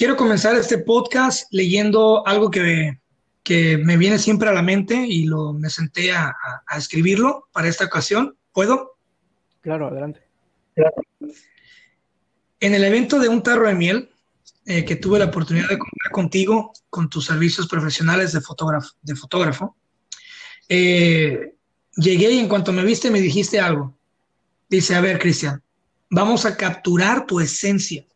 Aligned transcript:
quiero 0.00 0.16
comenzar 0.16 0.56
este 0.56 0.78
podcast 0.78 1.46
leyendo 1.50 2.26
algo 2.26 2.50
que, 2.50 3.02
que 3.42 3.76
me 3.76 3.98
viene 3.98 4.18
siempre 4.18 4.48
a 4.48 4.54
la 4.54 4.62
mente 4.62 4.94
y 5.06 5.24
lo, 5.26 5.52
me 5.52 5.68
senté 5.68 6.10
a, 6.10 6.34
a 6.66 6.78
escribirlo 6.78 7.48
para 7.52 7.68
esta 7.68 7.84
ocasión. 7.84 8.34
¿Puedo? 8.50 8.96
Claro, 9.60 9.88
adelante. 9.88 10.22
En 12.60 12.74
el 12.74 12.82
evento 12.82 13.18
de 13.18 13.28
Un 13.28 13.42
Tarro 13.42 13.68
de 13.68 13.74
Miel, 13.74 14.10
eh, 14.64 14.86
que 14.86 14.96
tuve 14.96 15.18
la 15.18 15.26
oportunidad 15.26 15.68
de 15.68 15.76
contar 15.76 16.12
contigo, 16.12 16.72
con 16.88 17.10
tus 17.10 17.26
servicios 17.26 17.68
profesionales 17.68 18.32
de 18.32 18.40
fotógrafo, 18.40 18.94
de 19.02 19.14
fotógrafo 19.14 19.76
eh, 20.66 21.56
llegué 21.96 22.30
y 22.30 22.38
en 22.38 22.48
cuanto 22.48 22.72
me 22.72 22.84
viste 22.84 23.10
me 23.10 23.20
dijiste 23.20 23.60
algo. 23.60 23.94
Dice, 24.66 24.94
a 24.94 25.02
ver, 25.02 25.18
Cristian, 25.18 25.62
vamos 26.08 26.46
a 26.46 26.56
capturar 26.56 27.26
tu 27.26 27.38
esencia. 27.38 28.06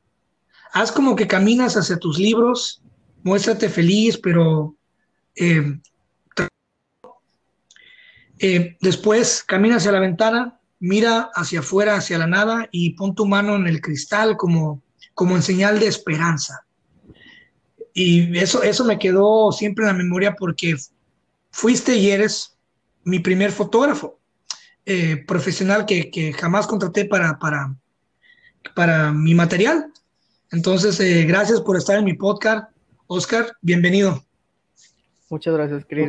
Haz 0.74 0.90
como 0.90 1.14
que 1.14 1.28
caminas 1.28 1.76
hacia 1.76 1.98
tus 1.98 2.18
libros, 2.18 2.82
muéstrate 3.22 3.68
feliz, 3.68 4.18
pero 4.18 4.74
eh, 5.36 5.78
después 8.80 9.44
camina 9.46 9.76
hacia 9.76 9.92
la 9.92 10.00
ventana, 10.00 10.58
mira 10.80 11.30
hacia 11.34 11.60
afuera, 11.60 11.94
hacia 11.94 12.18
la 12.18 12.26
nada 12.26 12.68
y 12.72 12.90
pon 12.90 13.14
tu 13.14 13.24
mano 13.24 13.54
en 13.54 13.68
el 13.68 13.80
cristal 13.80 14.36
como, 14.36 14.82
como 15.14 15.36
en 15.36 15.42
señal 15.42 15.78
de 15.78 15.86
esperanza. 15.86 16.66
Y 17.92 18.36
eso, 18.36 18.64
eso 18.64 18.84
me 18.84 18.98
quedó 18.98 19.52
siempre 19.52 19.84
en 19.84 19.92
la 19.92 19.94
memoria 19.94 20.34
porque 20.34 20.74
fuiste 21.52 21.94
y 21.94 22.10
eres 22.10 22.56
mi 23.04 23.20
primer 23.20 23.52
fotógrafo 23.52 24.18
eh, 24.84 25.24
profesional 25.24 25.86
que, 25.86 26.34
jamás 26.36 26.66
contraté 26.66 27.04
para, 27.04 27.38
para, 27.38 27.76
para 28.74 29.12
mi 29.12 29.34
material. 29.34 29.92
Entonces, 30.54 31.00
eh, 31.00 31.24
gracias 31.26 31.60
por 31.60 31.76
estar 31.76 31.98
en 31.98 32.04
mi 32.04 32.14
podcast. 32.14 32.70
Oscar, 33.08 33.46
bienvenido. 33.60 34.22
Muchas 35.28 35.52
gracias, 35.52 35.84
Chris. 35.84 36.08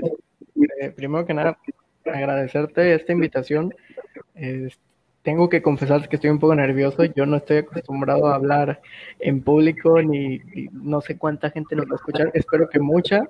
Eh, 0.79 0.91
primero 0.91 1.25
que 1.25 1.33
nada, 1.33 1.57
agradecerte 2.05 2.93
esta 2.93 3.11
invitación 3.11 3.73
tengo 5.23 5.49
que 5.49 5.63
confesar 5.63 6.07
que 6.07 6.17
estoy 6.17 6.29
un 6.29 6.37
poco 6.39 6.53
nervioso. 6.53 7.03
Yo 7.03 7.25
no 7.25 7.37
estoy 7.37 7.57
acostumbrado 7.57 8.27
a 8.27 8.35
hablar 8.35 8.79
en 9.19 9.41
público 9.41 9.99
ni, 9.99 10.39
no 10.71 11.01
sé 11.01 11.17
cuánta 11.17 11.49
gente 11.49 11.75
nos 11.75 11.87
va 11.87 11.93
a 11.93 11.95
escuchar. 11.95 12.29
Espero 12.35 12.69
que 12.69 12.79
mucha 12.79 13.27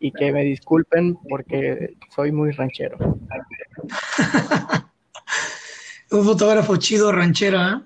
y 0.00 0.10
que 0.10 0.32
me 0.32 0.42
disculpen 0.42 1.16
porque 1.28 1.94
soy 2.14 2.32
muy 2.32 2.50
ranchero. 2.50 2.98
un 6.10 6.24
fotógrafo 6.24 6.76
chido 6.76 7.12
ranchero, 7.12 7.60
¿eh? 7.62 7.80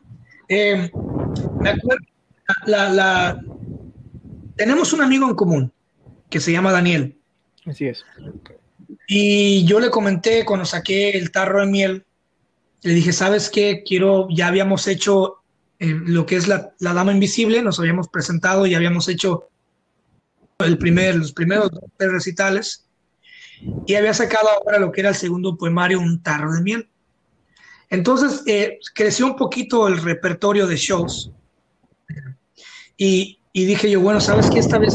eh 0.48 0.90
me 1.60 1.68
acuerdo, 1.68 2.06
la, 2.66 3.40
tenemos 4.56 4.92
un 4.92 5.02
amigo 5.02 5.28
en 5.28 5.34
común 5.34 5.72
que 6.28 6.40
se 6.40 6.52
llama 6.52 6.72
Daniel. 6.72 7.16
Así 7.66 7.86
es. 7.86 8.04
Y 9.08 9.64
yo 9.64 9.80
le 9.80 9.90
comenté 9.90 10.44
cuando 10.44 10.64
saqué 10.64 11.10
el 11.10 11.30
tarro 11.30 11.60
de 11.60 11.66
miel 11.66 12.04
le 12.82 12.94
dije, 12.94 13.12
¿sabes 13.12 13.50
qué? 13.50 13.82
Quiero, 13.86 14.28
ya 14.30 14.48
habíamos 14.48 14.86
hecho 14.86 15.38
eh, 15.78 15.94
lo 16.06 16.26
que 16.26 16.36
es 16.36 16.48
la, 16.48 16.72
Dama 16.78 17.12
Invisible, 17.12 17.62
nos 17.62 17.78
habíamos 17.78 18.08
presentado 18.08 18.66
y 18.66 18.74
habíamos 18.74 19.08
hecho 19.08 19.48
el 20.58 20.78
primer, 20.78 21.16
los 21.16 21.32
primeros 21.32 21.70
recitales 21.98 22.86
y 23.86 23.94
había 23.94 24.14
sacado 24.14 24.48
ahora 24.48 24.78
lo 24.78 24.92
que 24.92 25.00
era 25.00 25.10
el 25.10 25.14
segundo 25.14 25.56
poemario, 25.56 26.00
Un 26.00 26.22
tarro 26.22 26.52
de 26.52 26.62
miel. 26.62 26.88
Entonces 27.90 28.42
eh, 28.46 28.78
creció 28.94 29.26
un 29.26 29.36
poquito 29.36 29.88
el 29.88 30.00
repertorio 30.00 30.66
de 30.66 30.76
shows 30.76 31.32
y, 33.02 33.38
y 33.54 33.64
dije 33.64 33.90
yo, 33.90 34.02
bueno, 34.02 34.20
¿sabes 34.20 34.50
qué? 34.50 34.58
Esta 34.58 34.76
vez 34.76 34.94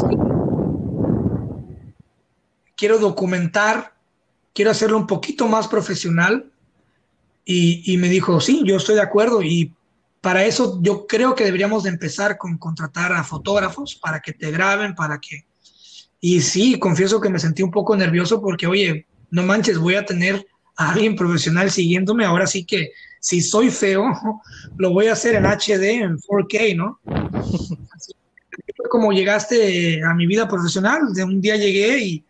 quiero 2.77 2.99
documentar, 2.99 3.95
quiero 4.53 4.69
hacerlo 4.69 4.97
un 4.97 5.07
poquito 5.07 5.47
más 5.47 5.67
profesional 5.67 6.51
y, 7.43 7.97
me 7.97 8.07
dijo, 8.07 8.39
sí, 8.39 8.61
yo 8.63 8.77
estoy 8.77 8.93
de 8.93 9.01
acuerdo 9.01 9.41
y 9.41 9.73
para 10.21 10.45
eso 10.45 10.79
yo 10.83 11.07
creo 11.07 11.33
que 11.33 11.45
deberíamos 11.45 11.81
de 11.81 11.89
empezar 11.89 12.37
con 12.37 12.59
contratar 12.59 13.11
a 13.11 13.23
fotógrafos 13.23 13.95
para 13.95 14.19
que 14.19 14.33
te 14.33 14.51
graben, 14.51 14.93
para 14.93 15.19
que... 15.19 15.47
Y 16.21 16.41
sí, 16.41 16.77
confieso 16.77 17.19
que 17.19 17.29
me 17.29 17.39
sentí 17.39 17.63
un 17.63 17.71
poco 17.71 17.95
nervioso 17.95 18.39
porque, 18.39 18.67
oye, 18.67 19.07
no 19.31 19.41
manches, 19.41 19.79
voy 19.79 19.95
a 19.95 20.05
tener 20.05 20.45
a 20.77 20.91
alguien 20.91 21.15
profesional 21.15 21.71
siguiéndome, 21.71 22.23
ahora 22.23 22.45
sí 22.45 22.65
que 22.65 22.91
si 23.19 23.41
soy 23.41 23.71
feo, 23.71 24.05
lo 24.77 24.91
voy 24.91 25.07
a 25.07 25.13
hacer 25.13 25.33
en 25.33 25.47
HD, 25.47 26.03
en 26.03 26.17
4K, 26.17 26.75
¿no? 26.75 26.99
Así 28.85 28.89
como 28.91 29.11
llegaste 29.11 30.03
a 30.03 30.13
mi 30.13 30.27
vida 30.27 30.47
profesional, 30.47 31.11
de 31.11 31.23
un 31.23 31.41
día 31.41 31.55
llegué 31.55 31.97
y 31.97 32.23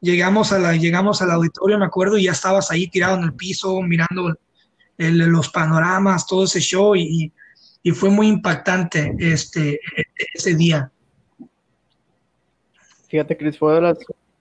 llegamos, 0.00 0.52
a 0.52 0.58
la, 0.60 0.76
llegamos 0.76 1.20
al 1.20 1.32
auditorio, 1.32 1.80
me 1.80 1.84
acuerdo, 1.84 2.16
y 2.16 2.26
ya 2.26 2.30
estabas 2.30 2.70
ahí 2.70 2.86
tirado 2.86 3.16
en 3.16 3.24
el 3.24 3.32
piso 3.34 3.82
mirando 3.82 4.32
los 4.98 5.48
panoramas, 5.48 6.24
todo 6.24 6.44
ese 6.44 6.60
show 6.60 6.94
y, 6.94 7.32
fue 7.92 8.08
muy 8.08 8.28
impactante 8.28 9.16
este, 9.18 9.80
ese 10.32 10.54
día. 10.54 10.92
Fíjate, 13.08 13.36
Chris, 13.36 13.58
fue 13.58 13.74
de 13.74 13.80
las 13.80 13.98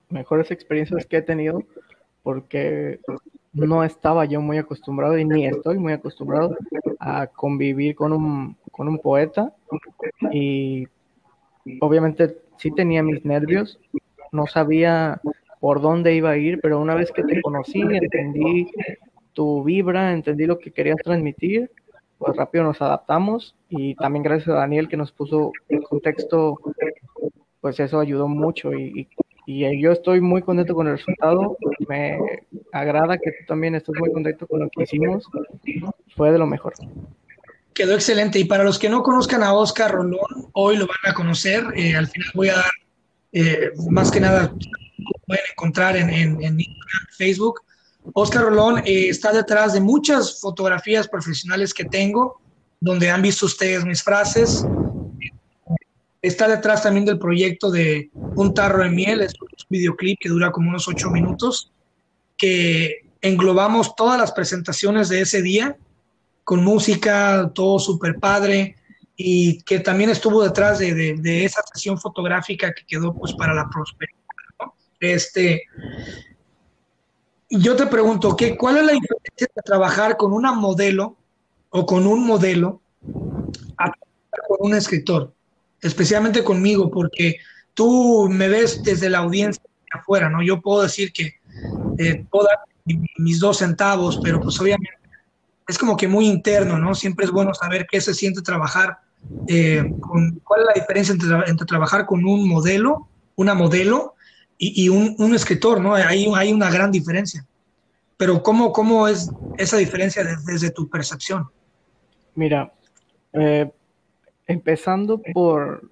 mejores 0.10 0.52
experiencias 0.52 1.08
que 1.08 1.18
he 1.18 1.22
tenido 1.24 1.64
porque 2.22 3.00
no 3.54 3.84
estaba 3.84 4.26
yo 4.26 4.40
muy 4.40 4.60
acostumbrado 4.60 5.18
y 5.18 5.26
ni 5.26 5.48
estoy 5.48 5.80
muy 5.80 5.94
acostumbrado 5.94 6.56
a 7.00 7.26
convivir 7.26 7.96
con 7.96 8.14
un, 8.14 8.56
con 8.72 8.88
un 8.88 9.00
poeta 9.00 9.52
y 10.32 10.88
obviamente 11.82 12.38
sí 12.58 12.72
tenía 12.72 13.04
mis 13.04 13.26
nervios, 13.26 13.80
no 14.32 14.48
sabía 14.48 15.22
por 15.60 15.82
dónde 15.82 16.14
iba 16.14 16.32
a 16.32 16.38
ir, 16.38 16.60
pero 16.62 16.80
una 16.80 16.96
vez 16.96 17.12
que 17.12 17.24
te 17.24 17.42
conocí, 17.42 17.82
entendí 17.82 18.68
tu 19.34 19.64
vibra, 19.64 20.14
entendí 20.14 20.46
lo 20.46 20.60
que 20.60 20.72
querías 20.72 20.98
transmitir, 21.04 21.72
pues 22.18 22.36
rápido 22.36 22.64
nos 22.64 22.82
adaptamos 22.82 23.56
y 23.70 23.96
también 23.96 24.24
gracias 24.24 24.50
a 24.50 24.60
Daniel 24.60 24.88
que 24.88 24.98
nos 24.98 25.12
puso 25.12 25.52
el 25.70 25.84
contexto, 25.84 26.58
pues 27.62 27.80
eso 27.80 28.00
ayudó 28.00 28.28
mucho 28.28 28.74
y, 28.74 29.08
yo 29.48 29.92
estoy 29.92 30.22
muy 30.22 30.42
contento 30.42 30.74
con 30.74 30.88
el 30.88 30.98
resultado, 30.98 31.56
me 31.88 32.18
agrada 32.72 33.20
que 33.20 33.32
tú 33.32 33.46
también 33.48 33.76
estés 33.76 33.94
muy 34.00 34.12
contento 34.12 34.48
con 34.48 34.62
lo 34.62 34.70
que 34.70 34.84
hicimos, 34.84 35.28
fue 36.16 36.32
de 36.32 36.40
lo 36.40 36.48
mejor. 36.48 36.74
Quedó 37.76 37.94
excelente. 37.94 38.40
Y 38.40 38.46
para 38.46 38.64
los 38.64 38.80
que 38.80 38.90
no 38.90 39.04
conozcan 39.04 39.44
a 39.44 39.54
Oscar 39.54 39.92
Rolón, 39.92 40.50
hoy 40.54 40.78
lo 40.78 40.88
van 40.88 41.12
a 41.12 41.14
conocer, 41.14 41.64
eh, 41.76 41.96
al 41.96 42.08
final 42.08 42.30
voy 42.34 42.50
a 42.50 42.56
dar 42.56 42.72
eh, 43.34 43.72
más 43.90 44.10
que 44.10 44.20
nada, 44.20 44.52
pueden 45.28 45.44
encontrar 45.52 45.96
en, 45.98 46.10
en, 46.10 46.42
en 46.42 46.58
Facebook, 47.18 47.62
Oscar 48.14 48.44
Rolón 48.44 48.80
eh, 48.80 49.10
está 49.10 49.32
detrás 49.32 49.74
de 49.74 49.82
muchas 49.82 50.40
fotografías 50.40 51.08
profesionales 51.08 51.74
que 51.74 51.86
tengo, 51.86 52.42
donde 52.80 53.10
han 53.10 53.22
visto 53.22 53.46
ustedes 53.46 53.84
mis 53.86 54.04
frases. 54.04 54.66
Está 56.22 56.48
detrás 56.48 56.84
también 56.84 57.06
del 57.06 57.20
proyecto 57.20 57.72
de 57.72 58.10
Un 58.14 58.54
tarro 58.54 58.84
de 58.84 58.90
miel, 58.90 59.22
es 59.22 59.34
un 59.40 59.48
videoclip 59.70 60.18
que 60.20 60.30
dura 60.30 60.52
como 60.52 60.70
unos 60.70 60.88
ocho 60.88 61.10
minutos, 61.10 61.72
que 62.38 63.06
englobamos 63.22 63.96
todas 63.96 64.20
las 64.20 64.32
presentaciones 64.32 65.10
de 65.10 65.22
ese 65.22 65.42
día, 65.42 65.78
con 66.46 66.64
música, 66.64 67.52
todo 67.54 67.80
súper 67.80 68.20
padre, 68.20 68.78
y 69.18 69.62
que 69.64 69.80
también 69.80 70.12
estuvo 70.12 70.44
detrás 70.44 70.80
de, 70.80 71.44
esa 71.44 71.62
sesión 71.74 72.00
fotográfica 72.00 72.72
que 72.74 72.86
quedó 72.86 73.14
pues 73.14 73.34
para 73.34 73.54
la 73.54 73.68
prosperidad. 73.70 74.20
Este, 75.00 75.64
yo 77.50 77.76
te 77.76 77.88
pregunto, 77.88 78.36
¿qué, 78.36 78.56
¿cuál 78.56 78.78
es 78.78 78.86
la 78.86 78.94
diferencia 78.94 79.48
de 79.56 79.62
trabajar 79.64 80.18
con 80.18 80.32
una 80.32 80.54
modelo 80.54 81.18
o 81.70 81.86
con 81.86 82.06
un 82.08 82.26
modelo 82.26 82.82
a 83.78 83.92
con 84.48 84.58
un 84.60 84.76
escritor? 84.76 85.34
Especialmente 85.82 86.44
conmigo, 86.44 86.92
porque 86.92 87.38
tú 87.74 88.28
me 88.30 88.48
ves 88.48 88.84
desde 88.84 89.10
la 89.10 89.20
audiencia 89.20 89.64
de 89.64 90.00
afuera, 90.00 90.30
¿no? 90.30 90.44
Yo 90.44 90.62
puedo 90.62 90.84
decir 90.84 91.12
que 91.12 91.36
eh, 91.98 92.26
puedo 92.30 92.48
dar 92.48 92.60
mis 93.18 93.40
dos 93.40 93.58
centavos, 93.58 94.20
pero 94.22 94.40
pues 94.40 94.60
obviamente 94.60 95.05
es 95.68 95.78
como 95.78 95.98
que 95.98 96.08
muy 96.08 96.28
interno, 96.28 96.78
¿no? 96.78 96.96
Siempre 96.96 97.26
es 97.26 97.32
bueno 97.32 97.54
saber 97.54 97.88
qué 97.90 98.02
se 98.02 98.14
siente 98.14 98.42
trabajar, 98.42 99.00
eh, 99.48 99.84
con, 100.00 100.40
cuál 100.44 100.62
es 100.62 100.68
la 100.68 100.74
diferencia 100.82 101.14
entre, 101.14 101.50
entre 101.50 101.66
trabajar 101.66 102.06
con 102.06 102.24
un 102.26 102.48
modelo, 102.48 103.08
una 103.36 103.54
modelo, 103.54 104.16
y, 104.58 104.90
un, 104.90 105.36
escritor, 105.36 105.82
¿no? 105.82 105.96
Hay, 105.96 106.28
hay 106.34 106.54
una 106.54 106.70
gran 106.72 106.92
diferencia. 106.92 107.46
Pero 108.18 108.42
¿cómo, 108.42 108.72
cómo 108.72 109.08
es 109.08 109.30
esa 109.58 109.78
diferencia 109.78 110.24
desde, 110.46 110.72
tu 110.72 110.90
percepción? 110.90 111.50
Mira, 112.36 112.72
eh, 113.34 113.70
empezando 114.48 115.22
por, 115.34 115.90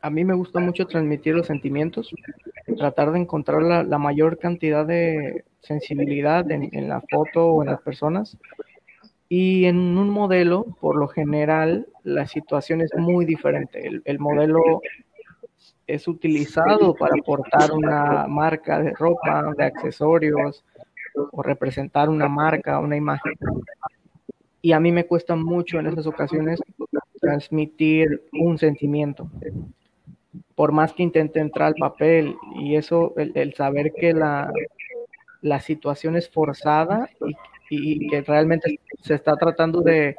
a, 0.00 0.10
mí 0.10 0.24
me 0.24 0.34
gusta 0.34 0.60
mucho 0.60 0.86
transmitir 0.86 1.34
los 1.34 1.46
sentimientos, 1.46 2.10
tratar 2.78 3.12
de 3.12 3.20
encontrar 3.20 3.62
la, 3.62 3.98
mayor 3.98 4.38
cantidad 4.38 4.86
de 4.86 5.44
sensibilidad 5.60 6.50
en, 6.50 6.88
la 6.88 7.02
foto 7.02 7.46
o 7.46 7.62
en 7.62 7.68
las 7.70 7.82
personas. 7.82 8.38
Y 9.34 9.64
en 9.64 9.96
un 9.96 10.10
modelo, 10.10 10.76
por 10.78 10.94
lo 10.94 11.08
general, 11.08 11.86
la 12.04 12.26
situación 12.26 12.82
es 12.82 12.90
muy 12.94 13.24
diferente. 13.24 13.86
El, 13.86 14.02
el 14.04 14.18
modelo 14.18 14.60
es 15.86 16.06
utilizado 16.06 16.94
para 16.94 17.14
portar 17.24 17.72
una 17.72 18.26
marca 18.28 18.78
de 18.78 18.90
ropa, 18.90 19.54
de 19.56 19.64
accesorios 19.64 20.62
o 21.30 21.42
representar 21.42 22.10
una 22.10 22.28
marca, 22.28 22.78
una 22.78 22.94
imagen. 22.94 23.32
Y 24.60 24.72
a 24.72 24.80
mí 24.80 24.92
me 24.92 25.06
cuesta 25.06 25.34
mucho 25.34 25.78
en 25.78 25.86
esas 25.86 26.06
ocasiones 26.06 26.60
transmitir 27.18 28.24
un 28.34 28.58
sentimiento. 28.58 29.30
Por 30.54 30.72
más 30.72 30.92
que 30.92 31.04
intente 31.04 31.40
entrar 31.40 31.68
al 31.68 31.74
papel 31.76 32.36
y 32.56 32.76
eso, 32.76 33.14
el, 33.16 33.54
saber 33.54 33.94
que 33.94 34.12
la, 34.12 34.52
la, 35.40 35.58
situación 35.60 36.16
es 36.16 36.28
forzada 36.28 37.08
y, 37.26 37.34
y, 37.74 38.06
que 38.08 38.20
realmente 38.22 38.78
se 39.00 39.14
está 39.14 39.36
tratando 39.36 39.80
de, 39.80 40.16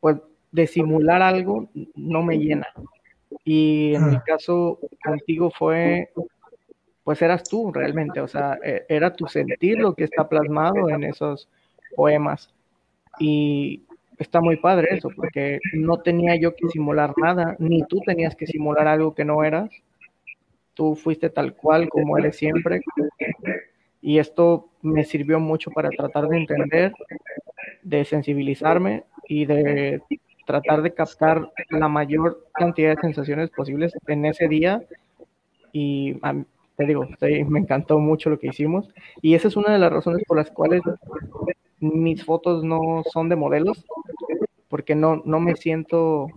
pues, 0.00 0.16
de 0.50 0.66
simular 0.66 1.22
algo, 1.22 1.68
no 1.94 2.22
me 2.22 2.38
llena. 2.38 2.66
Y 3.44 3.94
en 3.94 4.10
mi 4.10 4.16
ah. 4.16 4.22
caso 4.24 4.78
contigo 5.04 5.50
fue, 5.50 6.10
pues 7.04 7.20
eras 7.22 7.42
tú 7.44 7.72
realmente, 7.72 8.20
o 8.20 8.28
sea, 8.28 8.58
e, 8.64 8.84
era 8.88 9.12
tu 9.12 9.26
sentir 9.26 9.78
lo 9.78 9.94
que 9.94 10.04
está 10.04 10.28
plasmado 10.28 10.88
en 10.88 11.04
esos 11.04 11.48
poemas. 11.96 12.52
Y 13.18 13.82
está 14.18 14.40
muy 14.40 14.56
padre 14.56 14.88
eso, 14.92 15.10
porque 15.14 15.58
no 15.74 15.98
tenía 15.98 16.36
yo 16.36 16.54
que 16.54 16.68
simular 16.68 17.12
nada, 17.16 17.56
ni 17.58 17.82
tú 17.82 18.00
tenías 18.00 18.34
que 18.36 18.46
simular 18.46 18.86
algo 18.88 19.14
que 19.14 19.24
no 19.24 19.44
eras. 19.44 19.70
Tú 20.74 20.94
fuiste 20.94 21.28
tal 21.28 21.54
cual 21.54 21.88
como 21.88 22.16
eres 22.16 22.36
siempre. 22.36 22.80
Y 24.02 24.18
esto 24.18 24.68
me 24.82 25.04
sirvió 25.04 25.38
mucho 25.38 25.70
para 25.70 25.88
tratar 25.88 26.28
de 26.28 26.38
entender, 26.38 26.92
de 27.82 28.04
sensibilizarme 28.04 29.04
y 29.28 29.46
de 29.46 30.02
tratar 30.44 30.82
de 30.82 30.92
captar 30.92 31.52
la 31.70 31.88
mayor 31.88 32.46
cantidad 32.52 32.96
de 32.96 33.00
sensaciones 33.00 33.50
posibles 33.50 33.92
en 34.08 34.26
ese 34.26 34.48
día. 34.48 34.82
Y 35.72 36.14
te 36.76 36.84
digo, 36.84 37.06
me 37.46 37.60
encantó 37.60 37.98
mucho 37.98 38.28
lo 38.28 38.38
que 38.38 38.48
hicimos. 38.48 38.88
Y 39.20 39.34
esa 39.34 39.48
es 39.48 39.56
una 39.56 39.72
de 39.72 39.78
las 39.78 39.92
razones 39.92 40.22
por 40.26 40.36
las 40.36 40.50
cuales 40.50 40.82
mis 41.80 42.24
fotos 42.24 42.64
no 42.64 43.02
son 43.12 43.28
de 43.28 43.36
modelos, 43.36 43.84
porque 44.68 44.94
no, 44.94 45.22
no 45.24 45.40
me 45.40 45.56
siento 45.56 46.28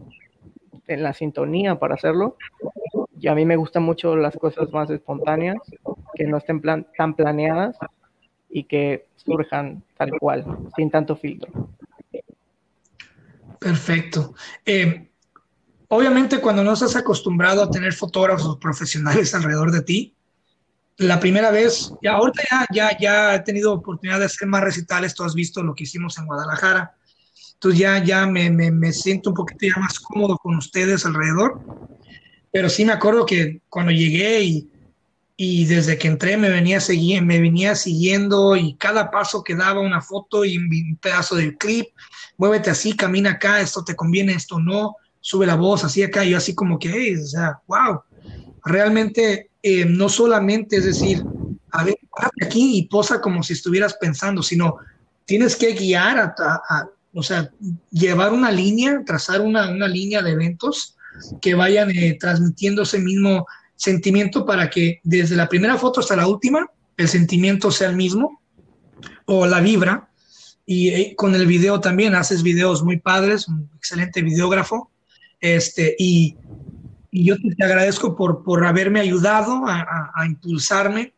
en 0.88 1.03
la 1.03 1.13
sintonía 1.13 1.79
para 1.79 1.95
hacerlo. 1.95 2.38
Y 3.19 3.27
a 3.27 3.35
mí 3.35 3.45
me 3.45 3.56
gustan 3.56 3.83
mucho 3.83 4.15
las 4.15 4.38
cosas 4.38 4.71
más 4.71 4.89
espontáneas, 4.89 5.57
que 6.15 6.25
no 6.25 6.38
estén 6.38 6.62
tan 6.97 7.13
planeadas 7.15 7.75
y 8.50 8.63
que 8.63 9.07
surjan 9.17 9.83
tal 9.97 10.12
cual, 10.19 10.45
sin 10.75 10.89
tanto 10.89 11.15
filtro. 11.15 11.69
Perfecto. 13.59 14.33
Eh, 14.65 15.09
obviamente 15.89 16.39
cuando 16.39 16.63
no 16.63 16.73
estás 16.73 16.95
acostumbrado 16.95 17.63
a 17.63 17.69
tener 17.69 17.94
fotógrafos 17.94 18.57
profesionales 18.57 19.33
alrededor 19.35 19.71
de 19.71 19.81
ti, 19.81 20.15
la 20.97 21.19
primera 21.19 21.51
vez, 21.51 21.91
ya 22.01 22.13
ahorita 22.13 22.44
ya, 22.50 22.68
ya, 22.71 22.97
ya 22.97 23.35
he 23.35 23.39
tenido 23.41 23.73
oportunidad 23.73 24.19
de 24.19 24.25
hacer 24.25 24.47
más 24.47 24.61
recitales, 24.61 25.13
tú 25.13 25.23
has 25.23 25.35
visto 25.35 25.61
lo 25.61 25.75
que 25.75 25.83
hicimos 25.83 26.18
en 26.18 26.25
Guadalajara, 26.25 26.95
entonces 27.53 27.79
ya, 27.79 28.03
ya 28.03 28.25
me, 28.25 28.50
me, 28.50 28.71
me 28.71 28.94
siento 28.94 29.31
un 29.31 29.35
poquito 29.35 29.65
ya 29.65 29.81
más 29.81 30.00
cómodo 30.00 30.38
con 30.38 30.56
ustedes 30.56 31.06
alrededor, 31.06 31.59
pero 32.51 32.69
sí 32.69 32.85
me 32.85 32.94
acuerdo 32.94 33.25
que 33.25 33.61
cuando 33.68 33.91
llegué 33.91 34.41
y 34.44 34.69
y 35.37 35.65
desde 35.65 35.97
que 35.97 36.07
entré 36.07 36.37
me 36.37 36.49
venía, 36.49 36.79
me 37.21 37.39
venía 37.41 37.75
siguiendo 37.75 38.55
y 38.55 38.75
cada 38.75 39.11
paso 39.11 39.43
que 39.43 39.55
daba 39.55 39.81
una 39.81 40.01
foto 40.01 40.45
y 40.45 40.57
un 40.57 40.97
pedazo 41.01 41.35
del 41.35 41.57
clip, 41.57 41.87
muévete 42.37 42.69
así, 42.69 42.95
camina 42.95 43.31
acá, 43.31 43.59
esto 43.59 43.83
te 43.83 43.95
conviene, 43.95 44.33
esto 44.33 44.59
no, 44.59 44.95
sube 45.19 45.45
la 45.45 45.55
voz 45.55 45.83
así 45.83 46.03
acá, 46.03 46.23
y 46.23 46.29
yo 46.31 46.37
así 46.37 46.55
como 46.55 46.79
que, 46.79 47.17
o 47.21 47.25
sea, 47.25 47.59
wow, 47.67 48.01
realmente 48.63 49.49
eh, 49.61 49.85
no 49.85 50.07
solamente 50.07 50.77
es 50.77 50.85
decir, 50.85 51.23
a 51.71 51.83
ver, 51.83 51.97
aquí 52.41 52.77
y 52.77 52.87
posa 52.87 53.19
como 53.19 53.43
si 53.43 53.53
estuvieras 53.53 53.95
pensando, 53.95 54.41
sino 54.41 54.77
tienes 55.25 55.55
que 55.57 55.73
guiar, 55.73 56.17
a, 56.19 56.89
o 57.13 57.23
sea, 57.23 57.49
llevar 57.91 58.31
una 58.31 58.51
línea, 58.51 59.01
trazar 59.05 59.41
una, 59.41 59.69
una 59.69 59.87
línea 59.87 60.21
de 60.21 60.31
eventos 60.31 60.95
que 61.41 61.55
vayan 61.55 61.89
eh, 61.91 62.17
transmitiendo 62.19 62.83
ese 62.83 62.99
mismo 62.99 63.45
sentimiento 63.75 64.45
para 64.45 64.69
que 64.69 65.00
desde 65.04 65.36
la 65.36 65.50
primera 65.50 65.77
foto 65.77 66.00
hasta 66.00 66.16
la 66.16 66.27
última 66.27 66.69
el 66.98 67.10
sentimiento 67.10 67.72
sea 67.72 67.89
el 67.89 67.95
mismo 67.95 68.42
o 69.25 69.45
la 69.45 69.60
vibra. 69.60 70.10
Y 70.66 70.89
eh, 70.89 71.16
con 71.16 71.36
el 71.36 71.45
video 71.45 71.80
también 71.80 72.16
haces 72.16 72.42
videos 72.42 72.83
muy 72.83 73.00
padres, 73.00 73.48
un 73.48 73.69
excelente 73.75 74.22
videógrafo. 74.22 74.92
Este, 75.39 75.95
y, 76.00 76.38
yo 77.12 77.36
te, 77.38 77.63
agradezco 77.63 78.16
por, 78.16 78.44
por 78.44 78.66
haberme 78.66 79.00
ayudado 79.00 79.63
a, 79.68 80.25
impulsarme 80.25 81.13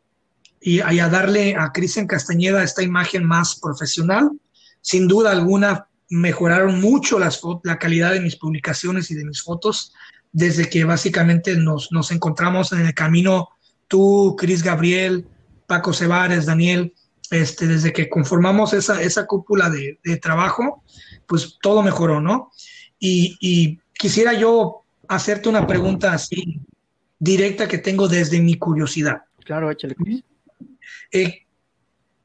y 0.61 0.79
a, 0.79 1.09
darle 1.09 1.55
a 1.55 1.71
Cristian 1.71 2.05
Castañeda 2.05 2.63
esta 2.63 2.83
imagen 2.83 3.25
más 3.25 3.59
profesional. 3.59 4.31
Sin 4.81 5.07
duda 5.07 5.31
alguna, 5.31 5.87
mejoraron 6.09 6.81
mucho 6.81 7.19
la 7.19 7.79
calidad 7.79 8.13
de 8.13 8.21
mis 8.21 8.35
publicaciones 8.35 9.09
y 9.09 9.15
de 9.15 9.25
mis 9.25 9.41
fotos 9.41 9.93
desde 10.31 10.69
que 10.69 10.83
básicamente 10.83 11.55
nos, 11.55 11.91
nos 11.91 12.11
encontramos 12.11 12.71
en 12.71 12.85
el 12.85 12.93
camino 12.93 13.49
tú, 13.87 14.35
Cris 14.37 14.63
Gabriel, 14.63 15.25
Paco 15.65 15.93
Cebares, 15.93 16.45
Daniel, 16.45 16.93
este, 17.29 17.67
desde 17.67 17.91
que 17.91 18.09
conformamos 18.09 18.73
esa, 18.73 19.01
esa 19.01 19.25
cúpula 19.25 19.69
de, 19.69 19.99
de 20.03 20.17
trabajo, 20.17 20.83
pues 21.25 21.57
todo 21.61 21.83
mejoró, 21.83 22.21
¿no? 22.21 22.51
Y, 22.99 23.37
y, 23.39 23.79
quisiera 23.93 24.33
yo 24.33 24.83
hacerte 25.07 25.49
una 25.49 25.65
pregunta 25.65 26.13
así 26.13 26.61
directa 27.17 27.67
que 27.67 27.79
tengo 27.79 28.07
desde 28.07 28.39
mi 28.39 28.55
curiosidad. 28.55 29.23
Claro, 29.43 29.71
échale, 29.71 29.95
Cris. 29.95 30.23
Eh, 31.11 31.45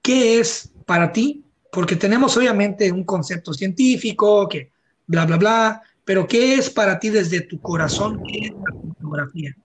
¿Qué 0.03 0.39
es 0.39 0.71
para 0.85 1.13
ti? 1.13 1.45
Porque 1.71 1.97
tenemos 1.97 2.37
obviamente 2.37 2.93
un 2.93 3.05
concepto 3.05 3.55
científico, 3.55 4.49
que 4.49 4.73
bla, 5.07 5.25
bla, 5.25 5.37
bla, 5.37 5.83
pero 6.05 6.27
¿qué 6.27 6.55
es 6.55 6.71
para 6.71 6.99
ti 6.99 7.11
desde 7.11 7.41
tu 7.43 7.61
corazón? 7.61 8.23
¿Qué 8.25 8.47
es 8.47 8.53
la 8.53 8.73
fotografía? 8.95 9.57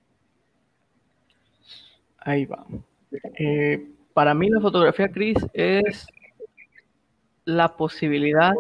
Ahí 2.20 2.46
va. 2.46 2.66
Eh, 3.40 3.92
para 4.14 4.34
mí 4.34 4.50
la 4.50 4.62
fotografía, 4.62 5.10
Cris, 5.10 5.38
es 5.54 6.08
la 7.46 7.78
posibilidad 7.78 8.54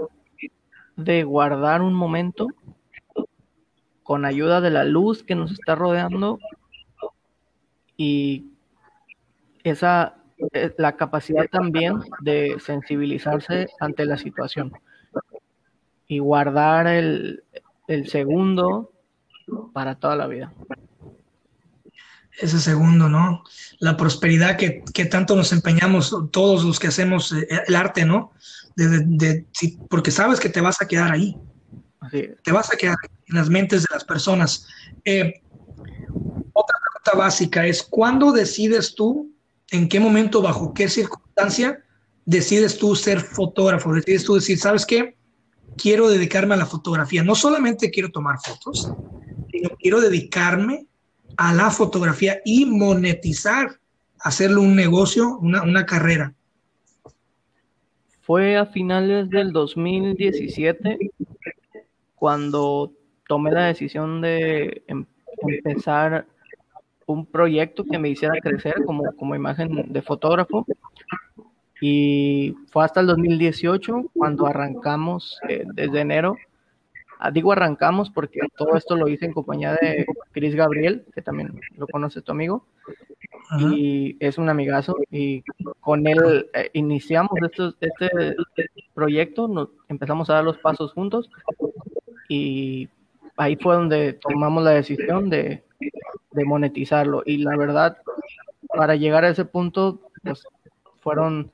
de 0.95 1.23
guardar 1.23 1.81
un 1.81 1.93
momento 1.93 2.47
con 4.03 4.23
ayuda 4.23 4.61
de 4.61 4.69
la 4.69 4.85
luz 4.85 5.23
que 5.23 5.35
nos 5.35 5.51
está 5.51 5.75
rodeando 5.75 6.39
y 7.97 8.45
esa 9.63 10.15
eh, 10.53 10.73
la 10.77 10.95
capacidad 10.95 11.47
también 11.49 11.99
de 12.21 12.57
sensibilizarse 12.59 13.67
ante 13.79 14.05
la 14.05 14.17
situación 14.17 14.71
y 16.07 16.19
guardar 16.19 16.87
el, 16.87 17.43
el 17.87 18.09
segundo 18.09 18.91
para 19.73 19.95
toda 19.95 20.15
la 20.15 20.27
vida. 20.27 20.53
Ese 22.39 22.59
segundo, 22.59 23.09
¿no? 23.09 23.43
La 23.79 23.97
prosperidad 23.97 24.57
que, 24.57 25.05
tanto 25.05 25.35
nos 25.35 25.51
empeñamos 25.53 26.15
todos 26.31 26.63
los 26.63 26.79
que 26.79 26.87
hacemos 26.87 27.31
eh, 27.31 27.47
el 27.67 27.75
arte, 27.75 28.05
¿no? 28.05 28.31
De, 28.75 29.45
porque 29.89 30.11
sabes 30.11 30.39
que 30.39 30.49
te 30.49 30.61
vas 30.61 30.79
a 30.81 30.87
quedar 30.87 31.11
ahí. 31.11 31.35
Te 32.11 32.51
vas 32.51 32.71
a 32.71 32.77
quedar 32.77 32.95
en 33.27 33.35
las 33.35 33.49
mentes 33.49 33.81
de 33.81 33.87
las 33.91 34.03
personas. 34.03 34.67
Eh, 35.03 35.41
otra 36.53 36.77
pregunta 36.79 37.25
básica 37.25 37.65
es, 37.65 37.81
¿cuándo 37.81 38.31
decides 38.31 38.93
tú, 38.93 39.31
en 39.71 39.89
qué 39.89 39.99
momento, 39.99 40.41
bajo 40.41 40.73
qué 40.75 40.87
circunstancia, 40.89 41.83
decides 42.25 42.77
tú 42.77 42.95
ser 42.95 43.19
fotógrafo? 43.19 43.93
Decides 43.93 44.25
tú 44.25 44.35
decir, 44.35 44.59
¿sabes 44.59 44.85
qué? 44.85 45.16
Quiero 45.77 46.09
dedicarme 46.09 46.55
a 46.55 46.57
la 46.57 46.65
fotografía. 46.65 47.23
No 47.23 47.35
solamente 47.35 47.91
quiero 47.91 48.09
tomar 48.09 48.37
fotos, 48.39 48.91
sino 49.51 49.69
quiero 49.79 50.01
dedicarme 50.01 50.87
a 51.37 51.53
la 51.53 51.69
fotografía 51.69 52.39
y 52.43 52.65
monetizar, 52.65 53.69
hacerlo 54.19 54.61
un 54.61 54.75
negocio, 54.75 55.37
una, 55.37 55.85
carrera. 55.85 56.33
Fue 58.21 58.57
a 58.57 58.65
finales 58.65 59.29
del 59.29 59.51
2017 59.53 60.97
cuando 62.15 62.91
tomé 63.27 63.51
la 63.51 63.67
decisión 63.67 64.21
de 64.21 64.83
em, 64.87 65.05
empezar 65.47 66.25
un 67.05 67.25
proyecto 67.25 67.85
que 67.85 67.99
me 67.99 68.09
hiciera 68.09 68.33
crecer 68.41 68.75
como, 68.85 69.03
como 69.13 69.35
imagen 69.35 69.93
de 69.93 70.01
fotógrafo 70.01 70.65
y 71.81 72.55
fue 72.71 72.83
hasta 72.85 73.01
el 73.01 73.07
2018 73.07 74.11
cuando 74.13 74.47
arrancamos 74.47 75.39
eh, 75.47 75.63
desde 75.73 76.01
enero. 76.01 76.35
Ah, 77.19 77.31
digo 77.31 77.51
arrancamos 77.51 78.11
porque 78.11 78.39
todo 78.57 78.75
esto 78.75 78.95
lo 78.95 79.07
hice 79.07 79.25
en 79.25 79.33
compañía 79.33 79.73
de 79.73 80.05
Chris 80.31 80.55
Gabriel, 80.55 81.05
que 81.13 81.21
también 81.21 81.59
lo 81.75 81.87
conoce 81.87 82.21
tu 82.21 82.31
amigo, 82.31 82.65
y 83.59 84.15
es 84.19 84.37
un 84.37 84.49
amigazo. 84.49 84.95
Y 85.09 85.43
con 85.79 86.05
él 86.07 86.49
eh, 86.53 86.69
iniciamos 86.73 87.31
este 87.79 88.35
proyecto, 88.93 89.47
nos 89.47 89.69
empezamos 89.87 90.29
a 90.29 90.35
dar 90.35 90.43
los 90.43 90.57
pasos 90.59 90.93
juntos 90.93 91.29
y 92.29 92.89
ahí 93.35 93.55
fue 93.55 93.75
donde 93.75 94.13
tomamos 94.13 94.63
la 94.63 94.71
decisión 94.71 95.29
de 95.29 95.63
de 96.37 96.45
monetizarlo. 96.45 97.23
Y 97.25 97.37
la 97.37 97.57
verdad, 97.57 97.97
para 98.69 98.95
llegar 98.95 99.25
a 99.25 99.29
ese 99.29 99.43
punto, 99.43 99.99
pues 100.23 100.43
fueron 101.01 101.51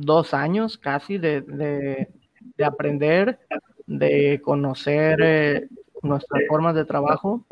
dos 0.00 0.34
años 0.34 0.78
casi 0.78 1.18
de, 1.18 1.42
de, 1.42 2.64
aprender, 2.64 3.38
de 3.86 4.40
conocer 4.42 5.18
eh, 5.22 5.68
nuestras 6.02 6.42
formas 6.48 6.74
de 6.74 6.84
trabajo 6.84 7.44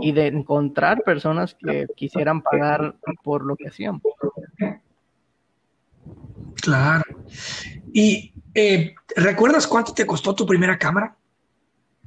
y 0.00 0.12
de 0.12 0.28
encontrar 0.28 1.02
personas 1.02 1.54
que 1.54 1.86
quisieran 1.96 2.42
pagar 2.42 2.94
por 3.22 3.44
lo 3.44 3.56
que 3.56 3.68
hacíamos. 3.68 4.02
Claro. 6.62 7.04
¿Y 7.92 8.32
eh, 8.54 8.94
recuerdas 9.16 9.66
cuánto 9.66 9.92
te 9.92 10.06
costó 10.06 10.34
tu 10.34 10.46
primera 10.46 10.78
cámara? 10.78 11.16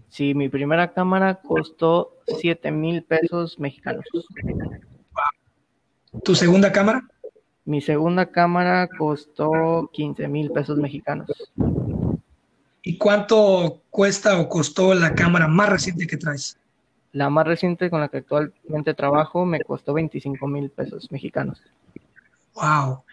Sí, 0.09 0.33
mi 0.33 0.47
primera 0.47 0.93
cámara 0.93 1.41
costó 1.41 2.17
7 2.27 2.71
mil 2.71 3.03
pesos 3.03 3.59
mexicanos. 3.59 4.05
¿Tu 6.23 6.35
segunda 6.35 6.71
cámara? 6.71 7.03
Mi 7.65 7.81
segunda 7.81 8.29
cámara 8.29 8.89
costó 8.97 9.89
15 9.93 10.27
mil 10.27 10.51
pesos 10.51 10.77
mexicanos. 10.77 11.29
¿Y 12.81 12.97
cuánto 12.97 13.81
cuesta 13.89 14.37
o 14.39 14.49
costó 14.49 14.93
la 14.93 15.15
cámara 15.15 15.47
más 15.47 15.69
reciente 15.69 16.05
que 16.05 16.17
traes? 16.17 16.57
La 17.13 17.29
más 17.29 17.47
reciente 17.47 17.89
con 17.89 18.01
la 18.01 18.09
que 18.09 18.17
actualmente 18.17 18.93
trabajo 18.93 19.45
me 19.45 19.61
costó 19.61 19.93
25 19.93 20.45
mil 20.47 20.69
pesos 20.69 21.09
mexicanos. 21.09 21.61
Wow. 22.55 23.03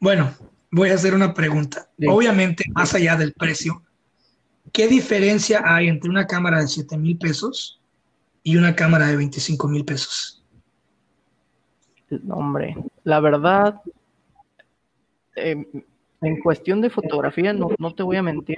Bueno, 0.00 0.34
voy 0.70 0.90
a 0.90 0.94
hacer 0.94 1.14
una 1.14 1.32
pregunta. 1.32 1.88
Obviamente, 2.06 2.64
más 2.74 2.92
allá 2.94 3.16
del 3.16 3.32
precio, 3.32 3.82
¿qué 4.72 4.88
diferencia 4.88 5.62
hay 5.64 5.88
entre 5.88 6.10
una 6.10 6.26
cámara 6.26 6.60
de 6.60 6.68
7 6.68 6.98
mil 6.98 7.16
pesos 7.16 7.80
y 8.42 8.56
una 8.56 8.76
cámara 8.76 9.06
de 9.06 9.16
25 9.16 9.68
mil 9.68 9.84
pesos? 9.86 10.44
Hombre, 12.30 12.76
la 13.04 13.20
verdad, 13.20 13.80
em, 15.34 15.64
en 16.22 16.40
cuestión 16.40 16.80
de 16.80 16.90
fotografía, 16.90 17.52
no, 17.52 17.70
no 17.78 17.94
te 17.94 18.02
voy 18.02 18.16
a 18.16 18.22
mentir, 18.22 18.56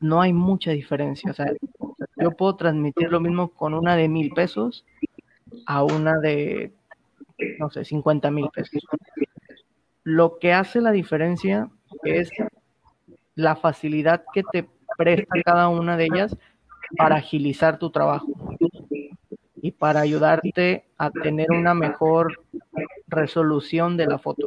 no 0.00 0.20
hay 0.20 0.32
mucha 0.32 0.70
diferencia. 0.70 1.30
O 1.30 1.34
sea, 1.34 1.52
yo 2.16 2.30
puedo 2.32 2.56
transmitir 2.56 3.10
lo 3.10 3.20
mismo 3.20 3.48
con 3.48 3.74
una 3.74 3.96
de 3.96 4.08
mil 4.08 4.30
pesos 4.30 4.84
a 5.66 5.82
una 5.82 6.18
de, 6.18 6.72
no 7.58 7.70
sé, 7.70 7.84
50 7.84 8.30
mil 8.30 8.48
pesos. 8.54 8.82
Lo 10.04 10.38
que 10.38 10.52
hace 10.52 10.80
la 10.80 10.92
diferencia 10.92 11.68
es 12.04 12.30
la 13.34 13.56
facilidad 13.56 14.24
que 14.32 14.42
te 14.52 14.68
presta 14.96 15.42
cada 15.44 15.68
una 15.68 15.96
de 15.96 16.04
ellas 16.04 16.36
para 16.96 17.16
agilizar 17.16 17.78
tu 17.78 17.90
trabajo 17.90 18.26
y 19.62 19.72
para 19.72 20.00
ayudarte 20.00 20.84
a 20.96 21.10
tener 21.10 21.50
una 21.50 21.74
mejor 21.74 22.42
resolución 23.08 23.96
de 23.96 24.06
la 24.06 24.18
foto. 24.18 24.46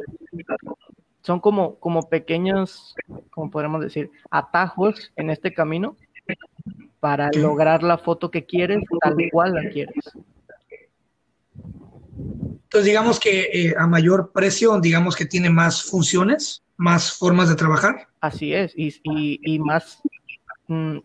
Son 1.22 1.40
como, 1.40 1.76
como 1.76 2.08
pequeños, 2.08 2.94
como 3.30 3.50
podemos 3.50 3.80
decir, 3.80 4.10
atajos 4.30 5.12
en 5.16 5.30
este 5.30 5.54
camino 5.54 5.96
para 7.00 7.30
lograr 7.34 7.82
la 7.82 7.98
foto 7.98 8.30
que 8.30 8.44
quieres 8.44 8.82
tal 9.00 9.16
cual 9.30 9.54
la 9.54 9.68
quieres. 9.70 10.04
Entonces, 12.16 12.86
digamos 12.86 13.20
que 13.20 13.50
eh, 13.52 13.74
a 13.78 13.86
mayor 13.86 14.32
precio, 14.32 14.80
digamos 14.80 15.14
que 15.14 15.26
tiene 15.26 15.48
más 15.48 15.82
funciones, 15.82 16.62
más 16.76 17.12
formas 17.12 17.48
de 17.48 17.54
trabajar. 17.54 18.08
Así 18.20 18.52
es, 18.52 18.72
y, 18.74 19.00
y, 19.04 19.58
más, 19.58 20.00
mm, 20.66 20.98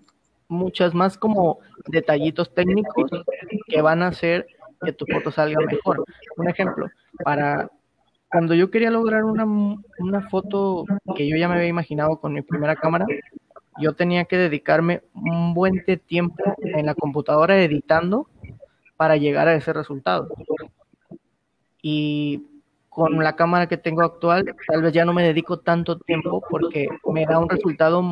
muchas 0.50 0.94
más 0.94 1.18
como 1.18 1.60
detallitos 1.88 2.54
técnicos 2.54 3.10
que 3.68 3.82
van 3.82 4.04
a 4.04 4.08
hacer 4.08 4.48
que 4.84 4.92
tu 4.92 5.06
foto 5.06 5.32
salga 5.32 5.60
mejor. 5.66 6.04
Un 6.38 6.50
ejemplo, 6.50 6.88
para 7.24 7.70
cuando 8.30 8.54
yo 8.54 8.70
quería 8.70 8.92
lograr 8.92 9.24
una, 9.24 9.46
una 10.00 10.30
foto 10.30 10.86
que 11.16 11.28
yo 11.28 11.38
ya 11.38 11.48
me 11.48 11.56
había 11.56 11.68
imaginado 11.68 12.20
con 12.20 12.34
mi 12.34 12.42
primera 12.42 12.76
cámara, 12.76 13.06
yo 13.80 13.94
tenía 13.94 14.26
que 14.26 14.38
dedicarme 14.38 15.04
un 15.14 15.54
buen 15.54 15.84
tiempo 16.06 16.44
en 16.58 16.86
la 16.86 16.96
computadora 16.96 17.62
editando 17.62 18.28
para 18.98 19.16
llegar 19.16 19.48
a 19.48 19.56
ese 19.56 19.72
resultado 19.72 20.28
y 21.82 22.46
con 22.90 23.24
la 23.24 23.36
cámara 23.36 23.68
que 23.68 23.78
tengo 23.78 24.02
actual 24.02 24.54
tal 24.68 24.82
vez 24.82 24.92
ya 24.92 25.06
no 25.06 25.14
me 25.14 25.24
dedico 25.24 25.60
tanto 25.60 25.98
tiempo 26.00 26.44
porque 26.50 26.88
me 27.06 27.26
da 27.26 27.40
un 27.40 27.48
resultado 27.48 28.04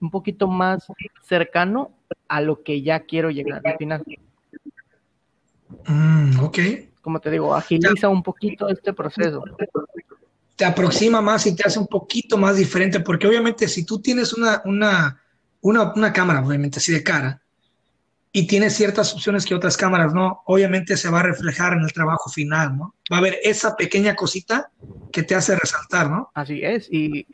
un 0.00 0.10
poquito 0.10 0.48
más 0.48 0.86
cercano 1.22 1.92
a 2.28 2.40
lo 2.40 2.62
que 2.62 2.82
ya 2.82 3.00
quiero 3.00 3.30
llegar 3.30 3.62
al 3.64 3.76
final. 3.76 4.04
Mm, 5.86 6.40
ok. 6.40 6.58
Como 7.00 7.20
te 7.20 7.30
digo, 7.30 7.54
agiliza 7.54 8.08
un 8.08 8.22
poquito 8.22 8.68
este 8.68 8.92
proceso. 8.92 9.44
Te 10.56 10.64
aproxima 10.64 11.20
más 11.20 11.46
y 11.46 11.54
te 11.54 11.66
hace 11.66 11.78
un 11.78 11.86
poquito 11.86 12.36
más 12.36 12.56
diferente 12.56 13.00
porque 13.00 13.26
obviamente 13.26 13.68
si 13.68 13.84
tú 13.84 14.00
tienes 14.00 14.32
una, 14.32 14.62
una, 14.64 15.20
una, 15.60 15.92
una 15.94 16.12
cámara, 16.12 16.44
obviamente 16.44 16.78
así 16.78 16.92
de 16.92 17.02
cara, 17.02 17.40
y 18.32 18.46
tiene 18.46 18.68
ciertas 18.68 19.14
opciones 19.14 19.46
que 19.46 19.54
otras 19.54 19.78
cámaras 19.78 20.12
no, 20.12 20.42
obviamente 20.44 20.98
se 20.98 21.08
va 21.08 21.20
a 21.20 21.22
reflejar 21.22 21.72
en 21.72 21.80
el 21.80 21.92
trabajo 21.94 22.28
final, 22.28 22.76
¿no? 22.76 22.94
Va 23.10 23.16
a 23.16 23.20
haber 23.20 23.38
esa 23.42 23.76
pequeña 23.76 24.14
cosita 24.14 24.70
que 25.10 25.22
te 25.22 25.34
hace 25.34 25.56
resaltar, 25.56 26.10
¿no? 26.10 26.30
Así 26.34 26.60
es, 26.62 26.86
y, 26.92 27.26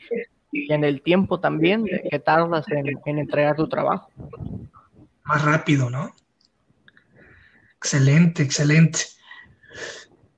en 0.53 0.85
el 0.85 1.03
tiempo 1.03 1.41
también 1.41 1.85
que 1.85 2.19
tardas 2.19 2.67
en, 2.69 3.19
entregar 3.19 3.57
tu 3.57 3.69
trabajo. 3.69 4.11
Más 5.25 5.45
rápido, 5.45 5.91
¿no? 5.91 6.15
Excelente, 7.77 8.43
excelente. 8.43 9.01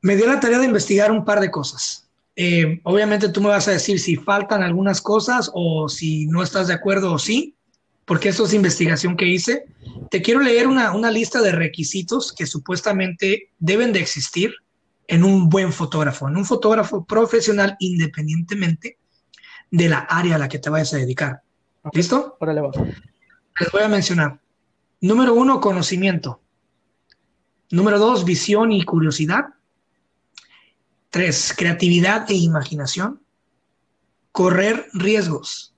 Me 0.01 0.17
dio 0.17 0.27
la 0.27 0.41
tarea 0.41 0.59
de 0.59 0.67
investigar 0.67 1.11
un 1.11 1.25
par 1.25 1.41
de 1.41 1.51
cosas. 1.51 2.09
Eh, 2.37 2.81
obviamente 2.85 3.29
tú 3.29 3.41
me 3.41 3.49
vas 3.49 3.69
a 3.69 3.73
decir 3.73 4.01
si 4.01 4.17
faltan 4.17 4.63
algunas 4.63 5.01
cosas 5.01 5.51
o 5.55 5.89
si 5.89 6.27
no 6.27 6.43
estás 6.43 6.69
de 6.69 6.75
acuerdo 6.75 7.13
o 7.13 7.19
sí, 7.19 7.57
porque 8.05 8.29
esto 8.29 8.45
es 8.45 8.55
investigación 8.55 9.17
que 9.17 9.27
hice 9.27 9.67
te 10.11 10.23
quiero 10.23 10.41
leer 10.41 10.67
una, 10.67 11.11
lista 11.11 11.41
de 11.43 11.53
requisitos 11.53 12.33
que 12.33 12.47
supuestamente 12.47 13.51
deben 13.59 13.93
de 13.93 14.01
existir 14.01 14.53
en 15.07 15.25
un 15.25 15.49
buen 15.49 15.73
fotógrafo, 15.73 16.29
en 16.29 16.37
un 16.37 16.45
fotógrafo 16.45 17.05
profesional 17.05 17.77
independientemente 17.79 18.99
de 19.75 19.89
la 19.89 19.99
área 19.99 20.37
a 20.37 20.39
la 20.39 20.49
que 20.49 20.61
te 20.61 20.71
vayas 20.71 20.95
a 20.95 20.99
dedicar. 20.99 21.43
¿Listo? 21.93 22.37
Órale, 22.39 22.61
va. 22.61 22.71
Les 23.61 23.73
voy 23.73 23.83
a 23.83 23.89
mencionar. 23.89 24.41
Número 25.01 25.35
uno, 25.35 25.61
conocimiento. 25.61 26.41
Número 27.71 27.99
dos, 27.99 28.25
visión 28.25 28.71
y 28.71 28.85
curiosidad. 28.85 29.47
Tres, 31.11 31.53
creatividad 31.57 32.31
e 32.31 32.35
imaginación. 32.35 33.21
Correr 34.31 34.87
riesgos. 34.93 35.75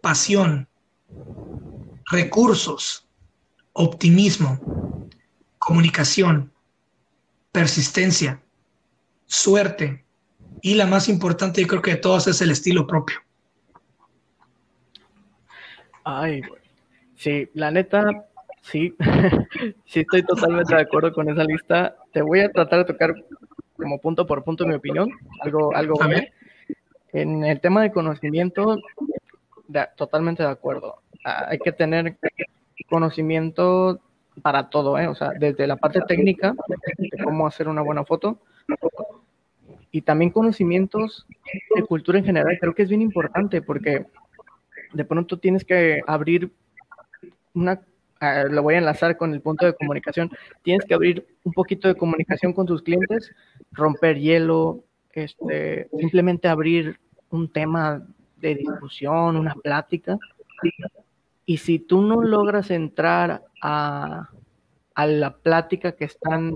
Pasión. 0.00 0.68
Recursos 2.10 3.08
optimismo, 3.80 5.08
comunicación, 5.58 6.52
persistencia, 7.52 8.42
suerte 9.26 10.04
y 10.62 10.74
la 10.74 10.86
más 10.86 11.08
importante, 11.08 11.60
yo 11.60 11.66
creo 11.68 11.82
que 11.82 11.92
de 11.92 11.96
todas 11.98 12.26
es 12.26 12.40
el 12.40 12.50
estilo 12.50 12.86
propio. 12.86 13.18
Ay, 16.04 16.40
sí, 17.16 17.48
la 17.54 17.70
neta, 17.70 18.26
sí, 18.62 18.94
sí 19.86 20.00
estoy 20.00 20.22
totalmente 20.22 20.74
de 20.74 20.82
acuerdo 20.82 21.12
con 21.12 21.28
esa 21.28 21.44
lista. 21.44 21.96
Te 22.12 22.22
voy 22.22 22.40
a 22.40 22.50
tratar 22.50 22.80
de 22.80 22.92
tocar 22.92 23.14
como 23.76 24.00
punto 24.00 24.26
por 24.26 24.42
punto 24.42 24.66
mi 24.66 24.74
opinión, 24.74 25.10
algo, 25.42 25.74
algo 25.74 25.96
En 27.12 27.44
el 27.44 27.60
tema 27.60 27.82
de 27.82 27.92
conocimiento, 27.92 28.78
totalmente 29.96 30.42
de 30.42 30.48
acuerdo. 30.48 30.96
Ah, 31.24 31.46
hay 31.50 31.58
que 31.58 31.72
tener 31.72 32.16
conocimiento 32.88 34.00
para 34.42 34.70
todo, 34.70 34.98
¿eh? 34.98 35.08
o 35.08 35.14
sea, 35.14 35.32
desde 35.38 35.66
la 35.66 35.76
parte 35.76 36.00
técnica 36.02 36.54
de 36.68 37.22
cómo 37.22 37.46
hacer 37.46 37.68
una 37.68 37.82
buena 37.82 38.04
foto 38.04 38.38
y 39.90 40.02
también 40.02 40.30
conocimientos 40.30 41.26
de 41.74 41.82
cultura 41.82 42.18
en 42.18 42.24
general. 42.24 42.58
Creo 42.60 42.74
que 42.74 42.82
es 42.82 42.88
bien 42.88 43.02
importante 43.02 43.62
porque 43.62 44.06
de 44.92 45.04
pronto 45.04 45.38
tienes 45.38 45.64
que 45.64 46.00
abrir 46.06 46.50
una, 47.54 47.80
ah, 48.20 48.44
lo 48.50 48.62
voy 48.62 48.74
a 48.74 48.78
enlazar 48.78 49.16
con 49.16 49.32
el 49.32 49.40
punto 49.40 49.66
de 49.66 49.74
comunicación, 49.74 50.30
tienes 50.62 50.84
que 50.84 50.94
abrir 50.94 51.26
un 51.44 51.52
poquito 51.52 51.88
de 51.88 51.94
comunicación 51.94 52.52
con 52.52 52.66
tus 52.66 52.82
clientes, 52.82 53.32
romper 53.72 54.18
hielo, 54.18 54.84
este, 55.12 55.88
simplemente 55.98 56.48
abrir 56.48 56.98
un 57.30 57.50
tema 57.50 58.06
de 58.36 58.54
discusión, 58.54 59.36
una 59.36 59.54
plática 59.54 60.16
y 61.44 61.56
si 61.56 61.78
tú 61.78 62.02
no 62.02 62.22
logras 62.22 62.70
entrar 62.70 63.42
a, 63.62 64.28
la 64.96 65.36
plática 65.36 65.92
que 65.92 66.04
están 66.04 66.54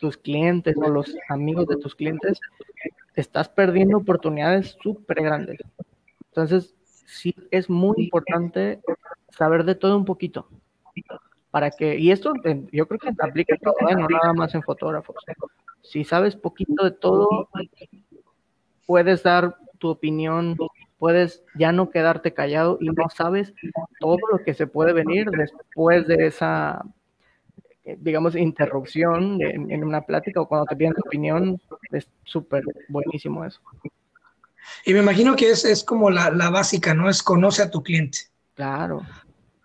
tus 0.00 0.16
clientes 0.16 0.74
o 0.76 0.88
los 0.88 1.14
amigos 1.28 1.66
de 1.66 1.76
tus 1.76 1.94
clientes, 1.94 2.40
estás 3.14 3.48
perdiendo 3.48 3.98
oportunidades 3.98 4.76
súper 4.82 5.22
grandes. 5.22 5.60
Entonces, 6.28 6.74
sí 7.06 7.34
es 7.50 7.68
muy 7.68 7.94
importante 8.04 8.80
saber 9.28 9.64
de 9.64 9.74
todo 9.74 9.96
un 9.96 10.04
poquito. 10.04 10.48
para 11.50 11.70
que, 11.70 11.98
y 11.98 12.12
esto 12.12 12.32
yo 12.72 12.86
creo 12.86 12.98
que 12.98 13.12
se 13.12 13.24
aplica 13.24 13.56
todo, 13.62 13.74
¿eh? 13.88 13.94
no 13.94 14.08
nada 14.08 14.32
más 14.32 14.54
en 14.54 14.62
fotógrafos. 14.62 15.16
Si 15.82 16.04
sabes 16.04 16.36
poquito 16.36 16.84
de 16.84 16.92
todo, 16.92 17.48
puedes 18.86 19.22
dar 19.22 19.56
tu 19.78 19.88
opinión, 19.88 20.56
puedes 20.98 21.42
ya 21.56 21.72
no 21.72 21.90
quedarte 21.90 22.32
callado 22.32 22.78
y 22.80 22.86
no 22.90 23.08
sabes 23.14 23.52
todo 23.98 24.18
lo 24.30 24.44
que 24.44 24.54
se 24.54 24.66
puede 24.66 24.92
venir 24.92 25.28
después 25.30 26.06
de 26.06 26.26
esa, 26.26 26.84
digamos, 27.84 28.36
interrupción 28.36 29.38
en, 29.40 29.84
una 29.84 30.02
plática 30.02 30.40
o 30.40 30.48
cuando 30.48 30.66
te 30.66 30.76
piden 30.76 30.94
tu 30.94 31.02
opinión, 31.06 31.60
es 31.90 32.08
súper 32.24 32.64
buenísimo 32.88 33.44
eso. 33.44 33.60
Y 34.84 34.92
me 34.92 35.00
imagino 35.00 35.36
que 35.36 35.50
es, 35.50 35.64
es 35.64 35.84
como 35.84 36.10
la, 36.10 36.30
la, 36.30 36.50
básica, 36.50 36.94
¿no? 36.94 37.08
Es 37.08 37.22
conoce 37.22 37.62
a 37.62 37.70
tu 37.70 37.82
cliente. 37.82 38.18
Claro. 38.54 39.02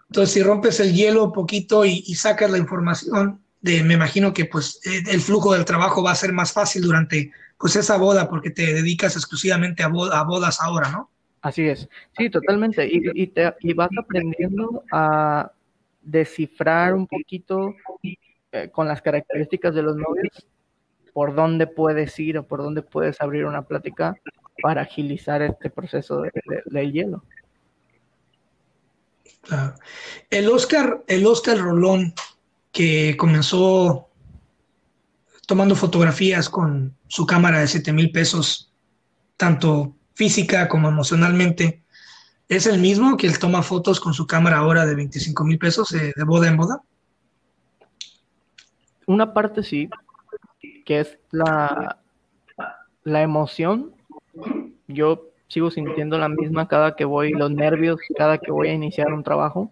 Entonces, 0.09 0.33
si 0.33 0.43
rompes 0.43 0.79
el 0.79 0.93
hielo 0.93 1.25
un 1.25 1.33
poquito 1.33 1.85
y, 1.85 2.03
y 2.07 2.15
sacas 2.15 2.49
la 2.49 2.57
información, 2.57 3.41
de, 3.61 3.83
me 3.83 3.95
imagino 3.95 4.33
que 4.33 4.45
pues 4.45 4.79
eh, 4.85 5.03
el 5.11 5.21
flujo 5.21 5.53
del 5.53 5.65
trabajo 5.65 6.03
va 6.03 6.11
a 6.11 6.15
ser 6.15 6.31
más 6.31 6.53
fácil 6.53 6.83
durante 6.83 7.31
pues 7.57 7.75
esa 7.75 7.97
boda 7.97 8.29
porque 8.29 8.51
te 8.51 8.73
dedicas 8.73 9.15
exclusivamente 9.15 9.83
a, 9.83 9.87
a 9.87 10.23
bodas 10.23 10.61
ahora, 10.61 10.89
¿no? 10.89 11.09
Así 11.41 11.63
es, 11.67 11.87
sí, 12.17 12.29
totalmente. 12.29 12.87
Y, 12.87 13.01
y, 13.13 13.27
te, 13.27 13.53
y 13.59 13.73
vas 13.73 13.89
aprendiendo 13.99 14.83
a 14.91 15.51
descifrar 16.05 16.93
un 16.93 17.07
poquito 17.07 17.75
eh, 18.51 18.69
con 18.71 18.87
las 18.87 19.01
características 19.01 19.75
de 19.75 19.81
los 19.81 19.97
novios 19.97 20.47
por 21.13 21.33
dónde 21.33 21.67
puedes 21.67 22.17
ir 22.19 22.37
o 22.37 22.47
por 22.47 22.61
dónde 22.61 22.81
puedes 22.81 23.21
abrir 23.21 23.45
una 23.45 23.63
plática 23.63 24.15
para 24.61 24.81
agilizar 24.81 25.41
este 25.41 25.69
proceso 25.69 26.21
de, 26.21 26.31
de, 26.65 26.91
hielo. 26.91 27.23
El 30.29 30.49
Oscar, 30.49 31.03
el 31.07 31.25
Oscar 31.25 31.57
Rolón, 31.57 32.13
que 32.71 33.15
comenzó 33.17 34.09
tomando 35.47 35.75
fotografías 35.75 36.49
con 36.49 36.97
su 37.07 37.25
cámara 37.25 37.59
de 37.59 37.67
7 37.67 37.93
mil 37.93 38.11
pesos, 38.11 38.73
tanto 39.37 39.95
física 40.15 40.67
como 40.67 40.89
emocionalmente, 40.89 41.84
¿es 42.49 42.67
el 42.67 42.79
mismo 42.79 43.17
que 43.17 43.27
él 43.27 43.39
toma 43.39 43.61
fotos 43.61 43.99
con 43.99 44.13
su 44.13 44.27
cámara 44.27 44.57
ahora 44.57 44.85
de 44.85 44.95
25 44.95 45.43
mil 45.43 45.57
pesos 45.57 45.89
de, 45.89 46.13
boda 46.25 46.47
en 46.47 46.57
boda? 46.57 46.81
Una 49.07 49.33
parte 49.33 49.63
sí, 49.63 49.89
que 50.85 51.01
es 51.01 51.17
la, 51.31 51.99
la 53.03 53.21
emoción. 53.21 53.93
Yo 54.87 55.29
sigo 55.47 55.71
sintiendo 55.71 56.17
la 56.17 56.29
misma 56.29 56.67
cada 56.67 56.95
que 56.95 57.05
voy, 57.05 57.31
los 57.31 57.51
nervios, 57.51 57.99
cada 58.17 58.37
que 58.37 58.51
voy 58.51 58.69
a 58.69 58.73
iniciar 58.73 59.13
un 59.13 59.23
trabajo, 59.23 59.71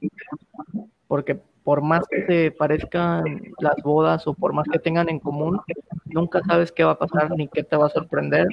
porque 1.07 1.39
por 1.63 1.81
más 1.81 2.05
que 2.09 2.21
te 2.21 2.51
parezcan 2.51 3.23
las 3.59 3.75
bodas 3.83 4.27
o 4.27 4.33
por 4.33 4.53
más 4.53 4.67
que 4.71 4.79
tengan 4.79 5.09
en 5.09 5.19
común, 5.19 5.59
nunca 6.05 6.41
sabes 6.45 6.71
qué 6.71 6.83
va 6.83 6.91
a 6.91 6.99
pasar 6.99 7.31
ni 7.31 7.47
qué 7.47 7.63
te 7.63 7.75
va 7.75 7.87
a 7.87 7.89
sorprender. 7.89 8.47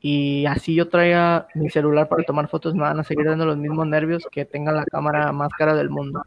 Y 0.00 0.46
así 0.46 0.74
yo 0.74 0.88
traiga 0.88 1.48
mi 1.54 1.70
celular 1.70 2.08
para 2.08 2.22
tomar 2.22 2.48
fotos, 2.48 2.74
me 2.74 2.82
van 2.82 3.00
a 3.00 3.04
seguir 3.04 3.26
dando 3.26 3.46
los 3.46 3.56
mismos 3.56 3.86
nervios 3.86 4.26
que 4.30 4.44
tenga 4.44 4.72
la 4.72 4.84
cámara 4.84 5.32
más 5.32 5.50
cara 5.50 5.74
del 5.74 5.90
mundo. 5.90 6.22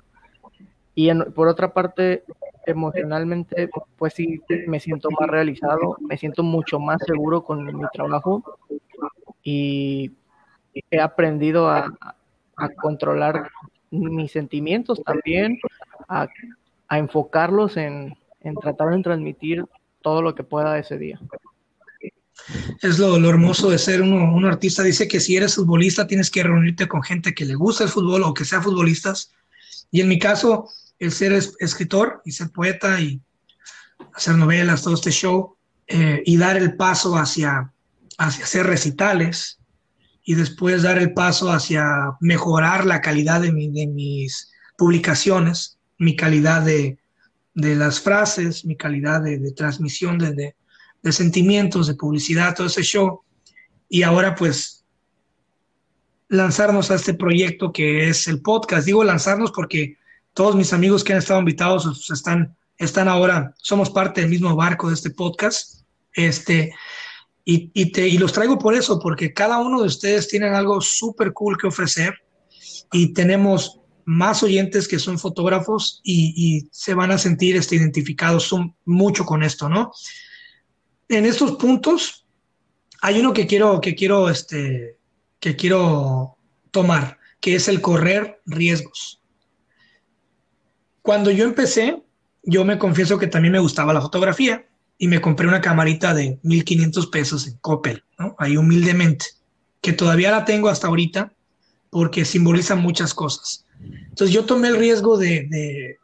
Y 0.93 1.13
por 1.35 1.47
otra 1.47 1.73
parte, 1.73 2.23
emocionalmente, 2.65 3.69
pues 3.97 4.13
sí, 4.13 4.41
me 4.67 4.79
siento 4.79 5.09
más 5.17 5.29
realizado, 5.29 5.97
me 6.01 6.17
siento 6.17 6.43
mucho 6.43 6.79
más 6.79 7.01
seguro 7.05 7.43
con 7.43 7.65
mi 7.65 7.83
trabajo 7.93 8.43
y 9.41 10.11
he 10.89 10.99
aprendido 10.99 11.69
a, 11.69 11.89
a 12.57 12.69
controlar 12.69 13.49
mis 13.89 14.31
sentimientos 14.31 15.01
también, 15.03 15.59
a, 16.07 16.27
enfocarlos 16.89 17.77
en, 17.77 18.15
tratar 18.61 18.89
de 18.89 19.01
transmitir 19.01 19.65
todo 20.01 20.21
lo 20.21 20.35
que 20.35 20.43
pueda 20.43 20.77
ese 20.77 20.97
día. 20.97 21.19
Es 22.81 22.99
lo, 22.99 23.15
hermoso 23.29 23.69
de 23.69 23.77
ser 23.77 24.01
uno, 24.01 24.33
un 24.33 24.45
artista. 24.45 24.83
Dice 24.83 25.07
que 25.07 25.19
si 25.19 25.35
eres 25.35 25.55
futbolista 25.55 26.07
tienes 26.07 26.29
que 26.29 26.43
reunirte 26.43 26.87
con 26.87 27.03
gente 27.03 27.33
que 27.33 27.45
le 27.45 27.55
gusta 27.55 27.83
el 27.83 27.89
fútbol 27.89 28.23
o 28.23 28.33
que 28.33 28.45
sea 28.45 28.61
futbolistas. 28.61 29.31
Y 29.91 30.01
en 30.01 30.07
mi 30.07 30.19
caso, 30.19 30.69
el 30.99 31.11
ser 31.11 31.33
escritor 31.33 32.21
y 32.25 32.31
ser 32.31 32.49
poeta 32.51 32.99
y 32.99 33.21
hacer 34.13 34.35
novelas, 34.35 34.83
todo 34.83 34.95
este 34.95 35.11
show, 35.11 35.55
eh, 35.87 36.21
y 36.25 36.37
dar 36.37 36.57
el 36.57 36.75
paso 36.75 37.17
hacia, 37.17 37.71
hacia 38.17 38.43
hacer 38.43 38.65
recitales, 38.65 39.59
y 40.23 40.35
después 40.35 40.83
dar 40.83 40.97
el 40.97 41.13
paso 41.13 41.51
hacia 41.51 42.15
mejorar 42.19 42.85
la 42.85 43.01
calidad 43.01 43.41
de, 43.41 43.51
mis 43.51 44.51
publicaciones, 44.77 45.77
mi 45.97 46.15
calidad 46.15 46.61
de, 46.61 46.97
las 47.53 47.99
frases, 47.99 48.63
mi 48.65 48.75
calidad 48.75 49.21
de, 49.21 49.51
transmisión 49.51 50.17
de, 50.17 50.55
sentimientos, 51.09 51.87
de 51.87 51.95
publicidad, 51.95 52.55
todo 52.55 52.67
ese 52.67 52.83
show. 52.83 53.21
Y 53.89 54.03
ahora 54.03 54.35
pues 54.35 54.85
lanzarnos 56.27 56.91
a 56.91 56.95
este 56.95 57.13
proyecto 57.13 57.71
que 57.71 58.07
es 58.09 58.27
el 58.27 58.41
podcast. 58.41 58.85
Digo 58.85 59.03
lanzarnos 59.03 59.51
porque 59.51 59.97
todos 60.33 60.55
mis 60.55 60.73
amigos 60.73 61.03
que 61.03 61.13
han 61.13 61.19
estado 61.19 61.39
invitados 61.39 61.83
pues, 61.83 62.09
están, 62.11 62.55
están 62.77 63.07
ahora, 63.07 63.53
somos 63.57 63.89
parte 63.89 64.21
del 64.21 64.29
mismo 64.29 64.55
barco 64.55 64.87
de 64.87 64.95
este 64.95 65.09
podcast. 65.09 65.81
Este, 66.13 66.73
y, 67.43 67.91
te, 67.91 68.07
y 68.07 68.17
los 68.17 68.33
traigo 68.33 68.57
por 68.57 68.75
eso, 68.75 68.99
porque 68.99 69.33
cada 69.33 69.57
uno 69.57 69.81
de 69.81 69.87
ustedes 69.87 70.27
tiene 70.27 70.47
algo 70.47 70.79
súper 70.79 71.33
cool 71.33 71.57
que 71.57 71.67
ofrecer 71.67 72.13
y 72.91 73.13
tenemos 73.13 73.79
más 74.05 74.43
oyentes 74.43 74.87
que 74.87 74.99
son 74.99 75.19
fotógrafos 75.19 76.01
y, 76.03 76.67
se 76.71 76.93
van 76.93 77.11
a 77.11 77.17
sentir 77.17 77.55
este, 77.55 77.75
identificados 77.75 78.43
son 78.43 78.75
mucho 78.85 79.25
con 79.25 79.43
esto, 79.43 79.69
¿no? 79.69 79.91
En 81.11 81.25
estos 81.25 81.57
puntos 81.57 82.25
hay 83.01 83.19
uno 83.19 83.33
que 83.33 83.45
quiero, 83.45 83.81
que 83.81 83.95
quiero, 83.95 84.29
este, 84.29 84.97
que 85.41 85.57
quiero 85.57 86.37
tomar, 86.71 87.19
que 87.41 87.55
es 87.55 87.67
el 87.67 87.81
correr 87.81 88.41
riesgos. 88.45 89.21
Cuando 91.01 91.29
yo 91.29 91.43
empecé, 91.43 92.01
yo 92.43 92.63
me 92.63 92.79
confieso 92.79 93.19
que 93.19 93.27
también 93.27 93.51
me 93.51 93.59
gustaba 93.59 93.93
la 93.93 93.99
fotografía 93.99 94.65
y 94.97 95.09
me 95.09 95.19
compré 95.19 95.49
una 95.49 95.59
camarita 95.59 96.13
de 96.13 96.39
1500 96.43 97.07
pesos 97.07 97.45
en 97.45 97.57
Coppel, 97.57 98.05
¿no? 98.17 98.33
Ahí 98.39 98.55
humildemente, 98.55 99.25
que 99.81 99.91
todavía 99.91 100.31
la 100.31 100.45
tengo 100.45 100.69
hasta 100.69 100.87
ahorita 100.87 101.33
porque 101.89 102.23
simboliza 102.23 102.75
muchas 102.75 103.13
cosas. 103.13 103.65
Entonces 103.81 104.33
yo 104.33 104.45
tomé 104.45 104.69
el 104.69 104.77
riesgo 104.77 105.17
de, 105.17 105.97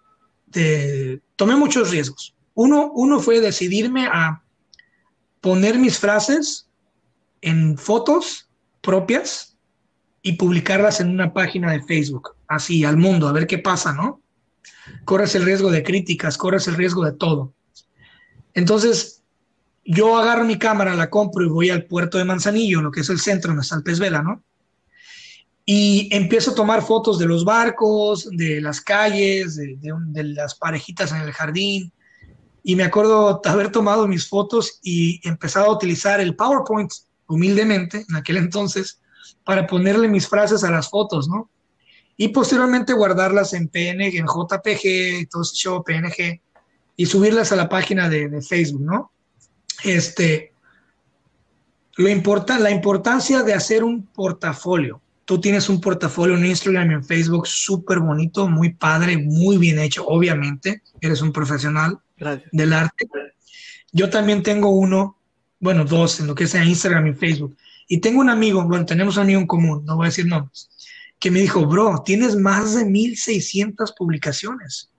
de, 0.48 1.22
tomé 1.38 1.56
muchos 1.56 1.92
riesgos. 1.92 2.36
Uno, 2.56 2.92
uno 2.94 3.22
fue 3.22 3.40
decidirme 3.40 4.08
a 4.08 4.44
poner 5.48 5.80
mis 5.80 5.98
frases 5.98 6.68
en 7.40 7.78
fotos 7.78 8.50
propias 8.82 9.56
y 10.22 10.34
publicarlas 10.34 11.00
en 11.00 11.10
una 11.10 11.32
página 11.32 11.72
de 11.72 11.82
Facebook, 11.82 12.36
así 12.50 12.84
al 12.84 12.98
mundo, 12.98 13.30
a 13.30 13.32
ver 13.32 13.48
qué 13.48 13.58
pasa, 13.58 13.94
¿no? 13.94 14.22
Corres 15.06 15.36
el 15.36 15.46
riesgo 15.46 15.72
de 15.72 15.84
críticas, 15.84 16.38
corres 16.38 16.68
el 16.68 16.76
riesgo 16.76 17.06
de 17.06 17.14
todo. 17.14 17.54
Entonces, 18.56 19.24
yo 19.86 20.18
agarro 20.18 20.44
mi 20.44 20.60
cámara, 20.60 20.96
la 20.96 21.10
compro 21.10 21.46
y 21.46 21.48
voy 21.48 21.70
al 21.70 21.86
puerto 21.86 22.18
de 22.18 22.26
Manzanillo, 22.26 22.82
lo 22.82 22.92
que 22.92 23.00
es 23.00 23.10
el 23.10 23.22
centro 23.22 23.52
donde 23.52 23.62
está 23.62 23.78
el 23.78 23.84
pez 23.84 24.00
vela, 24.00 24.22
¿no? 24.22 24.44
Y 25.66 26.10
empiezo 26.14 26.52
a 26.52 26.56
tomar 26.56 26.82
fotos 26.82 27.20
de 27.20 27.26
los 27.26 27.46
barcos, 27.46 28.30
de 28.34 28.60
las 28.60 28.82
calles, 28.82 29.56
de, 29.56 30.24
las 30.26 30.56
parejitas 30.56 31.14
en 31.14 31.22
el 31.22 31.32
jardín. 31.32 31.94
Y 32.68 32.76
me 32.76 32.84
acuerdo 32.84 33.40
haber 33.46 33.72
tomado 33.72 34.10
mis 34.10 34.28
fotos 34.28 34.82
y 34.84 35.26
empezado 35.26 35.68
a 35.68 35.74
utilizar 35.74 36.20
el 36.20 36.36
PowerPoint 36.36 36.92
humildemente 37.26 38.06
en 38.10 38.16
aquel 38.18 38.36
entonces 38.36 39.00
para 39.46 39.66
ponerle 39.66 40.10
mis 40.10 40.28
frases 40.28 40.66
a 40.66 40.70
las 40.70 40.90
fotos, 40.90 41.30
¿no? 41.30 41.50
Y 42.18 42.28
posteriormente 42.28 42.92
guardarlas 42.92 43.54
en 43.54 43.70
PNG, 43.70 44.18
en 44.18 44.26
JPG, 44.26 45.30
todo 45.30 45.44
ese 45.44 45.56
show 45.56 45.82
PNG 45.82 46.42
y 46.98 47.06
subirlas 47.06 47.54
a 47.54 47.56
la 47.56 47.70
página 47.70 48.10
de, 48.10 48.42
Facebook, 48.42 48.82
¿no? 48.82 49.14
Este, 49.86 50.52
lo 51.96 52.10
importa, 52.10 52.60
la 52.60 52.72
importancia 52.72 53.44
de 53.44 53.54
hacer 53.54 53.86
un 53.86 54.08
portafolio. 54.08 55.02
Tú 55.28 55.42
tienes 55.42 55.68
un 55.68 55.82
portafolio 55.82 56.38
en 56.38 56.46
Instagram 56.46 56.90
y 56.90 56.94
en 56.94 57.04
Facebook 57.04 57.48
súper 57.48 58.00
bonito, 58.00 58.48
muy 58.48 58.74
padre, 58.74 59.18
muy 59.18 59.58
bien 59.58 59.78
hecho, 59.78 60.08
obviamente. 60.08 60.84
Eres 61.02 61.22
un 61.22 61.34
profesional 61.34 62.00
del 62.54 62.72
arte. 62.72 63.10
Yo 63.92 64.10
también 64.10 64.42
tengo 64.42 64.70
uno, 64.70 65.18
bueno, 65.60 65.84
dos, 65.84 66.22
en 66.22 66.28
lo 66.28 66.34
que 66.34 66.48
sea 66.48 66.64
Instagram 66.64 67.08
y 67.08 67.14
Facebook. 67.14 67.58
Y 67.90 67.98
tengo 68.00 68.22
un 68.22 68.30
amigo, 68.30 68.64
bueno, 68.64 68.86
tenemos 68.86 69.18
un 69.18 69.24
amigo 69.24 69.42
en 69.42 69.48
común, 69.48 69.84
no 69.84 69.98
voy 69.98 70.06
a 70.06 70.12
decir 70.12 70.28
nombres, 70.28 70.70
que 71.20 71.30
me 71.30 71.42
dijo, 71.42 71.66
bro, 71.66 72.04
tienes 72.06 72.38
más 72.38 72.76
de 72.76 72.86
1600 72.86 73.92
publicaciones. 73.98 74.92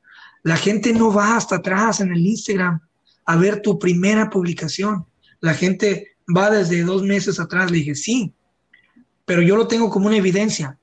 La 0.43 0.59
gente 0.59 0.93
no 0.93 1.11
va 1.11 1.38
hasta 1.38 1.57
atrás 1.57 2.03
en 2.03 2.12
el 2.12 2.27
Instagram 2.27 2.83
a 3.25 3.37
ver 3.37 3.62
tu 3.62 3.79
primera 3.79 4.29
publicación. 4.29 5.07
La 5.41 5.55
gente 5.55 6.19
va 6.37 6.51
desde 6.51 6.83
dos 6.83 7.03
meses 7.03 7.41
atrás. 7.41 7.71
Le 7.71 7.79
dije, 7.79 7.95
sí, 7.95 8.35
pero 9.29 9.43
yo 9.43 9.57
lo 9.57 9.69
tengo 9.69 9.91
como 9.91 10.07
una 10.07 10.17
evidencia. 10.17 10.79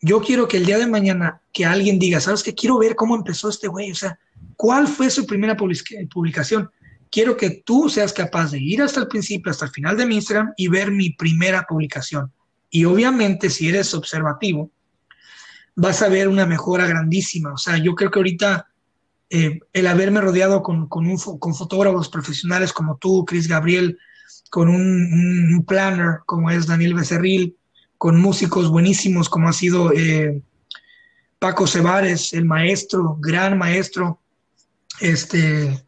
yo 0.00 0.20
quiero 0.20 0.48
que 0.48 0.56
el 0.56 0.66
día 0.66 0.78
de 0.78 0.86
mañana 0.86 1.40
que 1.52 1.64
alguien 1.64 1.98
diga, 1.98 2.20
¿sabes 2.20 2.42
qué? 2.42 2.54
Quiero 2.54 2.78
ver 2.78 2.96
cómo 2.96 3.14
empezó 3.14 3.50
este 3.50 3.68
güey, 3.68 3.90
o 3.92 3.94
sea, 3.94 4.18
¿cuál 4.56 4.88
fue 4.88 5.10
su 5.10 5.26
primera 5.26 5.56
publicación? 5.56 6.70
Quiero 7.10 7.36
que 7.36 7.62
tú 7.64 7.88
seas 7.88 8.12
capaz 8.12 8.50
de 8.50 8.58
ir 8.58 8.82
hasta 8.82 9.00
el 9.00 9.08
principio, 9.08 9.50
hasta 9.50 9.66
el 9.66 9.70
final 9.70 9.96
de 9.96 10.06
mi 10.06 10.16
Instagram 10.16 10.52
y 10.56 10.68
ver 10.68 10.90
mi 10.90 11.10
primera 11.10 11.64
publicación. 11.68 12.32
Y 12.70 12.86
obviamente, 12.86 13.50
si 13.50 13.68
eres 13.68 13.94
observativo, 13.94 14.70
vas 15.76 16.02
a 16.02 16.08
ver 16.08 16.28
una 16.28 16.46
mejora 16.46 16.86
grandísima. 16.86 17.52
O 17.52 17.58
sea, 17.58 17.76
yo 17.76 17.94
creo 17.94 18.10
que 18.10 18.18
ahorita 18.18 18.68
eh, 19.30 19.60
el 19.72 19.86
haberme 19.86 20.20
rodeado 20.20 20.62
con, 20.62 20.88
con, 20.88 21.16
con, 21.16 21.54
fotógrafos 21.54 22.08
profesionales 22.08 22.72
como 22.72 22.96
tú, 22.96 23.24
Chris 23.24 23.48
Gabriel, 23.48 23.98
con 24.54 24.68
un, 24.68 25.64
planner 25.66 26.20
como 26.26 26.48
es 26.48 26.68
Daniel 26.68 26.94
Becerril, 26.94 27.56
con 27.98 28.20
músicos 28.20 28.68
buenísimos 28.68 29.28
como 29.28 29.48
ha 29.48 29.52
sido 29.52 29.92
eh, 29.92 30.40
Paco 31.40 31.66
Cebares, 31.66 32.32
el 32.34 32.44
maestro, 32.44 33.18
gran 33.18 33.58
maestro, 33.58 34.20
este 35.00 35.84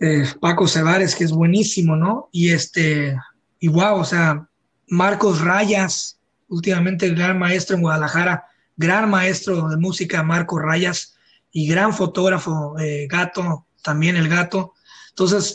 eh, 0.00 0.24
Paco 0.40 0.66
Cebares, 0.66 1.14
que 1.14 1.22
es 1.22 1.30
buenísimo, 1.30 1.94
¿no? 1.94 2.28
Y 2.32 2.50
este, 2.50 3.16
y 3.60 3.68
wow, 3.68 4.00
o 4.00 4.04
sea, 4.04 4.48
Marcos 4.88 5.42
Rayas, 5.42 6.18
últimamente 6.48 7.06
el 7.06 7.14
gran 7.14 7.38
maestro 7.38 7.76
en 7.76 7.82
Guadalajara, 7.82 8.46
gran 8.76 9.08
maestro 9.08 9.68
de 9.68 9.76
música, 9.76 10.24
Marcos 10.24 10.60
Rayas, 10.60 11.14
y 11.52 11.68
gran 11.68 11.94
fotógrafo, 11.94 12.76
eh, 12.80 13.06
Gato, 13.08 13.68
también 13.80 14.16
el 14.16 14.28
Gato. 14.28 14.74
Entonces, 15.10 15.54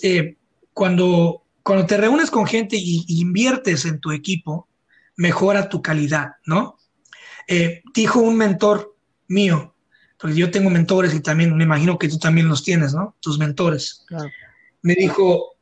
cuando, 0.71 1.43
cuando 1.67 1.86
te 1.86 1.97
reúnes 1.97 2.32
con 2.32 2.47
gente 2.47 2.77
y, 2.80 3.03
inviertes 3.10 3.84
en 3.84 3.99
tu 3.99 4.13
equipo, 4.13 4.69
mejora 5.17 5.67
tu 5.67 5.82
calidad, 5.82 6.30
¿no? 6.45 6.77
Eh, 7.45 7.84
dijo 7.93 8.21
un 8.21 8.38
mentor 8.38 8.95
mío, 9.27 9.75
porque 10.17 10.38
yo 10.38 10.49
tengo 10.49 10.69
mentores 10.69 11.13
y 11.13 11.19
también 11.19 11.58
me 11.58 11.65
imagino 11.65 11.99
que 11.99 12.08
tú 12.08 12.19
también 12.19 12.47
los 12.47 12.63
tienes, 12.63 12.93
¿no? 12.93 13.17
Tus 13.19 13.38
mentores. 13.38 14.06
Me 14.82 14.95
dijo, 14.95 15.58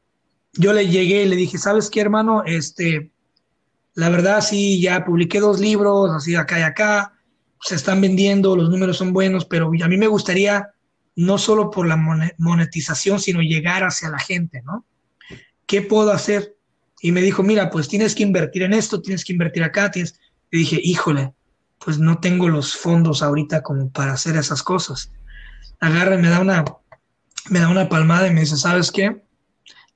yo 0.53 0.73
le 0.73 0.87
llegué 0.87 1.23
y 1.23 1.27
le 1.27 1.35
dije, 1.35 1.57
¿sabes 1.57 1.89
qué, 1.89 2.01
hermano? 2.01 2.43
Este, 2.45 3.11
la 3.95 4.09
verdad 4.09 4.41
sí, 4.41 4.79
ya 4.79 5.03
publiqué 5.03 5.39
dos 5.39 5.59
libros, 5.59 6.11
así 6.11 6.35
acá 6.35 6.59
y 6.59 6.61
acá, 6.61 7.13
se 7.61 7.73
están 7.73 7.99
vendiendo, 7.99 8.55
los 8.55 8.69
números 8.69 8.97
son 8.97 9.11
buenos, 9.11 9.45
pero 9.45 9.71
a 9.83 9.87
mí 9.87 9.97
me 9.97 10.05
gustaría 10.05 10.69
no 11.15 11.39
solo 11.39 11.71
por 11.71 11.87
la 11.87 11.97
monetización, 12.37 13.19
sino 13.19 13.41
llegar 13.41 13.83
hacia 13.83 14.09
la 14.09 14.19
gente, 14.19 14.61
¿no? 14.61 14.85
¿Qué 15.65 15.81
puedo 15.81 16.11
hacer? 16.11 16.57
Y 17.01 17.11
me 17.11 17.21
dijo, 17.21 17.43
mira, 17.43 17.69
pues 17.69 17.87
tienes 17.87 18.15
que 18.15 18.23
invertir 18.23 18.63
en 18.63 18.73
esto, 18.73 19.01
tienes 19.01 19.23
que 19.23 19.33
invertir 19.33 19.63
acá, 19.63 19.91
tienes... 19.91 20.19
Y 20.51 20.59
dije, 20.59 20.79
híjole, 20.81 21.33
pues 21.79 21.99
no 21.99 22.19
tengo 22.19 22.49
los 22.49 22.75
fondos 22.75 23.21
ahorita 23.21 23.61
como 23.61 23.89
para 23.89 24.13
hacer 24.13 24.37
esas 24.37 24.63
cosas. 24.63 25.11
Agarra 25.79 26.15
y 26.15 26.21
me 26.21 26.29
da 26.29 26.39
una, 26.39 26.65
me 27.49 27.59
da 27.59 27.69
una 27.69 27.89
palmada 27.89 28.27
y 28.27 28.33
me 28.33 28.41
dice, 28.41 28.57
¿sabes 28.57 28.91
qué? 28.91 29.21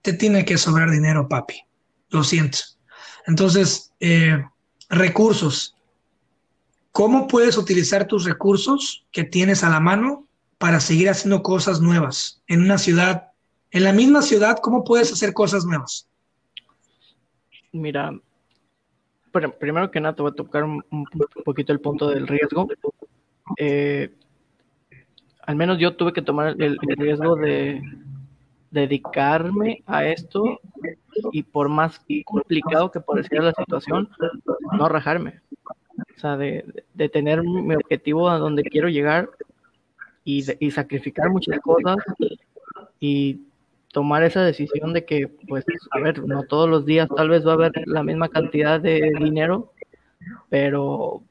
Te 0.02 0.14
tiene 0.14 0.46
que 0.46 0.58
sobrar 0.58 0.92
dinero, 0.92 1.28
papi. 1.28 1.62
Lo 2.10 2.24
siento. 2.24 2.60
Entonces, 3.28 3.94
eh, 4.00 4.44
recursos. 4.90 5.76
¿Cómo 6.92 7.28
puedes 7.28 7.58
utilizar 7.58 8.06
tus 8.06 8.26
recursos 8.26 9.06
que 9.12 9.24
tienes 9.24 9.64
a 9.64 9.70
la 9.70 9.80
mano 9.80 10.28
para 10.58 10.80
seguir 10.80 11.10
haciendo 11.10 11.42
cosas 11.42 11.80
nuevas 11.80 12.42
en 12.48 12.62
una 12.62 12.78
ciudad, 12.78 13.29
en 13.72 13.84
la 13.84 13.94
misma 13.94 14.22
ciudad, 14.22 14.58
cómo 14.62 14.84
puedes 14.84 15.12
hacer 15.12 15.34
cosas 15.34 15.66
nuevas? 15.66 16.08
Mira, 17.72 18.12
primero 19.60 19.92
que 19.92 20.00
nada 20.00 20.16
te 20.16 20.22
voy 20.22 20.32
a 20.32 20.36
tocar 20.36 20.64
un, 20.64 20.84
poquito 21.46 21.72
el 21.72 21.80
punto 21.80 22.10
del 22.10 22.28
riesgo. 22.28 22.68
Eh, 23.58 24.12
al 25.42 25.56
menos 25.56 25.78
yo 25.80 25.96
tuve 25.96 26.14
que 26.14 26.22
tomar 26.22 26.56
el, 26.60 26.78
riesgo 26.98 27.36
de 27.36 27.82
dedicarme 28.72 29.84
a 29.88 30.06
esto 30.06 30.60
y 31.32 31.44
por 31.44 31.70
más 31.70 32.02
complicado 32.26 32.92
que 32.92 33.00
pareciera 33.00 33.46
la 33.46 33.54
situación, 33.54 34.10
no 34.74 34.90
rajarme. 34.90 35.42
O 36.16 36.20
sea, 36.20 36.38
de, 36.38 36.64
tener 37.12 37.44
mi 37.44 37.76
objetivo 37.76 38.30
a 38.30 38.38
donde 38.38 38.64
quiero 38.64 38.90
llegar 38.90 39.30
y, 40.24 40.46
y 40.60 40.72
sacrificar 40.72 41.30
muchas 41.30 41.60
cosas 41.60 41.98
y 43.00 43.42
tomar 43.92 44.24
esa 44.24 44.44
decisión 44.44 44.94
de 44.94 45.06
que, 45.06 45.28
pues, 45.48 45.66
a 45.92 46.00
ver, 46.00 46.24
no 46.26 46.44
todos 46.44 46.70
los 46.70 46.86
días 46.86 47.08
tal 47.16 47.30
vez 47.30 47.46
va 47.46 47.52
a 47.52 47.56
haber 47.56 47.72
la 47.88 48.04
misma 48.04 48.30
cantidad 48.30 48.80
de 48.80 49.12
dinero, 49.20 49.74
pero 50.50 51.24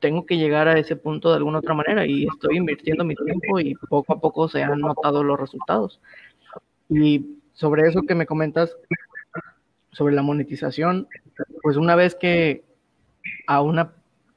tengo 0.00 0.26
que 0.26 0.36
llegar 0.36 0.68
a 0.68 0.78
ese 0.78 0.96
punto 0.96 1.30
de 1.30 1.36
alguna 1.36 1.60
otra 1.60 1.74
manera 1.74 2.06
y 2.06 2.26
estoy 2.26 2.58
invirtiendo 2.58 3.04
mi 3.04 3.14
tiempo 3.14 3.58
y 3.60 3.74
poco 3.88 4.12
a 4.12 4.20
poco 4.20 4.48
se 4.48 4.62
han 4.62 4.80
notado 4.80 5.22
los 5.22 5.40
resultados. 5.40 6.00
Y 6.88 7.38
sobre 7.54 7.88
eso 7.88 8.02
que 8.02 8.14
me 8.14 8.26
comentas, 8.26 8.76
sobre 9.92 10.14
la 10.14 10.22
monetización, 10.22 11.08
pues 11.62 11.76
una 11.76 11.94
vez 11.94 12.14
que 12.14 12.64
a 13.46 13.62
una 13.62 13.92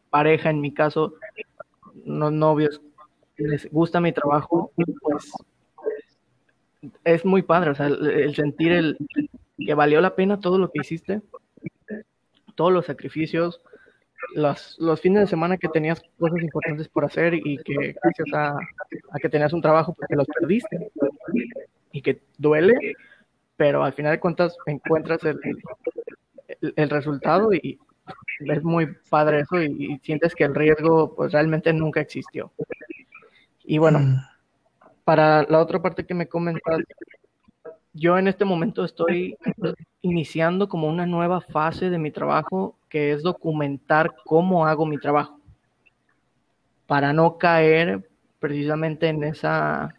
pareja, 0.10 0.50
en 0.50 0.62
mi 0.62 0.74
caso, 0.74 1.16
unos 2.06 2.32
novios, 2.32 2.82
les 3.38 3.70
gusta 3.72 4.00
mi 4.00 4.14
trabajo, 4.14 4.72
pues 4.76 5.34
es 7.04 7.26
muy 7.26 7.42
padre, 7.42 7.72
o 7.72 7.76
sea, 7.76 7.88
el, 7.88 8.36
sentir 8.36 8.72
el, 8.72 8.98
que 9.58 9.74
valió 9.74 10.02
la 10.02 10.16
pena 10.16 10.40
todo 10.40 10.58
lo 10.58 10.70
que 10.70 10.82
hiciste, 10.82 11.22
todos 12.56 12.72
los 12.72 12.86
sacrificios, 12.86 13.62
los, 14.34 14.76
los 14.80 15.00
fines 15.00 15.22
de 15.22 15.28
semana 15.28 15.58
que 15.58 15.68
tenías 15.68 16.02
cosas 16.18 16.42
importantes 16.42 16.88
por 16.90 17.06
hacer 17.06 17.34
y 17.36 17.58
que 17.58 17.96
gracias 18.02 18.34
a, 18.34 18.58
a 19.12 19.20
que 19.20 19.30
tenías 19.30 19.54
un 19.54 19.62
trabajo 19.62 19.94
porque 19.94 20.16
los 20.16 20.28
perdiste 20.28 20.92
y 21.92 22.02
que 22.02 22.22
duele, 22.38 22.96
pero 23.56 23.84
al 23.84 23.94
final 23.94 24.12
de 24.12 24.20
cuentas 24.20 24.58
encuentras 24.66 25.24
el, 25.24 25.40
el, 26.76 26.90
resultado 26.90 27.54
y 27.54 27.80
es 28.40 28.63
muy 28.63 28.88
padre 29.10 29.42
eso 29.42 29.62
y, 29.62 30.00
sientes 30.04 30.36
que 30.36 30.44
el 30.44 30.56
riesgo 30.56 31.16
pues 31.16 31.32
realmente 31.32 31.74
nunca 31.74 32.02
existió. 32.02 32.52
Y 33.63 33.78
bueno, 33.80 34.00
mm. 34.00 34.16
Para 35.08 35.43
la 35.43 35.62
otra 35.62 35.82
parte 35.82 36.06
que 36.06 36.13
me 36.13 36.28
comentas, 36.28 36.82
yo 37.93 38.17
en 38.17 38.28
este 38.28 38.43
momento 38.43 38.84
estoy 38.84 39.38
iniciando 40.02 40.67
como 40.67 40.89
una 40.89 41.06
nueva 41.06 41.39
fase 41.39 41.89
de 41.89 41.98
mi 41.98 42.12
trabajo 42.12 42.76
que 42.89 43.13
es 43.13 43.24
documentar 43.24 44.13
cómo 44.26 44.67
hago 44.67 44.86
mi 44.86 44.98
trabajo 44.98 45.39
para 46.88 47.13
no 47.13 47.38
caer 47.38 48.10
precisamente 48.39 49.08
en 49.08 49.24
esa 49.24 49.96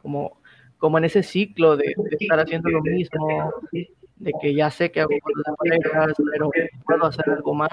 como 0.00 0.38
como 0.78 0.96
en 0.96 1.04
ese 1.04 1.22
ciclo 1.22 1.76
de, 1.76 1.94
estar 2.18 2.40
haciendo 2.40 2.70
lo 2.70 2.80
mismo, 2.80 3.52
de 3.70 4.32
que 4.40 4.54
ya 4.54 4.70
sé 4.70 4.90
que 4.90 5.00
hago 5.02 5.10
cosas 5.20 5.54
parejas, 5.58 6.14
pero 6.32 6.50
puedo 6.86 7.04
hacer 7.04 7.28
algo 7.28 7.54
más. 7.54 7.70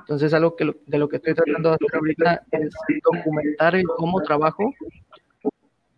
Entonces, 0.00 0.34
algo 0.34 0.56
que 0.56 0.74
de 0.86 0.98
lo 0.98 1.08
que 1.08 1.16
estoy 1.16 1.34
tratando 1.34 1.70
de 1.70 1.74
hacer 1.76 1.96
ahorita 1.96 2.42
es 2.50 2.74
documentar 3.02 3.76
el 3.76 3.84
cómo 3.96 4.20
trabajo 4.22 4.74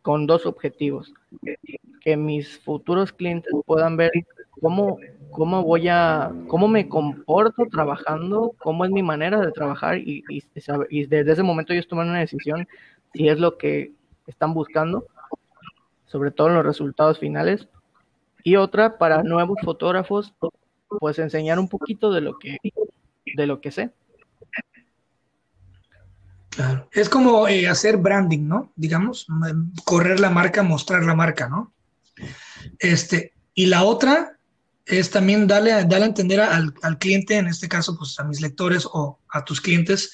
con 0.03 0.27
dos 0.27 0.47
objetivos. 0.47 1.13
Que 2.01 2.17
mis 2.17 2.59
futuros 2.61 3.13
clientes 3.13 3.53
puedan 3.67 3.97
ver 3.97 4.11
cómo, 4.61 4.99
cómo 5.31 5.63
voy 5.63 5.89
a, 5.89 6.33
cómo 6.49 6.69
me 6.69 6.89
comporto 6.89 7.67
trabajando, 7.71 8.55
cómo 8.59 8.85
es 8.85 8.91
mi 8.91 9.03
manera 9.03 9.41
de 9.41 9.53
trabajar 9.53 9.99
y, 9.99 10.25
y, 10.29 10.43
y 10.91 11.07
desde 11.07 11.33
ese 11.33 11.43
momento 11.43 11.73
ellos 11.73 11.89
toman 11.89 12.09
una 12.09 12.21
decisión 12.21 12.67
si 13.13 13.29
es 13.29 13.39
lo 13.39 13.59
que 13.59 13.93
están 14.27 14.55
buscando 14.55 15.05
sobre 16.11 16.33
todo 16.33 16.49
en 16.49 16.55
los 16.55 16.67
resultados 16.67 17.19
finales. 17.19 17.69
Y 18.43 18.57
otra 18.57 18.99
para 18.99 19.23
nuevos 19.23 19.59
fotógrafos, 19.63 20.35
pues 20.99 21.19
enseñar 21.19 21.59
un 21.59 21.69
poquito 21.69 22.11
de 22.11 22.21
lo 22.21 22.39
que, 22.39 22.57
de 23.37 23.47
lo 23.47 23.61
que 23.61 23.71
sé. 23.71 23.93
Claro. 26.51 26.89
Es 26.93 27.09
como 27.09 27.47
eh, 27.49 27.69
hacer 27.69 27.97
branding, 27.97 28.47
¿no? 28.47 28.73
Digamos, 28.77 29.27
correr 29.85 30.21
la 30.21 30.31
marca, 30.31 30.63
mostrar 30.63 31.05
la 31.05 31.15
marca, 31.15 31.49
¿no? 31.49 31.73
Este, 32.79 33.33
y 33.55 33.67
la 33.67 33.85
otra 33.85 34.37
es 34.85 35.11
también 35.11 35.47
darle, 35.47 35.71
darle 35.85 36.05
a 36.05 36.09
entender 36.09 36.41
al, 36.41 36.75
al, 36.83 36.99
cliente, 36.99 37.37
en 37.37 37.47
este 37.47 37.69
caso, 37.69 37.97
pues 37.97 38.19
a 38.19 38.25
mis 38.25 38.41
lectores 38.41 38.87
o 38.93 39.21
a 39.29 39.45
tus 39.45 39.61
clientes, 39.61 40.13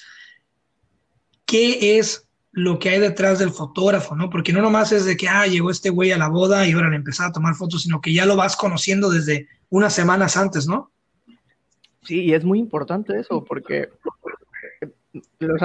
qué 1.47 1.99
es 1.99 2.29
lo 2.53 2.79
que 2.79 2.91
hay 2.91 3.01
detrás 3.01 3.39
del 3.39 3.51
fotógrafo, 3.51 4.17
¿no? 4.17 4.31
Porque 4.31 4.53
no 4.53 4.63
nomás 4.63 4.93
es 4.93 5.05
de 5.05 5.17
que, 5.17 5.29
ah, 5.29 5.47
llegó 5.47 5.71
este 5.71 5.91
güey 5.91 6.13
a 6.13 6.19
la 6.19 6.29
boda 6.29 6.67
y 6.67 6.73
ahora 6.73 6.91
le 6.91 6.97
empezó 6.97 7.25
a 7.25 7.33
tomar 7.33 7.55
fotos, 7.55 7.83
sino 7.83 8.01
que 8.01 8.13
ya 8.13 8.27
lo 8.27 8.37
vas 8.37 8.57
conociendo 8.57 9.11
desde 9.11 9.49
unas 9.69 9.95
semanas 9.95 10.37
antes, 10.37 10.67
¿no? 10.67 10.91
Sí, 12.03 12.23
y 12.23 12.35
es 12.35 12.45
muy 12.45 12.59
importante 12.59 13.19
eso, 13.19 13.45
porque 13.45 13.91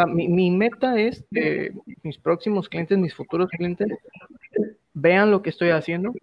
mi, 0.07 0.51
meta 0.51 0.99
es 0.99 1.25
que 1.31 1.73
mis 2.03 2.17
próximos 2.17 2.69
clientes, 2.69 2.97
mis 2.97 3.13
futuros 3.13 3.49
clientes, 3.49 3.87
vean 4.93 5.31
lo 5.31 5.41
que 5.41 5.49
estoy 5.49 5.69
haciendo 5.69 6.13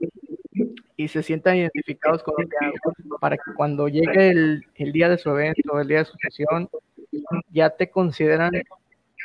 y 0.96 1.08
se 1.08 1.22
sientan 1.22 1.56
identificados 1.56 2.22
con 2.22 2.34
lo 2.38 2.48
que 2.48 2.56
hago, 2.60 3.18
para 3.20 3.36
que 3.36 3.54
cuando 3.56 3.88
llegue 3.88 4.30
el, 4.30 4.66
el 4.74 4.92
día 4.92 5.08
de 5.08 5.18
su 5.18 5.30
evento, 5.30 5.80
el 5.80 5.88
día 5.88 5.98
de 5.98 6.04
su 6.04 6.16
sesión, 6.18 6.68
ya 7.50 7.70
te 7.70 7.90
consideran 7.90 8.50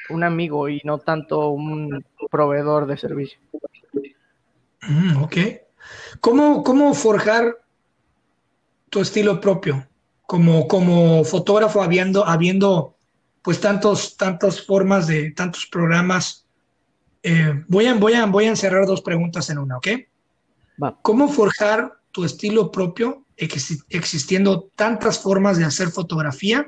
un 0.09 0.23
amigo 0.23 0.69
y 0.69 0.81
no 0.83 0.99
tanto 0.99 1.49
un 1.49 2.05
proveedor 2.29 2.85
de 2.85 2.97
servicio. 2.97 3.39
Mm, 4.81 5.23
ok. 5.23 5.37
¿Cómo, 6.19 6.63
¿Cómo 6.63 6.93
forjar 6.93 7.57
tu 8.89 9.01
estilo 9.01 9.39
propio? 9.39 9.87
Como, 10.25 10.67
como 10.67 11.23
fotógrafo, 11.23 11.81
habiendo, 11.81 12.25
habiendo 12.25 12.95
pues 13.43 13.59
tantos, 13.59 14.15
tantas 14.17 14.65
formas 14.65 15.05
de 15.07 15.31
tantos 15.31 15.67
programas. 15.67 16.47
Eh, 17.21 17.63
voy, 17.67 17.85
a, 17.85 17.93
voy, 17.93 18.13
a, 18.13 18.25
voy 18.25 18.45
a 18.45 18.49
encerrar 18.49 18.85
dos 18.87 19.01
preguntas 19.01 19.49
en 19.49 19.59
una, 19.59 19.77
¿ok? 19.77 19.87
¿Cómo 21.01 21.27
forjar 21.27 21.93
tu 22.11 22.25
estilo 22.25 22.71
propio 22.71 23.25
existiendo 23.37 24.69
tantas 24.75 25.19
formas 25.19 25.57
de 25.57 25.65
hacer 25.65 25.89
fotografía? 25.89 26.65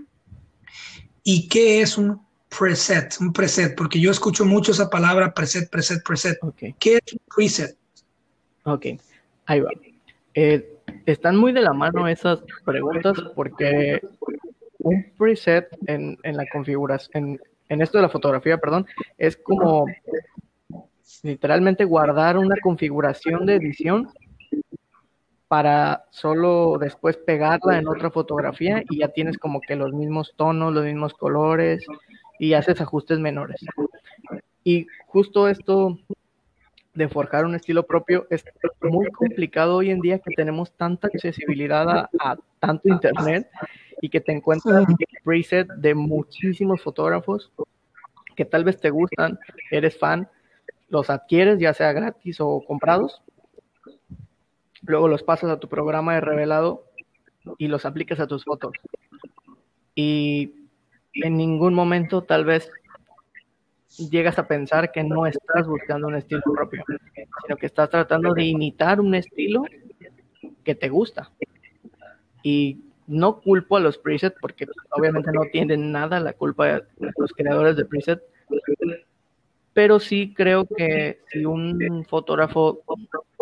¿Y 1.23 1.47
qué 1.47 1.81
es 1.81 1.97
un 1.97 2.21
preset? 2.57 3.15
Un 3.19 3.33
preset, 3.33 3.75
porque 3.75 3.99
yo 3.99 4.11
escucho 4.11 4.45
mucho 4.45 4.71
esa 4.71 4.89
palabra 4.89 5.33
preset, 5.33 5.69
preset, 5.69 6.03
preset. 6.03 6.37
¿Qué 6.77 6.99
es 7.03 7.13
un 7.13 7.19
preset? 7.35 7.77
Ok, 8.63 8.85
ahí 9.45 9.59
va. 9.59 9.69
Eh, 10.33 10.75
están 11.05 11.37
muy 11.37 11.51
de 11.51 11.61
la 11.61 11.73
mano 11.73 12.07
esas 12.07 12.39
preguntas 12.63 13.17
porque 13.35 14.01
un 14.85 15.03
preset 15.17 15.67
en, 15.87 16.17
la 16.23 16.45
configuración, 16.45 17.39
en, 17.69 17.81
esto 17.81 17.97
de 17.97 18.03
la 18.03 18.09
fotografía, 18.09 18.59
perdón, 18.59 18.85
es 19.17 19.35
como 19.35 19.87
literalmente 21.23 21.85
guardar 21.85 22.37
una 22.37 22.55
configuración 22.61 23.47
de 23.47 23.55
edición 23.55 24.09
para 25.47 26.05
solo 26.11 26.77
después 26.79 27.17
pegarla 27.17 27.79
en 27.79 27.87
otra 27.87 28.11
fotografía 28.11 28.83
y 28.89 28.99
ya 28.99 29.07
tienes 29.07 29.39
como 29.39 29.59
que 29.59 29.75
los 29.75 29.91
mismos 29.91 30.33
tonos, 30.35 30.71
los 30.71 30.85
mismos 30.85 31.15
colores 31.15 31.83
y 32.37 32.53
haces 32.53 32.79
ajustes 32.79 33.17
menores. 33.17 33.65
Y 34.63 34.85
justo 35.07 35.47
esto 35.47 35.97
de 36.95 37.09
forjar 37.09 37.45
un 37.45 37.55
estilo 37.55 37.85
propio 37.85 38.25
es 38.29 38.43
muy 38.81 39.11
complicado 39.11 39.75
hoy 39.75 39.91
en 39.91 39.99
día 39.99 40.19
que 40.19 40.33
tenemos 40.33 40.71
tanta 40.71 41.07
accesibilidad 41.07 42.09
a, 42.19 42.37
tanto 42.59 42.87
internet 42.89 43.49
y 44.01 44.09
que 44.09 44.21
te 44.21 44.31
encuentras 44.31 44.85
preset 45.23 45.67
de 45.67 45.93
muchísimos 45.93 46.81
fotógrafos 46.81 47.51
que 48.35 48.45
tal 48.45 48.63
vez 48.63 48.79
te 48.79 48.89
gustan, 48.89 49.39
eres 49.71 49.97
fan, 49.97 50.29
los 50.89 51.09
adquieres 51.09 51.59
ya 51.59 51.73
sea 51.73 51.93
gratis 51.93 52.37
o 52.39 52.63
comprados, 52.65 53.21
luego 54.81 55.07
los 55.07 55.23
pasas 55.23 55.49
a 55.49 55.59
tu 55.59 55.67
programa 55.67 56.15
de 56.15 56.21
revelado 56.21 56.85
y 57.57 57.67
los 57.67 57.85
aplicas 57.85 58.19
a 58.19 58.27
tus 58.27 58.43
fotos. 58.43 58.73
Y 59.95 60.53
en 61.13 61.37
ningún 61.37 61.73
momento 61.73 62.23
tal 62.23 62.43
vez 62.43 62.69
llegas 63.97 64.37
a 64.39 64.47
pensar 64.47 64.91
que 64.91 65.03
no 65.03 65.25
estás 65.25 65.67
buscando 65.67 66.07
un 66.07 66.15
estilo 66.15 66.41
propio, 66.53 66.83
sino 67.43 67.57
que 67.57 67.65
estás 67.65 67.89
tratando 67.89 68.33
de 68.33 68.43
imitar 68.43 68.99
un 68.99 69.15
estilo 69.15 69.63
que 70.63 70.75
te 70.75 70.89
gusta. 70.89 71.31
Y 72.43 72.81
no 73.07 73.39
culpo 73.41 73.77
a 73.77 73.79
los 73.79 73.97
presets 73.97 74.35
porque 74.39 74.67
obviamente 74.91 75.31
no 75.31 75.41
tienen 75.51 75.91
nada 75.91 76.19
la 76.19 76.33
culpa 76.33 76.65
de 76.65 76.83
los 77.17 77.31
creadores 77.33 77.75
de 77.75 77.85
preset, 77.85 78.21
pero 79.73 79.99
sí 79.99 80.33
creo 80.33 80.65
que 80.65 81.19
si 81.31 81.45
un 81.45 82.05
fotógrafo 82.07 82.81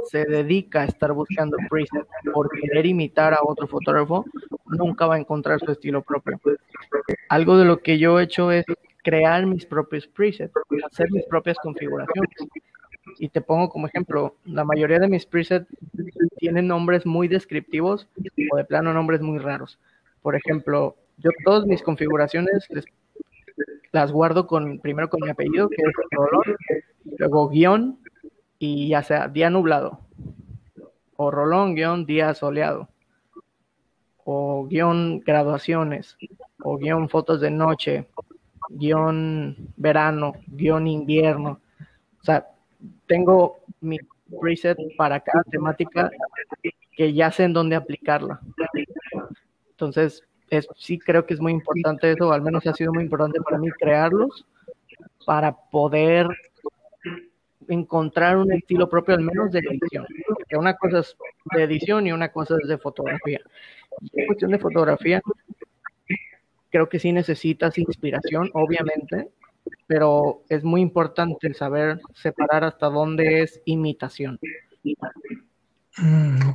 se 0.09 0.25
dedica 0.25 0.81
a 0.81 0.85
estar 0.85 1.13
buscando 1.13 1.57
preset 1.69 2.05
por 2.33 2.49
querer 2.49 2.85
imitar 2.85 3.33
a 3.33 3.39
otro 3.43 3.67
fotógrafo, 3.67 4.25
nunca 4.65 5.07
va 5.07 5.15
a 5.15 5.19
encontrar 5.19 5.59
su 5.59 5.71
estilo 5.71 6.01
propio. 6.01 6.39
Algo 7.29 7.57
de 7.57 7.65
lo 7.65 7.79
que 7.79 7.97
yo 7.97 8.19
he 8.19 8.23
hecho 8.23 8.51
es 8.51 8.65
crear 9.03 9.45
mis 9.45 9.65
propios 9.65 10.07
presets, 10.07 10.53
hacer 10.89 11.11
mis 11.11 11.25
propias 11.25 11.57
configuraciones. 11.61 12.31
Y 13.19 13.29
te 13.29 13.41
pongo 13.41 13.69
como 13.69 13.87
ejemplo, 13.87 14.37
la 14.45 14.63
mayoría 14.63 14.97
de 14.97 15.09
mis 15.09 15.25
presets 15.25 15.67
tienen 16.37 16.67
nombres 16.67 17.05
muy 17.05 17.27
descriptivos 17.27 18.07
o 18.51 18.57
de 18.57 18.65
plano 18.65 18.93
nombres 18.93 19.21
muy 19.21 19.39
raros. 19.39 19.77
Por 20.21 20.35
ejemplo, 20.35 20.95
yo 21.17 21.29
todas 21.43 21.65
mis 21.65 21.83
configuraciones 21.83 22.67
las 23.91 24.11
guardo 24.11 24.47
con 24.47 24.79
primero 24.79 25.09
con 25.09 25.21
mi 25.21 25.29
apellido, 25.29 25.69
que 25.69 25.81
es 25.81 25.93
Rolón, 26.11 26.55
luego 27.17 27.49
guion 27.49 27.99
y 28.57 28.89
ya 28.89 29.03
sea 29.03 29.27
día 29.27 29.49
nublado, 29.49 29.99
o 31.15 31.29
Rolón 31.29 31.75
guion 31.75 32.05
día 32.05 32.33
soleado, 32.33 32.89
o 34.23 34.65
guion 34.65 35.19
graduaciones, 35.19 36.17
o 36.63 36.77
guion 36.77 37.09
fotos 37.09 37.41
de 37.41 37.51
noche, 37.51 38.07
guion 38.69 39.55
verano, 39.77 40.33
guion 40.47 40.87
invierno. 40.87 41.59
O 42.21 42.23
sea, 42.23 42.47
tengo 43.07 43.59
mi 43.81 43.97
preset 44.41 44.77
para 44.97 45.19
cada 45.19 45.43
temática 45.43 46.09
que 46.95 47.13
ya 47.13 47.31
sé 47.31 47.43
en 47.43 47.53
dónde 47.53 47.75
aplicarla. 47.75 48.39
Entonces, 49.71 50.23
es, 50.49 50.67
sí 50.75 50.99
creo 50.99 51.25
que 51.25 51.33
es 51.33 51.39
muy 51.39 51.51
importante 51.51 52.11
eso, 52.11 52.31
al 52.31 52.41
menos 52.41 52.65
ha 52.67 52.73
sido 52.73 52.93
muy 52.93 53.03
importante 53.03 53.39
para 53.41 53.57
mí 53.57 53.69
crearlos 53.71 54.45
para 55.25 55.51
poder 55.53 56.27
encontrar 57.67 58.37
un 58.37 58.51
estilo 58.51 58.89
propio, 58.89 59.15
al 59.15 59.21
menos 59.21 59.51
de 59.51 59.59
edición. 59.59 60.05
Que 60.47 60.57
una 60.57 60.75
cosa 60.75 60.99
es 60.99 61.15
de 61.55 61.63
edición 61.63 62.07
y 62.07 62.11
una 62.11 62.29
cosa 62.31 62.57
es 62.61 62.67
de 62.67 62.77
fotografía. 62.77 63.39
Cuestión 64.27 64.51
de 64.51 64.59
fotografía, 64.59 65.21
creo 66.73 66.89
que 66.89 66.97
sí 66.97 67.11
necesitas 67.11 67.77
inspiración, 67.77 68.49
obviamente, 68.53 69.29
pero 69.85 70.43
es 70.49 70.63
muy 70.63 70.81
importante 70.81 71.53
saber 71.53 72.01
separar 72.15 72.63
hasta 72.63 72.87
dónde 72.87 73.43
es 73.43 73.61
imitación. 73.65 74.39
Mm, 75.97 76.49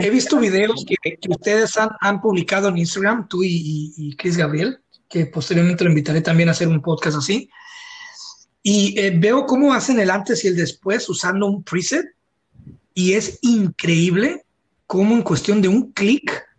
He 0.00 0.10
visto 0.10 0.38
videos 0.38 0.84
que, 0.86 1.18
ustedes 1.28 1.76
han, 2.00 2.20
publicado 2.20 2.68
en 2.68 2.78
Instagram, 2.78 3.26
tú 3.26 3.40
y, 3.42 4.14
Chris 4.16 4.36
Gabriel, 4.36 4.78
que 5.08 5.26
posteriormente 5.26 5.82
lo 5.82 5.90
invitaré 5.90 6.20
también 6.20 6.48
a 6.48 6.52
hacer 6.52 6.68
un 6.68 6.80
podcast 6.80 7.18
así. 7.18 7.50
Y 8.62 8.96
eh, 9.00 9.12
veo 9.18 9.46
cómo 9.46 9.74
hacen 9.74 9.98
el 9.98 10.10
antes 10.10 10.44
y 10.44 10.48
el 10.48 10.54
después 10.54 11.08
usando 11.08 11.46
un 11.46 11.64
preset. 11.64 12.06
Y 12.94 13.14
es 13.14 13.40
increíble 13.42 14.44
cómo 14.86 15.16
en 15.16 15.22
cuestión 15.22 15.60
de 15.60 15.66
un 15.66 15.90
clic 15.90 16.49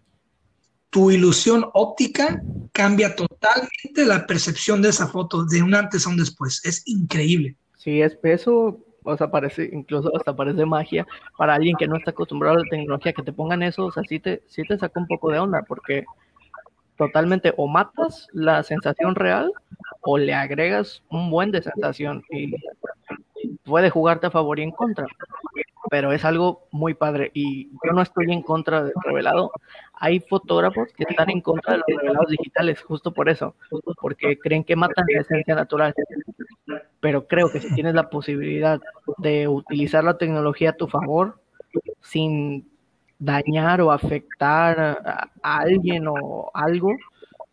tu 0.92 1.10
ilusión 1.10 1.66
óptica 1.74 2.42
cambia 2.74 3.16
totalmente 3.16 4.06
la 4.06 4.28
percepción 4.28 4.82
de 4.82 4.90
esa 4.90 5.08
foto 5.08 5.46
de 5.46 5.64
un 5.64 5.74
antes 5.74 6.06
a 6.06 6.10
un 6.10 6.18
después. 6.18 6.64
Es 6.64 6.84
increíble. 6.86 7.56
Sí, 7.78 8.02
es 8.02 8.18
eso, 8.24 8.78
o 9.04 9.18
sea, 9.18 9.32
parece, 9.32 9.70
incluso 9.72 10.16
hasta 10.16 10.36
parece 10.36 10.66
magia 10.66 11.08
para 11.38 11.56
alguien 11.56 11.76
que 11.78 11.88
no 11.88 11.96
está 11.96 12.12
acostumbrado 12.12 12.58
a 12.58 12.60
la 12.60 12.70
tecnología, 12.70 13.14
que 13.14 13.24
te 13.24 13.34
pongan 13.34 13.64
eso, 13.64 13.86
o 13.86 13.92
sea, 13.92 14.04
sí 14.08 14.20
te, 14.20 14.44
sí 14.48 14.64
te 14.64 14.78
saca 14.78 15.00
un 15.00 15.08
poco 15.08 15.32
de 15.32 15.40
onda, 15.40 15.64
porque 15.68 16.04
totalmente 16.98 17.54
o 17.58 17.68
matas 17.68 18.28
la 18.34 18.62
sensación 18.62 19.16
real 19.16 19.52
o 20.02 20.18
le 20.18 20.34
agregas 20.34 21.02
un 21.10 21.32
buen 21.32 21.52
de 21.52 21.64
sensación 21.64 22.22
y 22.30 22.54
puede 23.64 23.90
jugarte 23.90 24.28
a 24.28 24.32
favor 24.32 24.60
y 24.60 24.64
en 24.64 24.72
contra 24.72 25.08
pero 25.90 26.12
es 26.12 26.24
algo 26.26 26.68
muy 26.72 26.94
padre 26.94 27.32
y 27.34 27.70
yo 27.70 27.92
no 27.94 28.02
estoy 28.02 28.32
en 28.32 28.42
contra 28.42 28.84
del 28.84 28.94
revelado. 29.04 29.52
Hay 29.94 30.20
fotógrafos 30.20 30.90
que 30.96 31.06
están 31.10 31.30
en 31.30 31.42
contra 31.42 31.74
de 31.74 31.80
los 31.80 32.02
revelados 32.02 32.30
digitales 32.30 32.82
justo 32.82 33.14
por 33.14 33.30
eso, 33.30 33.56
porque 34.00 34.38
creen 34.38 34.64
que 34.64 34.76
matan 34.76 35.06
la 35.10 35.22
esencia 35.22 35.56
natural. 35.56 35.94
Pero 37.00 37.28
creo 37.28 37.52
que 37.52 37.62
si 37.62 37.74
tienes 37.74 37.96
la 37.96 38.10
posibilidad 38.10 38.80
de 39.18 39.48
utilizar 39.48 40.04
la 40.04 40.18
tecnología 40.18 40.72
a 40.72 40.78
tu 40.78 40.88
favor 40.88 41.40
sin 42.02 42.70
dañar 43.18 43.82
o 43.82 43.92
afectar 43.92 44.80
a, 44.80 45.32
alguien 45.42 46.08
o 46.08 46.52
algo, 46.54 46.90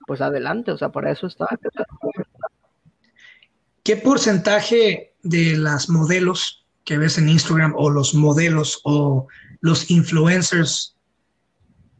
pues 0.06 0.20
adelante, 0.20 0.72
o 0.72 0.78
sea, 0.78 0.90
para 0.90 1.10
eso 1.10 1.26
está. 1.26 1.46
¿Qué 3.82 3.96
porcentaje 3.96 5.14
de 5.22 5.56
las 5.56 5.88
modelos 5.88 6.67
que 6.88 6.96
ves 6.96 7.18
en 7.18 7.28
Instagram 7.28 7.74
o 7.76 7.90
los 7.90 8.14
modelos 8.14 8.80
o 8.82 9.26
los 9.60 9.90
influencers, 9.90 10.96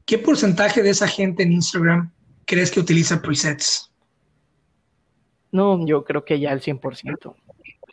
¿qué 0.07 0.17
porcentaje 0.17 0.83
de 0.83 0.89
esa 0.89 1.07
gente 1.07 1.43
en 1.43 1.53
Instagram 1.53 2.11
crees 2.47 2.71
que 2.71 2.81
utiliza 2.81 3.21
presets? 3.21 3.93
No, 5.53 5.85
yo 5.85 6.03
creo 6.05 6.25
que 6.25 6.41
ya 6.41 6.53
el 6.53 6.63
100%. 6.63 7.37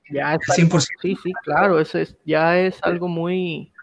Ya 0.10 0.36
es 0.36 0.40
100%. 0.58 0.88
sí, 1.02 1.18
sí, 1.22 1.34
claro, 1.44 1.82
eso 1.82 1.98
es, 1.98 2.16
ya 2.24 2.58
es 2.58 2.78
algo 2.82 3.10
muy, 3.10 3.74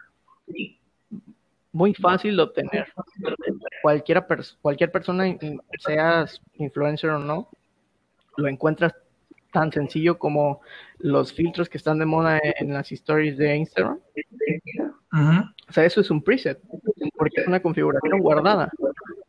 muy 1.71 1.93
fácil 1.93 2.35
de 2.35 2.45
obtener. 2.45 2.95
Cualquiera 3.83 4.27
cualquier 4.63 4.91
persona, 4.91 5.37
seas 5.81 6.41
influencer 6.55 7.11
o 7.11 7.19
no, 7.19 7.51
lo 8.39 8.49
encuentras 8.49 8.95
tan 9.53 9.71
sencillo 9.71 10.19
como 10.19 10.63
los 10.99 11.33
filtros 11.33 11.69
que 11.69 11.79
están 11.79 11.99
de 11.99 12.07
moda 12.07 12.41
en 12.43 12.73
las 12.73 12.91
stories 12.91 13.37
de 13.37 13.57
Instagram. 13.57 14.01
O 15.69 15.73
sea, 15.73 15.85
eso 15.85 16.01
es 16.01 16.11
un 16.11 16.23
preset, 16.23 16.61
porque 17.17 17.43
es 17.43 17.47
una 17.47 17.63
configuración 17.63 18.19
guardada. 18.19 18.71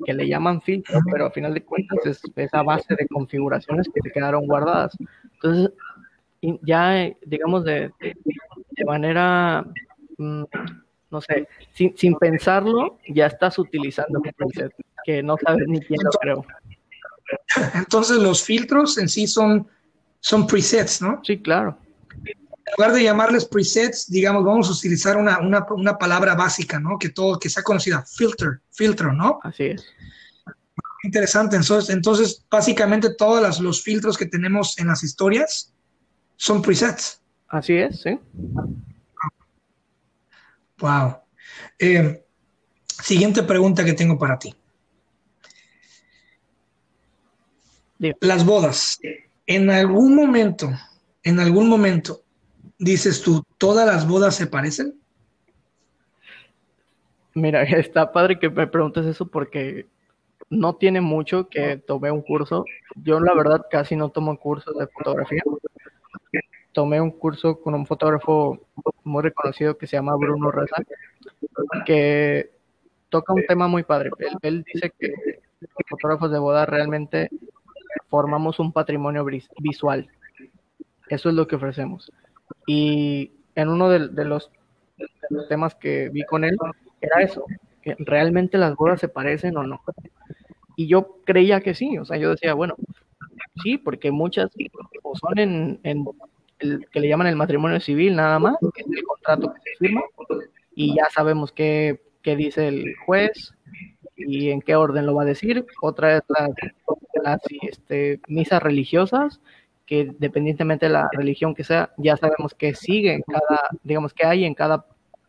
que 0.05 0.13
le 0.13 0.27
llaman 0.27 0.61
filtro, 0.61 0.99
pero 1.09 1.27
a 1.27 1.31
final 1.31 1.53
de 1.53 1.63
cuentas 1.63 2.05
es 2.05 2.21
esa 2.35 2.61
base 2.61 2.93
de 2.93 3.07
configuraciones 3.07 3.87
que 3.93 4.01
se 4.01 4.11
quedaron 4.11 4.45
guardadas. 4.47 4.97
Entonces, 5.35 5.71
ya, 6.61 7.09
digamos, 7.25 7.63
de, 7.63 7.89
de 8.01 8.85
manera, 8.85 9.65
mm, 10.17 10.43
no 11.09 11.21
sé, 11.21 11.47
sin, 11.71 11.95
sin, 11.95 12.15
pensarlo, 12.15 12.97
ya 13.07 13.27
estás 13.27 13.57
utilizando 13.57 14.19
un 14.19 14.31
preset 14.35 14.73
que 15.05 15.23
no 15.23 15.37
sabes 15.37 15.67
ni 15.67 15.79
quién 15.79 15.99
lo 16.03 16.11
creó. 16.11 16.45
Entonces, 17.75 18.17
los 18.17 18.43
filtros 18.43 18.97
en 18.97 19.07
sí 19.07 19.27
son, 19.27 19.67
son 20.23 20.47
presets, 20.47 21.01
¿no? 21.01 21.21
Sí, 21.23 21.39
claro 21.39 21.77
en 22.65 22.73
lugar 22.77 22.93
de 22.93 23.03
llamarles 23.03 23.45
presets, 23.45 24.09
digamos, 24.09 24.43
vamos 24.43 24.69
a 24.69 24.71
utilizar 24.71 25.17
una, 25.17 25.39
una, 25.39 25.65
una, 25.69 25.97
palabra 25.97 26.33
básica, 26.33 26.79
¿no? 26.79 26.97
Que 26.97 27.09
todo, 27.09 27.37
que 27.37 27.49
sea 27.49 27.61
conocida, 27.61 28.03
filter, 28.03 28.61
filtro, 28.71 29.11
¿no? 29.11 29.39
Así 29.43 29.65
es. 29.65 29.85
Interesante. 31.03 31.57
Entonces, 31.57 31.93
entonces 31.93 32.45
básicamente 32.49 33.13
todos 33.13 33.59
los 33.59 33.83
filtros 33.83 34.17
que 34.17 34.25
tenemos 34.25 34.77
en 34.79 34.87
las 34.87 35.03
historias 35.03 35.73
son 36.37 36.61
presets. 36.61 37.21
Así 37.49 37.73
es, 37.73 38.01
sí. 38.01 38.17
Wow. 40.77 41.17
Eh, 41.77 42.25
siguiente 42.87 43.43
pregunta 43.43 43.83
que 43.83 43.93
tengo 43.93 44.17
para 44.17 44.39
ti. 44.39 44.55
Las 48.21 48.45
bodas. 48.45 48.99
En 49.45 49.69
algún 49.69 50.15
momento, 50.15 50.69
en 51.23 51.39
algún 51.39 51.67
momento, 51.67 52.21
dices 52.79 53.21
tú, 53.21 53.43
¿todas 53.57 53.85
las 53.85 54.07
bodas 54.07 54.35
se 54.35 54.47
parecen? 54.47 54.99
Mira, 57.33 57.63
está 57.63 58.11
padre 58.11 58.39
que 58.39 58.49
me 58.49 58.67
preguntes 58.67 59.05
eso 59.05 59.27
porque 59.27 59.87
no 60.49 60.75
tiene 60.75 61.01
mucho 61.01 61.49
que 61.49 61.77
tomé 61.77 62.11
un 62.11 62.21
curso. 62.21 62.65
Yo 62.95 63.19
la 63.19 63.33
verdad 63.33 63.65
casi 63.69 63.95
no 63.95 64.09
tomo 64.09 64.37
cursos 64.39 64.77
de 64.77 64.87
fotografía. 64.87 65.41
Tomé 66.71 67.01
un 67.01 67.11
curso 67.11 67.59
con 67.59 67.75
un 67.75 67.85
fotógrafo 67.85 68.59
muy 69.03 69.23
reconocido 69.23 69.77
que 69.77 69.87
se 69.87 69.95
llama 69.95 70.15
Bruno 70.15 70.51
Reza, 70.51 70.77
que 71.85 72.51
toca 73.09 73.33
un 73.33 73.45
tema 73.45 73.67
muy 73.67 73.83
padre. 73.83 74.09
Él, 74.17 74.37
él 74.41 74.65
dice 74.73 74.91
que 74.97 75.13
los 75.59 75.69
fotógrafos 75.87 76.31
de 76.31 76.39
boda 76.39 76.65
realmente 76.65 77.29
formamos 78.13 78.59
un 78.59 78.71
patrimonio 78.71 79.25
visual. 79.57 80.07
Eso 81.09 81.29
es 81.29 81.35
lo 81.35 81.47
que 81.47 81.55
ofrecemos. 81.55 82.11
Y 82.67 83.31
en 83.55 83.69
uno 83.69 83.89
de, 83.89 84.23
los, 84.23 84.51
temas 85.49 85.73
que 85.73 86.09
vi 86.09 86.23
con 86.25 86.43
él 86.43 86.55
era 87.01 87.23
eso, 87.23 87.43
que 87.81 87.95
realmente 87.97 88.59
las 88.59 88.75
bodas 88.75 88.99
se 88.99 89.07
parecen 89.07 89.57
o 89.57 89.63
no. 89.63 89.81
Y 90.75 90.85
yo 90.85 91.17
creía 91.25 91.61
que 91.61 91.73
sí, 91.73 91.97
o 91.97 92.05
sea, 92.05 92.17
yo 92.17 92.29
decía, 92.29 92.53
bueno, 92.53 92.75
sí, 93.63 93.79
porque 93.79 94.11
muchas 94.11 94.51
o 95.01 95.15
son 95.15 95.39
en, 95.39 95.79
en 95.81 96.05
el 96.59 96.87
que 96.91 96.99
le 96.99 97.07
llaman 97.07 97.25
el 97.25 97.35
matrimonio 97.35 97.79
civil 97.79 98.15
nada 98.15 98.37
más, 98.37 98.57
que 98.75 98.81
es 98.81 98.87
el 98.91 99.03
contrato 99.05 99.55
que 99.55 99.71
se 99.71 99.77
firma, 99.87 100.03
y 100.75 100.95
ya 100.95 101.07
sabemos 101.09 101.51
qué, 101.51 101.99
qué 102.21 102.35
dice 102.35 102.67
el 102.67 102.93
juez 103.07 103.55
y 104.15 104.51
en 104.51 104.61
qué 104.61 104.75
orden 104.75 105.07
lo 105.07 105.15
va 105.15 105.23
a 105.23 105.25
decir. 105.33 105.65
Otra 105.81 106.17
es 106.17 106.21
las, 106.27 106.51
las 107.23 107.41
este, 107.61 108.19
misas 108.27 108.61
religiosas 108.61 109.41
que 109.85 110.13
dependientemente 110.17 110.85
de 110.85 110.93
la 110.93 111.09
religión 111.11 111.53
que 111.53 111.63
sea, 111.63 111.91
ya 111.97 112.15
sabemos 112.17 112.53
que 112.53 112.73
sigue 112.73 113.13
en 113.13 113.21
cada, 113.21 113.69
digamos 113.83 114.13
que 114.13 114.25
hay 114.25 114.45
en 114.45 114.53
cada, 114.53 114.85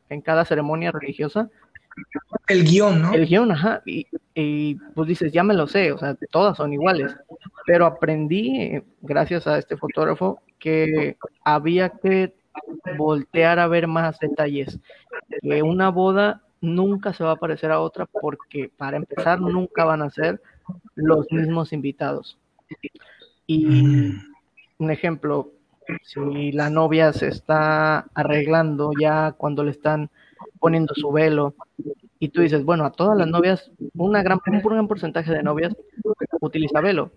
en 0.09 0.21
cada 0.21 0.45
ceremonia 0.45 0.93
religiosa. 0.93 1.51
El 2.49 2.65
guion, 2.65 3.03
¿no? 3.03 3.15
El 3.15 3.27
guion, 3.27 3.51
ajá. 3.53 3.83
Y, 3.85 4.07
y 4.35 4.77
pues 4.95 5.09
dices, 5.09 5.33
ya 5.33 5.43
me 5.43 5.55
lo 5.55 5.67
sé, 5.67 5.93
o 5.93 5.99
sea, 5.99 6.17
todas 6.31 6.57
son 6.57 6.73
iguales. 6.73 7.17
Pero 7.67 7.87
aprendí, 7.87 8.83
gracias 9.01 9.47
a 9.47 9.59
este 9.59 9.77
fotógrafo, 9.77 10.41
que 10.59 11.17
había 11.45 11.91
que 11.91 12.35
voltear 12.97 13.59
a 13.59 13.69
ver 13.69 13.87
más 13.87 14.19
detalles. 14.19 14.79
Que 15.41 15.63
una 15.63 15.91
boda 15.91 16.43
nunca 16.61 17.13
se 17.13 17.25
va 17.25 17.33
a 17.33 17.37
parecer 17.37 17.71
a 17.71 17.81
otra 17.81 18.07
porque, 18.07 18.71
para 18.77 18.97
empezar, 18.97 19.41
nunca 19.41 19.85
van 19.85 20.03
a 20.03 20.11
ser 20.11 20.41
los 20.95 21.31
mismos 21.31 21.73
invitados. 21.73 22.39
Y 23.47 23.67
mm 23.67 24.35
un 24.79 24.91
ejemplo, 24.91 25.51
si 26.03 26.53
la 26.53 26.71
novia 26.71 27.13
se 27.13 27.29
está 27.29 28.01
arreglando 28.15 28.91
ya 28.99 29.33
cuando 29.33 29.65
le 29.65 29.71
están 29.71 30.11
poniendo 30.59 30.95
su 30.95 31.13
velo 31.13 31.55
y 32.19 32.29
tú 32.29 32.43
dices, 32.43 32.65
bueno, 32.65 32.85
a 32.85 32.93
todas 32.93 33.17
las 33.17 33.29
novias, 33.29 33.71
una 33.95 34.23
gran, 34.23 34.41
un 34.47 34.61
gran 34.61 34.89
porcentaje 34.89 35.33
de 35.33 35.43
novias 35.43 35.77
utiliza 36.41 36.81
velo. 36.81 37.13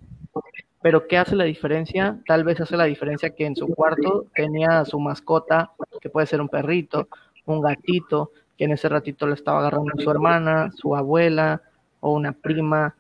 Pero 0.82 1.08
¿qué 1.08 1.18
hace 1.18 1.36
la 1.36 1.44
diferencia? 1.44 2.20
Tal 2.28 2.44
vez 2.44 2.62
hace 2.62 2.78
la 2.78 2.86
diferencia 2.86 3.32
que 3.32 3.46
en 3.46 3.56
su 3.56 3.68
cuarto 3.68 4.28
tenía 4.36 4.86
su 4.86 5.00
mascota, 5.00 5.72
que 6.00 6.10
puede 6.10 6.28
ser 6.28 6.40
un 6.40 6.50
perrito, 6.50 7.08
un 7.46 7.62
gatito, 7.62 8.32
que 8.58 8.66
en 8.66 8.72
ese 8.72 8.88
ratito 8.88 9.28
le 9.28 9.34
estaba 9.34 9.60
agarrando 9.60 9.92
su 9.98 10.10
hermana, 10.10 10.72
su 10.72 10.96
abuela 10.96 11.62
o 12.00 12.14
una 12.14 12.32
prima, 12.32 12.96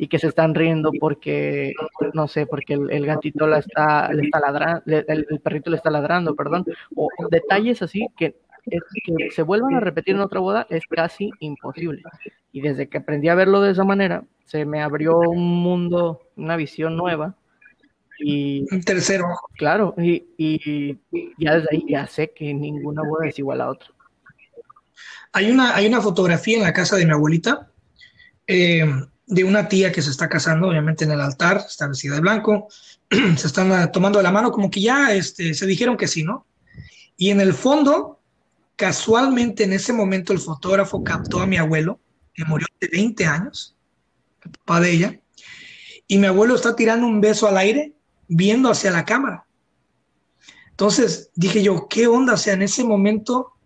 y 0.00 0.06
que 0.06 0.20
se 0.20 0.28
están 0.28 0.54
riendo 0.54 0.92
porque, 0.98 1.74
no 2.14 2.28
sé, 2.28 2.46
porque 2.46 2.74
el, 2.74 3.04
gatito 3.04 3.48
la 3.48 3.58
está, 3.58 4.10
le 4.12 4.22
está 4.22 4.38
ladrando, 4.38 4.82
el, 4.86 5.40
perrito 5.42 5.70
le 5.70 5.76
está 5.76 5.90
ladrando, 5.90 6.36
perdón, 6.36 6.64
o 6.94 7.08
detalles 7.30 7.82
así 7.82 8.06
que, 8.16 8.36
que 8.64 9.30
se 9.32 9.42
vuelvan 9.42 9.74
a 9.74 9.80
repetir 9.80 10.14
en 10.14 10.20
otra 10.20 10.38
boda 10.38 10.68
es 10.70 10.84
casi 10.86 11.30
imposible. 11.40 12.02
Y 12.52 12.60
desde 12.60 12.88
que 12.88 12.98
aprendí 12.98 13.28
a 13.28 13.34
verlo 13.34 13.60
de 13.60 13.72
esa 13.72 13.82
manera, 13.82 14.24
se 14.44 14.64
me 14.64 14.80
abrió 14.80 15.18
un 15.18 15.62
mundo, 15.62 16.22
una 16.36 16.56
visión 16.56 16.96
nueva. 16.96 17.34
Y, 18.20 18.66
un 18.72 18.82
tercero. 18.82 19.26
Claro, 19.56 19.94
y, 19.98 20.28
y, 20.38 20.98
ya 21.38 21.56
desde 21.56 21.68
ahí 21.72 21.84
ya 21.88 22.06
sé 22.06 22.30
que 22.30 22.54
ninguna 22.54 23.02
boda 23.02 23.26
es 23.26 23.38
igual 23.38 23.60
a 23.60 23.70
otra. 23.70 23.88
Hay 25.32 25.50
una, 25.50 25.74
hay 25.74 25.86
una 25.86 26.00
fotografía 26.00 26.56
en 26.56 26.62
la 26.62 26.72
casa 26.72 26.96
de 26.96 27.04
mi 27.04 27.12
abuelita. 27.12 27.70
Eh, 28.46 28.86
de 29.28 29.44
una 29.44 29.68
tía 29.68 29.92
que 29.92 30.02
se 30.02 30.10
está 30.10 30.28
casando, 30.28 30.68
obviamente 30.68 31.04
en 31.04 31.12
el 31.12 31.20
altar, 31.20 31.62
está 31.66 31.86
vestida 31.86 32.14
de 32.14 32.20
blanco, 32.20 32.68
se 33.10 33.46
están 33.46 33.70
ah, 33.72 33.92
tomando 33.92 34.20
la 34.22 34.32
mano, 34.32 34.50
como 34.50 34.70
que 34.70 34.80
ya 34.80 35.14
este, 35.14 35.52
se 35.54 35.66
dijeron 35.66 35.96
que 35.96 36.08
sí, 36.08 36.24
¿no? 36.24 36.46
Y 37.16 37.30
en 37.30 37.40
el 37.40 37.52
fondo, 37.52 38.20
casualmente 38.74 39.64
en 39.64 39.74
ese 39.74 39.92
momento 39.92 40.32
el 40.32 40.38
fotógrafo 40.38 41.04
captó 41.04 41.40
a 41.40 41.46
mi 41.46 41.58
abuelo, 41.58 42.00
que 42.32 42.44
murió 42.44 42.66
de 42.80 42.88
20 42.88 43.26
años, 43.26 43.76
el 44.44 44.50
papá 44.52 44.80
de 44.80 44.92
ella, 44.92 45.20
y 46.06 46.16
mi 46.16 46.26
abuelo 46.26 46.54
está 46.54 46.74
tirando 46.74 47.06
un 47.06 47.20
beso 47.20 47.46
al 47.46 47.58
aire, 47.58 47.92
viendo 48.28 48.70
hacia 48.70 48.90
la 48.90 49.04
cámara. 49.04 49.44
Entonces 50.70 51.30
dije 51.34 51.62
yo, 51.62 51.86
¿qué 51.88 52.06
onda? 52.06 52.34
O 52.34 52.36
sea, 52.38 52.54
en 52.54 52.62
ese 52.62 52.82
momento 52.82 53.57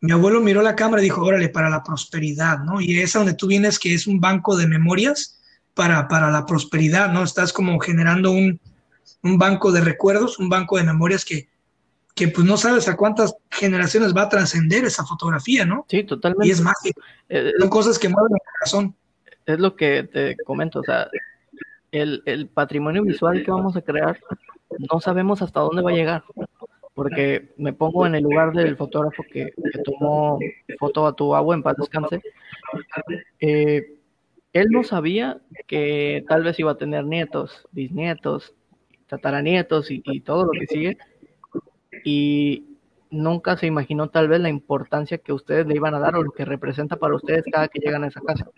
mi 0.00 0.12
abuelo 0.12 0.40
miró 0.40 0.62
la 0.62 0.76
cámara 0.76 1.02
y 1.02 1.06
dijo, 1.06 1.22
órale, 1.22 1.48
para 1.48 1.68
la 1.68 1.82
prosperidad, 1.82 2.60
¿no? 2.60 2.80
Y 2.80 3.00
es 3.00 3.12
donde 3.12 3.34
tú 3.34 3.48
vienes, 3.48 3.78
que 3.78 3.94
es 3.94 4.06
un 4.06 4.20
banco 4.20 4.56
de 4.56 4.66
memorias 4.66 5.40
para, 5.74 6.06
para 6.08 6.30
la 6.30 6.46
prosperidad, 6.46 7.12
¿no? 7.12 7.24
Estás 7.24 7.52
como 7.52 7.78
generando 7.80 8.30
un, 8.30 8.60
un 9.22 9.38
banco 9.38 9.72
de 9.72 9.80
recuerdos, 9.80 10.38
un 10.38 10.48
banco 10.48 10.76
de 10.76 10.84
memorias 10.84 11.24
que, 11.24 11.48
que 12.14 12.28
pues 12.28 12.46
no 12.46 12.56
sabes 12.56 12.88
a 12.88 12.96
cuántas 12.96 13.34
generaciones 13.50 14.14
va 14.16 14.22
a 14.22 14.28
trascender 14.28 14.84
esa 14.84 15.04
fotografía, 15.04 15.64
¿no? 15.64 15.84
Sí, 15.88 16.04
totalmente. 16.04 16.46
Y 16.46 16.50
es 16.52 16.60
mágico. 16.60 17.00
Eh, 17.28 17.52
Son 17.58 17.68
cosas 17.68 17.98
que 17.98 18.08
mueven 18.08 18.32
el 18.32 18.40
corazón. 18.52 18.96
Es 19.46 19.58
lo 19.58 19.74
que 19.74 20.04
te 20.04 20.36
comento, 20.44 20.80
o 20.80 20.84
sea, 20.84 21.08
el, 21.90 22.22
el 22.26 22.48
patrimonio 22.48 23.02
visual 23.02 23.42
que 23.44 23.50
vamos 23.50 23.76
a 23.76 23.82
crear, 23.82 24.18
no 24.92 25.00
sabemos 25.00 25.42
hasta 25.42 25.60
dónde 25.60 25.82
va 25.82 25.90
a 25.90 25.94
llegar 25.94 26.24
porque 26.98 27.50
me 27.58 27.72
pongo 27.72 28.06
en 28.06 28.16
el 28.16 28.24
lugar 28.24 28.52
del 28.52 28.76
fotógrafo 28.76 29.22
que, 29.32 29.52
tomó 29.84 30.36
foto 30.80 31.06
a 31.06 31.14
tu 31.14 31.32
agua 31.32 31.54
en 31.54 31.62
paz 31.62 31.76
descanse. 31.78 32.20
Eh, 33.38 33.94
él 34.52 34.66
no 34.70 34.82
sabía 34.82 35.38
que 35.68 36.24
tal 36.26 36.42
vez 36.42 36.58
iba 36.58 36.72
a 36.72 36.76
tener 36.76 37.04
nietos, 37.04 37.68
bisnietos, 37.70 38.52
tataranietos 39.06 39.92
y, 39.92 40.02
y 40.06 40.22
todo 40.22 40.46
lo 40.46 40.50
que 40.50 40.66
sigue. 40.66 40.98
Y 42.02 42.64
nunca 43.10 43.56
se 43.56 43.68
imaginó 43.68 44.08
tal 44.08 44.26
vez 44.26 44.40
la 44.40 44.48
importancia 44.48 45.18
que 45.18 45.32
ustedes 45.32 45.68
le 45.68 45.76
iban 45.76 45.94
a 45.94 46.00
dar 46.00 46.16
o 46.16 46.24
lo 46.24 46.32
que 46.32 46.44
representa 46.44 46.96
para 46.96 47.14
ustedes 47.14 47.44
cada 47.48 47.68
que 47.68 47.78
llegan 47.78 48.02
a 48.02 48.08
esa 48.08 48.22
casa. 48.22 48.50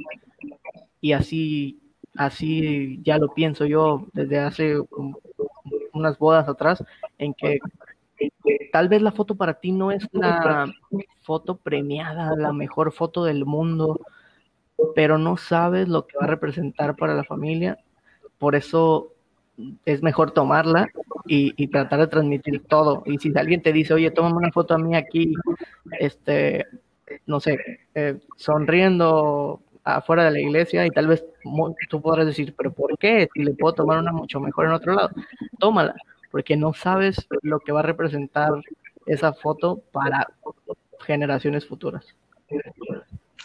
Y 1.03 1.13
así, 1.13 1.79
así 2.15 3.03
ya 3.03 3.19
lo 3.19 3.35
pienso 3.35 3.67
yo 3.67 4.07
desde 4.15 4.39
hace 4.39 4.77
unas 5.93 6.19
bodas 6.19 6.49
atrás, 6.49 6.83
en 7.19 7.35
que 7.35 7.59
tal 8.73 8.89
vez 8.89 9.03
la 9.03 9.13
foto 9.13 9.35
para 9.35 9.55
ti 9.55 9.73
no 9.73 9.91
es 9.91 10.07
la 10.13 10.73
foto 11.23 11.57
premiada, 11.57 12.35
la 12.37 12.53
mejor 12.53 12.93
foto 12.93 13.25
del 13.25 13.45
mundo, 13.45 14.01
pero 14.95 15.19
no 15.19 15.37
sabes 15.37 15.89
lo 15.89 16.07
que 16.07 16.17
va 16.19 16.25
a 16.25 16.29
representar 16.29 16.97
para 16.97 17.15
la 17.15 17.25
familia. 17.25 17.79
Por 18.39 18.55
eso 18.55 19.13
es 19.85 20.03
mejor 20.03 20.31
tomarla 20.33 20.89
y, 21.27 21.67
tratar 21.69 22.01
de 22.01 22.07
transmitir 22.07 22.65
todo. 22.65 23.03
Y 23.07 23.19
si 23.19 23.33
alguien 23.37 23.63
te 23.63 23.73
dice, 23.73 23.95
oye, 23.95 24.11
tómame 24.11 24.37
una 24.37 24.53
foto 24.53 24.75
a 24.75 24.79
mí 24.79 24.97
aquí, 24.97 25.35
este, 25.99 26.67
no 27.27 27.41
sé, 27.41 27.59
eh, 27.95 28.19
sonriendo 28.37 29.61
afuera 29.85 30.25
de 30.25 30.31
la 30.33 30.41
iglesia 30.41 30.87
y 30.87 30.91
tal 30.91 31.07
vez 31.07 31.25
tú 31.89 32.01
podrás 32.01 32.27
decir, 32.27 32.55
pero 32.57 32.73
¿por 32.73 32.99
qué? 32.99 33.29
Si 33.33 33.43
le 33.43 33.55
puedo 33.55 33.75
tomar 33.75 33.99
una 33.99 34.13
mucho 34.13 34.41
mejor 34.41 34.67
en 34.67 34.73
otro 34.73 34.95
lado, 34.95 35.11
tómala, 35.59 35.95
porque 36.31 36.57
no 36.57 36.73
sabes 36.73 37.27
lo 37.43 37.61
que 37.61 37.73
va 37.73 37.81
a 37.81 37.85
representar 37.85 38.51
esa 39.07 39.33
foto 39.33 39.83
para 39.93 40.27
generaciones 41.01 41.67
futuras. 41.67 42.07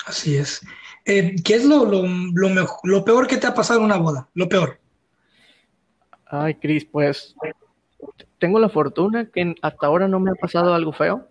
Así 0.05 0.37
es. 0.37 0.61
Eh, 1.05 1.35
¿Qué 1.43 1.55
es 1.55 1.65
lo, 1.65 1.85
lo, 1.85 2.03
lo, 2.33 2.67
lo 2.83 3.05
peor 3.05 3.27
que 3.27 3.37
te 3.37 3.47
ha 3.47 3.53
pasado 3.53 3.79
en 3.79 3.85
una 3.85 3.97
boda? 3.97 4.27
Lo 4.33 4.47
peor. 4.47 4.79
Ay, 6.25 6.55
Cris, 6.55 6.85
pues 6.85 7.35
tengo 8.39 8.59
la 8.59 8.69
fortuna 8.69 9.29
que 9.29 9.55
hasta 9.61 9.87
ahora 9.87 10.07
no 10.07 10.19
me 10.19 10.31
ha 10.31 10.35
pasado 10.35 10.73
algo 10.73 10.91
feo. 10.91 11.27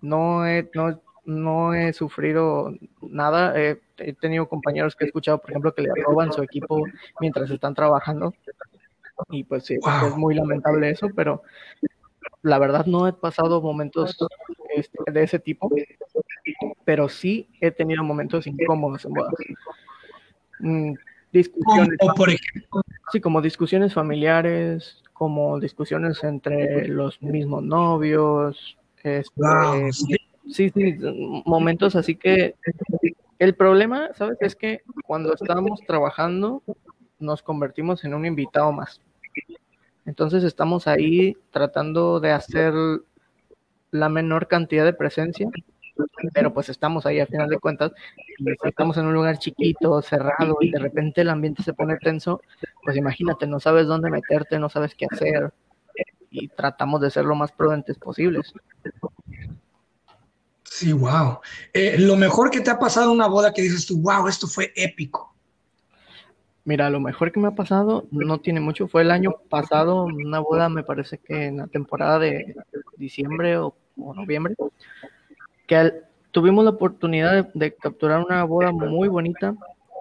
No 0.00 0.46
he, 0.46 0.68
no, 0.74 1.00
no 1.24 1.74
he 1.74 1.92
sufrido 1.92 2.74
nada. 3.02 3.54
he 3.58 3.78
tenido 4.20 4.48
compañeros 4.48 4.94
que 4.94 5.04
he 5.04 5.08
escuchado, 5.08 5.38
por 5.38 5.50
ejemplo, 5.50 5.74
que 5.74 5.82
le 5.82 5.90
roban 6.04 6.32
su 6.32 6.42
equipo 6.42 6.84
mientras 7.20 7.50
están 7.50 7.74
trabajando. 7.74 8.34
Y 9.28 9.44
pues 9.44 9.64
sí, 9.64 9.76
es 10.06 10.16
muy 10.16 10.34
lamentable 10.34 10.90
eso, 10.90 11.08
pero 11.14 11.42
la 12.42 12.58
verdad 12.58 12.86
no 12.86 13.06
he 13.06 13.12
pasado 13.12 13.60
momentos 13.60 14.16
este, 14.74 14.98
de 15.12 15.22
ese 15.22 15.38
tipo, 15.38 15.70
pero 16.84 17.08
sí 17.08 17.48
he 17.60 17.70
tenido 17.70 18.02
momentos 18.02 18.46
incómodos 18.46 19.04
en 19.04 19.12
bodas. 19.12 19.34
Mm, 20.60 20.94
discusiones. 21.32 21.98
por 22.16 22.30
ejemplo. 22.30 22.82
Sí, 23.12 23.20
como 23.20 23.42
discusiones 23.42 23.94
familiares, 23.94 25.02
como 25.12 25.58
discusiones 25.58 26.22
entre 26.24 26.88
los 26.88 27.20
mismos 27.22 27.62
novios. 27.62 28.78
Este, 29.02 29.32
sí, 29.92 30.70
sí, 30.70 30.98
momentos 31.44 31.96
así 31.96 32.14
que 32.16 32.54
el 33.38 33.54
problema, 33.54 34.10
¿sabes? 34.14 34.38
Es 34.40 34.54
que 34.54 34.82
cuando 35.06 35.34
estamos 35.34 35.80
trabajando 35.86 36.62
nos 37.18 37.42
convertimos 37.42 38.04
en 38.04 38.14
un 38.14 38.26
invitado 38.26 38.72
más. 38.72 39.00
Entonces 40.10 40.42
estamos 40.42 40.88
ahí 40.88 41.36
tratando 41.52 42.18
de 42.18 42.32
hacer 42.32 42.74
la 43.92 44.08
menor 44.08 44.48
cantidad 44.48 44.84
de 44.84 44.92
presencia, 44.92 45.48
pero 46.34 46.52
pues 46.52 46.68
estamos 46.68 47.06
ahí 47.06 47.20
al 47.20 47.28
final 47.28 47.48
de 47.48 47.60
cuentas, 47.60 47.92
y 48.16 48.68
estamos 48.68 48.96
en 48.96 49.06
un 49.06 49.14
lugar 49.14 49.38
chiquito, 49.38 50.02
cerrado, 50.02 50.56
y 50.62 50.72
de 50.72 50.80
repente 50.80 51.20
el 51.20 51.28
ambiente 51.28 51.62
se 51.62 51.74
pone 51.74 51.96
tenso, 51.98 52.40
pues 52.82 52.96
imagínate, 52.96 53.46
no 53.46 53.60
sabes 53.60 53.86
dónde 53.86 54.10
meterte, 54.10 54.58
no 54.58 54.68
sabes 54.68 54.96
qué 54.96 55.06
hacer, 55.08 55.52
y 56.28 56.48
tratamos 56.48 57.00
de 57.00 57.12
ser 57.12 57.24
lo 57.24 57.36
más 57.36 57.52
prudentes 57.52 57.96
posibles. 57.96 58.52
Sí, 60.64 60.92
wow. 60.92 61.38
Eh, 61.72 61.98
lo 62.00 62.16
mejor 62.16 62.50
que 62.50 62.62
te 62.62 62.70
ha 62.70 62.80
pasado 62.80 63.12
una 63.12 63.28
boda 63.28 63.52
que 63.52 63.62
dices 63.62 63.86
tú, 63.86 64.02
wow, 64.02 64.26
esto 64.26 64.48
fue 64.48 64.72
épico. 64.74 65.29
Mira, 66.70 66.88
lo 66.88 67.00
mejor 67.00 67.32
que 67.32 67.40
me 67.40 67.48
ha 67.48 67.56
pasado 67.56 68.06
no 68.12 68.38
tiene 68.38 68.60
mucho. 68.60 68.86
Fue 68.86 69.02
el 69.02 69.10
año 69.10 69.32
pasado, 69.48 70.04
una 70.04 70.38
boda, 70.38 70.68
me 70.68 70.84
parece 70.84 71.18
que 71.18 71.46
en 71.46 71.56
la 71.56 71.66
temporada 71.66 72.20
de 72.20 72.54
diciembre 72.96 73.58
o, 73.58 73.74
noviembre, 73.96 74.54
que 75.66 75.92
tuvimos 76.30 76.62
la 76.62 76.70
oportunidad 76.70 77.52
de, 77.54 77.74
capturar 77.74 78.24
una 78.24 78.44
boda 78.44 78.70
muy 78.70 79.08
bonita. 79.08 79.56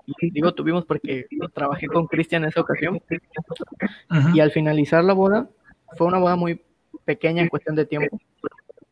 Y 0.05 0.29
digo 0.29 0.53
tuvimos 0.53 0.85
porque 0.85 1.25
trabajé 1.55 1.87
con 1.87 2.05
Cristian 2.05 2.43
en 2.43 2.49
esa 2.49 2.61
ocasión. 2.61 3.01
Y 4.35 4.39
al 4.39 4.51
finalizar 4.51 5.03
la 5.03 5.13
boda, 5.13 5.49
fue 5.97 6.05
una 6.05 6.19
boda 6.19 6.35
muy 6.35 6.61
pequeña 7.03 7.41
en 7.41 7.49
cuestión 7.49 7.75
de 7.75 7.87
tiempo. 7.87 8.19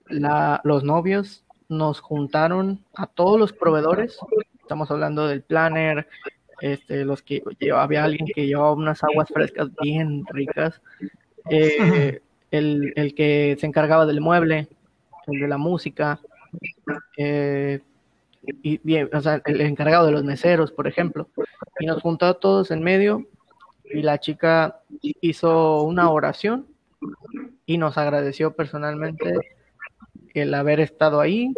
La, 0.07 0.61
los 0.63 0.83
novios 0.83 1.45
nos 1.69 1.99
juntaron 1.99 2.83
a 2.95 3.05
todos 3.05 3.39
los 3.39 3.53
proveedores. 3.53 4.17
Estamos 4.63 4.89
hablando 4.89 5.27
del 5.27 5.43
planner, 5.43 6.07
este, 6.61 7.05
los 7.05 7.21
que 7.21 7.43
había 7.73 8.03
alguien 8.03 8.27
que 8.33 8.47
llevaba 8.47 8.73
unas 8.73 9.03
aguas 9.03 9.29
frescas 9.29 9.69
bien 9.81 10.25
ricas, 10.27 10.81
eh, 11.49 12.21
el, 12.51 12.93
el, 12.95 13.15
que 13.15 13.57
se 13.59 13.65
encargaba 13.65 14.05
del 14.05 14.21
mueble, 14.21 14.67
el 15.27 15.39
de 15.39 15.47
la 15.47 15.57
música, 15.57 16.19
eh, 17.17 17.81
y 18.63 18.79
bien, 18.83 19.09
o 19.13 19.21
sea, 19.21 19.41
el 19.45 19.61
encargado 19.61 20.05
de 20.05 20.11
los 20.13 20.23
meseros, 20.23 20.71
por 20.71 20.87
ejemplo, 20.87 21.27
y 21.79 21.85
nos 21.85 22.01
juntó 22.01 22.25
a 22.25 22.39
todos 22.39 22.71
en 22.71 22.81
medio 22.81 23.27
y 23.83 24.01
la 24.01 24.19
chica 24.19 24.79
hizo 25.01 25.83
una 25.83 26.09
oración 26.09 26.67
y 27.65 27.77
nos 27.77 27.97
agradeció 27.97 28.55
personalmente 28.55 29.33
el 30.33 30.53
haber 30.53 30.79
estado 30.79 31.19
ahí 31.19 31.53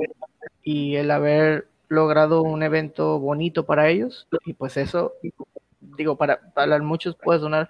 y 0.64 0.96
el 0.96 1.12
haber 1.12 1.68
logrado 1.90 2.44
un 2.44 2.64
evento 2.64 3.20
bonito 3.20 3.66
para 3.66 3.90
ellos 3.90 4.28
y 4.46 4.54
pues 4.54 4.78
eso, 4.78 5.14
digo, 5.98 6.16
para, 6.18 6.40
para 6.54 6.80
muchos 6.80 7.16
puede 7.16 7.40
sonar 7.40 7.68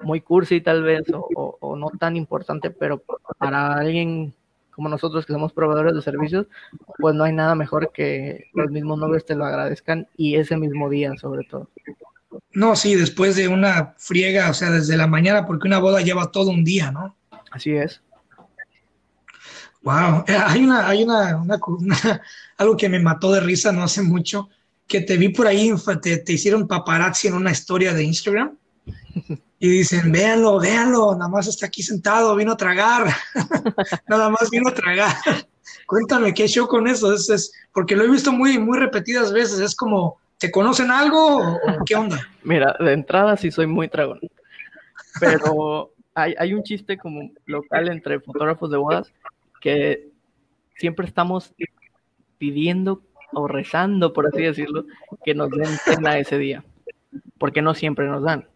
muy 0.00 0.20
cursi 0.20 0.60
tal 0.60 0.82
vez 0.82 1.02
o, 1.12 1.76
no 1.76 1.90
tan 1.98 2.16
importante, 2.16 2.70
pero 2.70 3.02
para 3.38 3.74
alguien 3.74 4.32
como 4.70 4.88
nosotros 4.88 5.26
que 5.26 5.34
somos 5.34 5.52
proveedores 5.52 5.94
de 5.94 6.02
servicios, 6.02 6.46
pues 6.98 7.14
no 7.14 7.24
hay 7.24 7.32
nada 7.32 7.54
mejor 7.54 7.92
que 7.92 8.46
los 8.54 8.70
mismos 8.70 8.98
novios 8.98 9.26
te 9.26 9.34
lo 9.34 9.44
agradezcan 9.44 10.08
y 10.16 10.36
ese 10.36 10.56
mismo 10.56 10.88
día 10.88 11.12
sobre 11.20 11.44
todo. 11.44 11.68
No, 12.54 12.74
sí, 12.76 12.94
después 12.94 13.36
de 13.36 13.48
una 13.48 13.94
friega, 13.98 14.48
o 14.48 14.54
sea, 14.54 14.70
desde 14.70 14.96
la 14.96 15.06
mañana, 15.06 15.46
porque 15.46 15.68
una 15.68 15.78
boda 15.78 16.00
lleva 16.00 16.30
todo 16.30 16.50
un 16.50 16.64
día, 16.64 16.90
¿no? 16.90 17.14
Así 17.50 17.72
es. 17.72 18.00
Wow, 19.82 20.24
eh, 20.28 20.36
hay 20.36 20.62
una, 20.62 20.88
hay 20.88 21.02
una, 21.04 21.40
algo 22.56 22.76
que 22.76 22.88
me 22.88 23.00
mató 23.00 23.32
de 23.32 23.40
risa 23.40 23.72
no 23.72 23.82
hace 23.82 24.02
mucho, 24.02 24.48
que 24.86 25.00
te 25.00 25.16
vi 25.16 25.30
por 25.30 25.46
ahí, 25.46 25.72
te, 26.00 26.18
te 26.18 26.32
hicieron 26.32 26.68
paparazzi 26.68 27.28
en 27.28 27.34
una 27.34 27.50
historia 27.50 27.92
de 27.92 28.04
Instagram 28.04 28.56
y 29.58 29.68
dicen, 29.68 30.10
véanlo, 30.10 30.58
véanlo, 30.58 31.14
nada 31.14 31.28
más 31.28 31.46
está 31.46 31.66
aquí 31.66 31.82
sentado, 31.82 32.34
vino 32.36 32.52
a 32.52 32.56
tragar, 32.56 33.06
nada 34.08 34.28
más 34.28 34.50
vino 34.50 34.68
a 34.68 34.74
tragar. 34.74 35.14
Cuéntame 35.86 36.32
qué 36.32 36.48
show 36.48 36.66
con 36.66 36.86
eso, 36.86 37.12
es, 37.12 37.28
es, 37.28 37.52
porque 37.72 37.96
lo 37.96 38.04
he 38.04 38.10
visto 38.10 38.32
muy, 38.32 38.58
muy 38.58 38.78
repetidas 38.78 39.32
veces, 39.32 39.60
es 39.60 39.74
como, 39.74 40.18
¿te 40.38 40.50
conocen 40.50 40.90
algo 40.90 41.38
o, 41.38 41.84
qué 41.84 41.94
onda? 41.94 42.28
Mira, 42.42 42.76
de 42.78 42.92
entrada 42.92 43.36
sí 43.36 43.50
soy 43.50 43.66
muy 43.66 43.88
tragón, 43.88 44.20
pero 45.20 45.92
hay, 46.14 46.34
hay 46.38 46.54
un 46.54 46.62
chiste 46.62 46.96
como 46.98 47.30
local 47.46 47.88
entre 47.88 48.20
fotógrafos 48.20 48.70
de 48.70 48.78
bodas 48.78 49.12
que 49.62 50.08
siempre 50.76 51.06
estamos 51.06 51.54
pidiendo 52.36 53.00
o 53.32 53.46
rezando, 53.46 54.12
por 54.12 54.26
así 54.26 54.42
decirlo, 54.42 54.84
que 55.24 55.34
nos 55.34 55.48
den 55.50 55.64
cena 55.64 56.18
ese 56.18 56.36
día, 56.36 56.64
porque 57.38 57.62
no 57.62 57.72
siempre 57.72 58.06
nos 58.08 58.24
dan. 58.24 58.46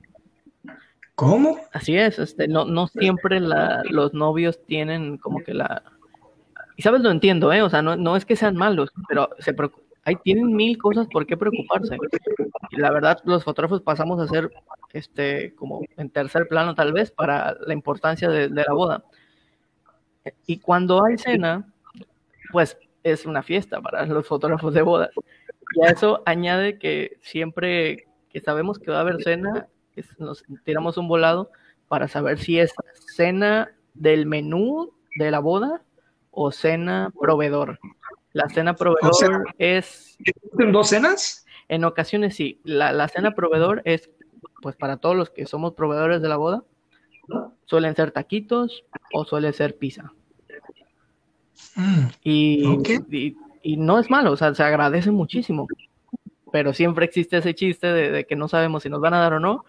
¿Cómo? 1.14 1.58
Así 1.72 1.96
es, 1.96 2.18
este, 2.18 2.48
no, 2.48 2.66
no 2.66 2.88
siempre 2.88 3.40
la, 3.40 3.82
los 3.88 4.12
novios 4.12 4.62
tienen 4.66 5.16
como 5.16 5.38
que 5.42 5.54
la... 5.54 5.82
Y 6.76 6.82
sabes, 6.82 7.00
lo 7.00 7.10
entiendo, 7.10 7.52
¿eh? 7.54 7.62
O 7.62 7.70
sea, 7.70 7.80
no, 7.80 7.96
no 7.96 8.16
es 8.16 8.26
que 8.26 8.36
sean 8.36 8.56
malos, 8.56 8.92
pero 9.08 9.30
se 9.38 9.54
ahí 10.04 10.16
tienen 10.16 10.54
mil 10.54 10.76
cosas 10.76 11.06
por 11.10 11.24
qué 11.24 11.36
preocuparse. 11.36 11.96
Y 12.70 12.76
la 12.76 12.90
verdad, 12.90 13.20
los 13.24 13.44
fotógrafos 13.44 13.80
pasamos 13.80 14.20
a 14.20 14.28
ser, 14.28 14.50
este, 14.92 15.54
como 15.54 15.80
en 15.96 16.10
tercer 16.10 16.48
plano 16.48 16.74
tal 16.74 16.92
vez, 16.92 17.12
para 17.12 17.56
la 17.66 17.72
importancia 17.72 18.28
de 18.28 18.50
la 18.50 18.74
boda. 18.74 19.04
Y 20.46 20.58
cuando 20.58 21.04
hay 21.04 21.18
cena, 21.18 21.66
pues 22.52 22.78
es 23.02 23.26
una 23.26 23.42
fiesta 23.42 23.80
para 23.80 24.04
los 24.06 24.26
fotógrafos 24.26 24.74
de 24.74 24.82
bodas. 24.82 25.10
Y 25.74 25.84
a 25.84 25.90
eso 25.90 26.22
añade 26.26 26.78
que 26.78 27.18
siempre 27.22 28.08
que 28.30 28.40
sabemos 28.40 28.78
que 28.78 28.90
va 28.90 28.98
a 28.98 29.00
haber 29.00 29.22
cena, 29.22 29.68
nos 30.18 30.44
tiramos 30.64 30.98
un 30.98 31.08
volado 31.08 31.50
para 31.88 32.08
saber 32.08 32.38
si 32.38 32.58
es 32.58 32.72
cena 33.14 33.72
del 33.94 34.26
menú 34.26 34.92
de 35.18 35.30
la 35.30 35.38
boda 35.38 35.82
o 36.30 36.52
cena 36.52 37.12
proveedor. 37.18 37.78
La 38.32 38.48
cena 38.48 38.74
proveedor 38.74 39.46
es... 39.58 40.18
¿En 40.58 40.72
dos 40.72 40.88
cenas? 40.88 41.46
En 41.68 41.84
ocasiones 41.84 42.36
sí. 42.36 42.60
La, 42.64 42.92
la 42.92 43.08
cena 43.08 43.34
proveedor 43.34 43.80
es, 43.84 44.10
pues 44.60 44.76
para 44.76 44.98
todos 44.98 45.16
los 45.16 45.30
que 45.30 45.46
somos 45.46 45.72
proveedores 45.72 46.20
de 46.20 46.28
la 46.28 46.36
boda, 46.36 46.64
Suelen 47.64 47.96
ser 47.96 48.10
taquitos 48.12 48.84
o 49.12 49.24
suele 49.24 49.52
ser 49.52 49.76
pizza. 49.76 50.12
Mm, 51.74 52.06
y, 52.22 53.34
y, 53.62 53.76
no 53.76 53.98
es 53.98 54.10
malo, 54.10 54.32
o 54.32 54.36
sea, 54.36 54.54
se 54.54 54.62
agradece 54.62 55.10
muchísimo. 55.10 55.66
Pero 56.52 56.72
siempre 56.72 57.04
existe 57.04 57.38
ese 57.38 57.54
chiste 57.54 57.88
de, 57.88 58.24
que 58.24 58.36
no 58.36 58.48
sabemos 58.48 58.82
si 58.82 58.88
nos 58.88 59.00
van 59.00 59.14
a 59.14 59.20
dar 59.20 59.34
o 59.34 59.40
no. 59.40 59.64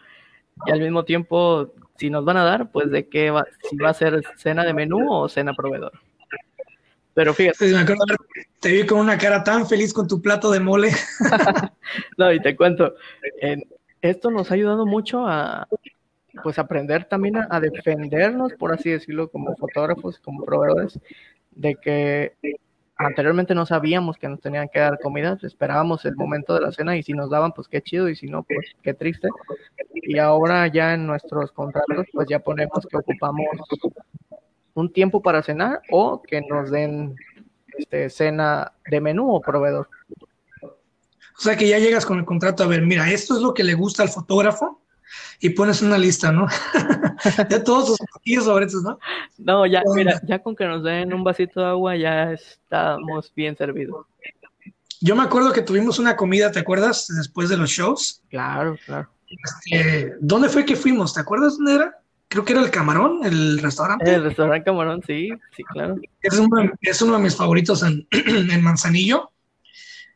Y 0.66 0.72
al 0.72 0.80
mismo 0.80 1.04
tiempo, 1.06 1.74
si 1.98 2.10
nos 2.10 2.24
van 2.24 2.38
a 2.38 2.44
dar, 2.44 2.72
pues 2.72 2.90
de 2.92 3.08
qué 3.08 3.32
va, 3.32 3.46
si 3.70 3.76
va 3.78 3.90
a 3.90 3.94
ser 3.94 4.24
cena 4.38 4.64
de 4.64 4.74
menú 4.74 5.12
o 5.12 5.28
cena 5.28 5.54
proveedor. 5.54 5.92
Pero 7.14 7.34
fíjate. 7.34 7.74
te 8.60 8.72
vi 8.72 8.86
con 8.86 9.00
una 9.00 9.18
cara 9.18 9.44
tan 9.44 9.68
feliz 9.68 9.92
con 9.92 10.08
tu 10.08 10.22
plato 10.22 10.52
de 10.52 10.60
mole. 10.60 10.92
no, 12.18 12.32
y 12.32 12.40
te 12.40 12.56
cuento, 12.56 12.94
esto 14.02 14.32
nos 14.32 14.52
ha 14.52 14.54
ayudado 14.54 14.86
mucho 14.86 15.26
a, 15.28 15.68
pues 16.44 16.60
aprender 16.60 17.06
también 17.06 17.38
a, 17.38 17.60
defendernos, 17.60 18.54
por 18.54 18.74
así 18.74 18.90
decirlo, 18.90 19.30
como 19.30 19.56
fotógrafos, 19.56 20.20
como 20.20 20.44
proveedores, 20.44 21.00
de 21.52 21.76
que 21.76 22.34
anteriormente 22.98 23.56
no 23.56 23.66
sabíamos 23.66 24.18
que 24.18 24.28
nos 24.28 24.42
tenían 24.42 24.70
que 24.70 24.80
dar 24.80 25.00
comida, 25.00 25.38
esperábamos 25.42 26.06
el 26.06 26.16
momento 26.16 26.54
de 26.54 26.62
la 26.62 26.72
cena 26.72 26.98
y 26.98 27.04
si 27.04 27.14
nos 27.14 27.30
daban, 27.30 27.52
pues 27.52 27.68
qué 27.68 27.82
chido 27.82 28.10
y 28.10 28.16
si 28.16 28.28
no, 28.28 28.44
pues 28.44 28.76
qué 28.82 28.94
triste. 28.94 29.30
Y 29.94 30.18
ahora 30.18 30.68
ya 30.68 30.94
en 30.94 31.06
nuestros 31.06 31.52
contratos, 31.52 32.08
pues 32.12 32.28
ya 32.28 32.40
ponemos 32.40 32.86
que 32.90 32.98
ocupamos 32.98 33.46
un 34.74 34.92
tiempo 34.92 35.22
para 35.22 35.44
cenar 35.44 35.82
o 35.92 36.22
que 36.22 36.42
nos 36.42 36.72
den 36.72 37.16
este, 37.78 38.10
cena 38.10 38.74
de 38.90 39.02
menú 39.02 39.36
o 39.36 39.42
proveedor. 39.42 39.90
O 40.62 41.40
sea 41.40 41.56
que 41.56 41.68
ya 41.68 41.78
llegas 41.78 42.06
con 42.06 42.18
el 42.18 42.26
contrato 42.26 42.64
a 42.64 42.68
ver, 42.68 42.82
mira, 42.82 43.12
esto 43.12 43.36
es 43.36 43.42
lo 43.42 43.54
que 43.54 43.64
le 43.64 43.76
gusta 43.76 44.02
al 44.02 44.10
fotógrafo 44.10 44.82
y 45.40 45.50
pones 45.50 45.82
una 45.82 45.98
lista, 45.98 46.32
¿no? 46.32 46.48
de 47.50 47.60
todos 47.60 47.88
sus 47.88 47.98
sobre 47.98 48.42
favoritos, 48.42 48.84
¿no? 48.84 49.00
No, 49.38 49.66
ya, 49.66 49.82
mira, 49.96 50.20
ya 50.28 50.40
con 50.40 50.56
que 50.56 50.66
nos 50.66 50.84
den 50.84 51.14
un 51.14 51.24
vasito 51.24 51.62
de 51.62 51.68
agua 51.68 51.96
ya 51.96 52.34
estamos 52.34 53.32
bien 53.36 53.56
servidos. 53.56 54.06
Yo 55.00 55.16
me 55.16 55.24
acuerdo 55.24 55.54
que 55.54 55.62
tuvimos 55.62 56.00
una 56.00 56.16
comida, 56.16 56.52
¿te 56.52 56.60
acuerdas? 56.60 57.08
Después 57.16 57.50
de 57.50 57.58
los 57.58 57.70
shows. 57.70 58.22
Claro, 58.30 58.78
claro. 58.86 59.10
Este, 59.28 60.16
¿Dónde 60.20 60.50
fue 60.50 60.66
que 60.66 60.76
fuimos? 60.76 61.14
¿Te 61.14 61.20
acuerdas 61.20 61.58
dónde 61.58 61.76
era? 61.76 62.00
Creo 62.30 62.44
que 62.44 62.54
era 62.54 62.62
el 62.62 62.72
Camarón, 62.72 63.24
el 63.24 63.60
restaurante. 63.60 64.14
El 64.14 64.24
restaurante 64.24 64.66
Camarón, 64.66 65.02
sí, 65.06 65.30
sí, 65.56 65.64
claro. 65.64 65.98
Es 66.22 66.38
uno, 66.38 66.72
es 66.82 67.02
uno 67.02 67.18
de 67.18 67.24
mis 67.24 67.36
favoritos 67.36 67.84
en, 67.84 68.08
en 68.12 68.62
Manzanillo. 68.62 69.32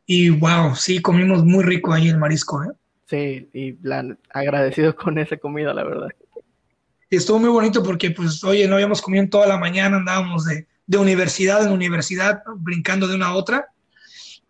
Y 0.05 0.29
wow, 0.29 0.75
sí, 0.75 1.01
comimos 1.01 1.45
muy 1.45 1.63
rico 1.63 1.93
ahí 1.93 2.09
el 2.09 2.17
marisco, 2.17 2.63
¿eh? 2.63 2.71
Sí, 3.11 3.49
y 3.53 3.77
agradecido 4.33 4.95
con 4.95 5.17
esa 5.17 5.35
comida, 5.35 5.73
la 5.73 5.83
verdad. 5.83 6.07
Y 7.09 7.17
estuvo 7.17 7.39
muy 7.39 7.49
bonito 7.49 7.83
porque, 7.83 8.11
pues, 8.11 8.41
oye, 8.45 8.65
no 8.69 8.75
habíamos 8.75 9.01
comido 9.01 9.27
toda 9.27 9.47
la 9.47 9.57
mañana, 9.57 9.97
andábamos 9.97 10.45
de, 10.45 10.65
de 10.85 10.97
universidad 10.97 11.61
en 11.65 11.73
universidad, 11.73 12.41
brincando 12.59 13.09
de 13.09 13.15
una 13.15 13.25
a 13.27 13.35
otra. 13.35 13.67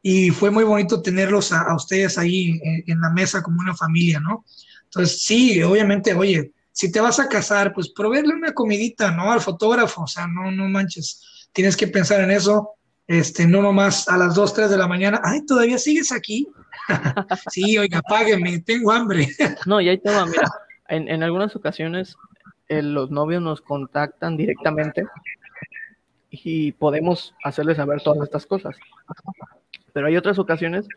Y 0.04 0.30
fue 0.30 0.52
muy 0.52 0.64
bonito 0.64 1.02
tenerlos 1.02 1.52
a, 1.52 1.74
ustedes 1.74 2.20
ahí 2.20 2.60
en, 2.62 2.84
en, 2.86 3.02
la 3.02 3.10
mesa 3.10 3.42
como 3.42 3.60
una 3.60 3.76
familia, 3.76 4.20
¿no? 4.20 4.46
Entonces, 4.84 5.24
sí, 5.24 5.64
obviamente, 5.64 6.14
oye, 6.14 6.52
si 6.72 6.92
te 6.92 7.02
vas 7.02 7.20
a 7.20 7.28
casar, 7.28 7.74
pues 7.74 7.90
proveerle 7.90 8.36
una 8.36 8.54
comidita, 8.54 9.10
¿no? 9.10 9.32
Al 9.32 9.42
fotógrafo, 9.42 10.04
o 10.04 10.08
sea, 10.08 10.28
no, 10.28 10.52
no 10.52 10.70
manches, 10.70 11.50
tienes 11.52 11.76
que 11.76 11.88
pensar 11.88 12.22
en 12.22 12.30
eso, 12.30 12.76
este, 13.08 13.48
no 13.48 13.64
nomás 13.64 14.08
a 14.08 14.18
las 14.18 14.36
2, 14.36 14.54
3 14.54 14.70
de 14.70 14.78
la 14.78 14.88
mañana, 14.88 15.20
ay, 15.24 15.48
¿todavía 15.48 15.80
sigues 15.80 16.12
aquí? 16.12 16.48
sí, 17.52 17.78
oiga, 17.78 18.02
págueme, 18.02 18.60
tengo 18.60 18.92
hambre. 18.92 19.28
no, 19.66 19.82
y 19.82 19.90
ahí 19.90 19.98
te 19.98 20.10
va, 20.10 20.26
mira, 20.26 20.50
en, 20.90 21.08
en 21.08 21.24
algunas 21.24 21.56
ocasiones 21.56 22.16
eh, 22.68 22.82
los 22.82 23.12
novios 23.12 23.42
nos 23.42 23.62
contactan 23.62 24.38
directamente 24.38 25.06
y 26.30 26.72
podemos 26.72 27.36
hacerles 27.44 27.78
saber 27.78 28.02
todas 28.02 28.24
estas 28.24 28.46
cosas. 28.46 28.78
Pero 29.92 30.08
hay 30.08 30.16
otras 30.16 30.40
ocasiones 30.40 30.88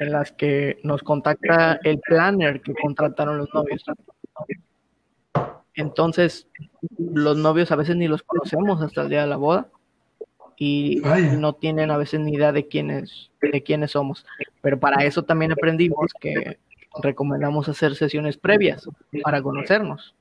en 0.00 0.10
las 0.10 0.32
que 0.32 0.80
nos 0.82 1.02
contacta 1.02 1.78
el 1.84 2.00
planner 2.00 2.60
que 2.60 2.74
contrataron 2.74 3.38
los 3.38 3.54
novios. 3.54 3.84
Entonces, 5.74 6.48
los 6.98 7.36
novios 7.36 7.70
a 7.70 7.76
veces 7.76 7.94
ni 7.96 8.08
los 8.08 8.24
conocemos 8.24 8.82
hasta 8.82 9.02
el 9.02 9.08
día 9.08 9.20
de 9.22 9.28
la 9.28 9.36
boda 9.36 9.68
y 10.56 11.00
no 11.38 11.54
tienen 11.54 11.90
a 11.90 11.96
veces 11.96 12.20
ni 12.20 12.34
idea 12.34 12.52
de 12.52 12.68
quiénes, 12.68 13.30
de 13.40 13.62
quiénes 13.62 13.92
somos. 13.92 14.24
Pero 14.60 14.78
para 14.78 15.04
eso 15.04 15.22
también 15.22 15.52
aprendimos 15.52 16.12
que 16.20 16.58
recomendamos 17.02 17.68
hacer 17.68 17.94
sesiones 17.94 18.36
previas 18.36 18.88
para 19.22 19.42
conocernos 19.42 20.14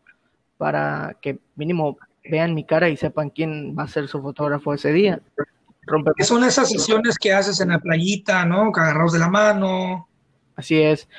para 0.62 1.18
que 1.20 1.40
mínimo 1.56 1.98
vean 2.24 2.54
mi 2.54 2.64
cara 2.64 2.88
y 2.88 2.96
sepan 2.96 3.32
quién 3.32 3.76
va 3.76 3.82
a 3.82 3.88
ser 3.88 4.08
su 4.08 4.22
fotógrafo 4.22 4.76
ese 4.76 4.94
día. 4.94 5.20
Rompe 5.88 6.12
son 6.24 6.44
esas 6.44 6.70
sesiones 6.70 7.18
que 7.18 7.34
haces 7.34 7.60
en 7.62 7.70
la 7.70 7.80
playita, 7.80 8.46
¿no? 8.46 8.68
Agarrados 8.68 9.14
de 9.14 9.18
la 9.18 9.28
mano. 9.28 10.08
Así 10.56 10.80
es. 10.80 11.10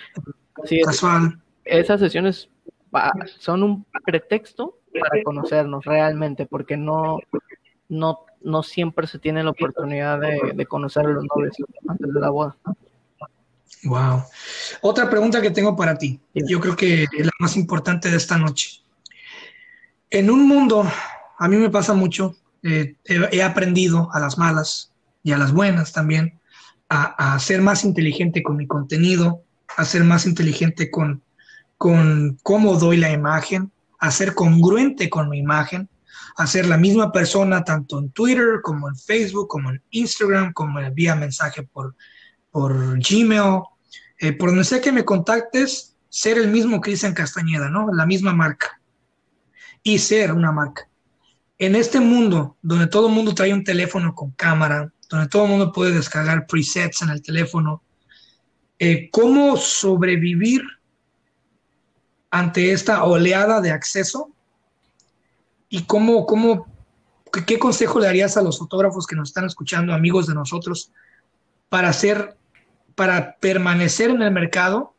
Así 0.63 0.79
es. 0.79 0.87
Casual. 0.87 1.41
Esas 1.65 1.99
sesiones 1.99 2.49
son 3.41 3.65
un 3.65 3.85
pretexto 4.05 4.79
para 4.93 5.25
conocernos 5.25 5.85
realmente, 5.85 6.47
porque 6.47 6.77
no, 6.77 7.19
no, 7.93 8.21
no 8.43 8.63
siempre 8.63 9.07
se 9.07 9.19
tiene 9.19 9.45
la 9.45 9.51
oportunidad 9.51 10.19
de, 10.19 10.53
de 10.55 10.67
conocer 10.67 11.07
a 11.07 11.11
los 11.11 11.25
novios 11.25 11.55
antes 11.87 12.13
de 12.13 12.21
la 12.21 12.31
boda. 12.31 12.57
Wow. 13.85 14.23
Otra 14.81 15.11
pregunta 15.11 15.43
que 15.43 15.51
tengo 15.51 15.77
para 15.77 15.99
ti. 15.99 16.21
Yo 16.35 16.61
creo 16.61 16.77
que 16.77 17.03
es 17.03 17.27
la 17.27 17.33
más 17.39 17.57
importante 17.57 18.11
de 18.11 18.17
esta 18.17 18.39
noche. 18.39 18.81
En 20.09 20.31
un 20.31 20.47
mundo, 20.47 20.87
a 21.39 21.49
mí 21.49 21.57
me 21.57 21.71
pasa 21.71 21.93
mucho, 21.93 22.37
eh, 22.63 22.97
he, 23.05 23.43
aprendido 23.43 24.09
a 24.13 24.21
las 24.21 24.39
malas 24.39 24.93
y 25.23 25.33
a 25.33 25.39
las 25.39 25.53
buenas 25.53 25.93
también 25.93 26.39
a, 26.89 27.39
ser 27.39 27.63
más 27.63 27.85
inteligente 27.85 28.43
con 28.43 28.57
mi 28.57 28.67
contenido, 28.67 29.43
a 29.77 29.85
ser 29.85 30.05
más 30.05 30.27
inteligente 30.27 30.91
con, 30.91 31.23
con 31.79 32.39
cómo 32.43 32.77
doy 32.77 32.99
la 32.99 33.11
imagen, 33.11 33.73
a 33.99 34.11
ser 34.11 34.35
congruente 34.35 35.09
con 35.09 35.29
mi 35.31 35.39
imagen, 35.39 35.89
a 36.37 36.47
ser 36.47 36.67
la 36.67 36.77
misma 36.77 37.13
persona 37.13 37.65
tanto 37.65 37.99
en 37.99 38.11
Twitter 38.11 38.61
como 38.63 38.89
en 38.89 38.97
Facebook, 38.97 39.49
como 39.49 39.71
en 39.71 39.83
Instagram, 39.91 40.53
como 40.53 40.81
en 40.81 40.95
vía 40.95 41.15
mensaje 41.15 41.63
por, 41.63 41.95
por 42.51 42.99
Gmail, 42.99 43.63
eh, 44.19 44.33
por 44.33 44.51
donde 44.51 44.65
sea 44.65 44.81
que 44.81 44.93
me 44.93 45.05
contactes, 45.05 45.97
ser 46.09 46.39
el 46.39 46.49
mismo 46.49 46.81
Cristian 46.81 47.15
Castañeda, 47.15 47.69
¿no? 47.71 47.93
La 47.93 48.07
misma 48.07 48.33
marca 48.33 48.81
y 49.83 49.99
ser 49.99 50.33
una 50.33 50.53
marca. 50.53 50.89
En 51.59 51.75
este 51.75 52.01
mundo 52.01 52.57
donde 52.63 52.87
todo 52.87 53.09
el 53.09 53.15
mundo 53.15 53.35
trae 53.35 53.53
un 53.53 53.65
teléfono 53.65 54.15
con 54.15 54.31
cámara, 54.33 54.93
donde 55.09 55.29
todo 55.29 55.45
el 55.45 55.51
mundo 55.51 55.73
puede 55.73 55.93
descargar 55.93 56.47
presets 56.47 57.03
en 57.03 57.11
el 57.11 57.23
teléfono, 57.23 57.83
eh, 58.79 59.09
¿cómo 59.11 59.57
sobrevivir 59.57 60.63
ante 62.31 62.73
esta 62.73 63.05
oleada 63.05 63.61
de 63.61 63.71
acceso? 63.71 64.32
¿Y 65.73 65.85
cómo, 65.85 66.27
cómo, 66.27 66.67
qué 67.47 67.59
consejo 67.59 67.99
le 67.99 68.07
darías 68.07 68.37
a 68.37 68.43
los 68.43 68.61
fotógrafos 68.61 69.07
que 69.07 69.17
nos 69.17 69.31
están 69.31 69.47
escuchando, 69.47 69.93
amigos 69.93 70.29
de 70.29 70.35
nosotros, 70.35 70.93
para 71.69 71.89
hacer, 71.89 72.37
para 72.95 73.37
permanecer 73.41 74.11
en 74.11 74.23
el 74.23 74.31
mercado 74.31 74.95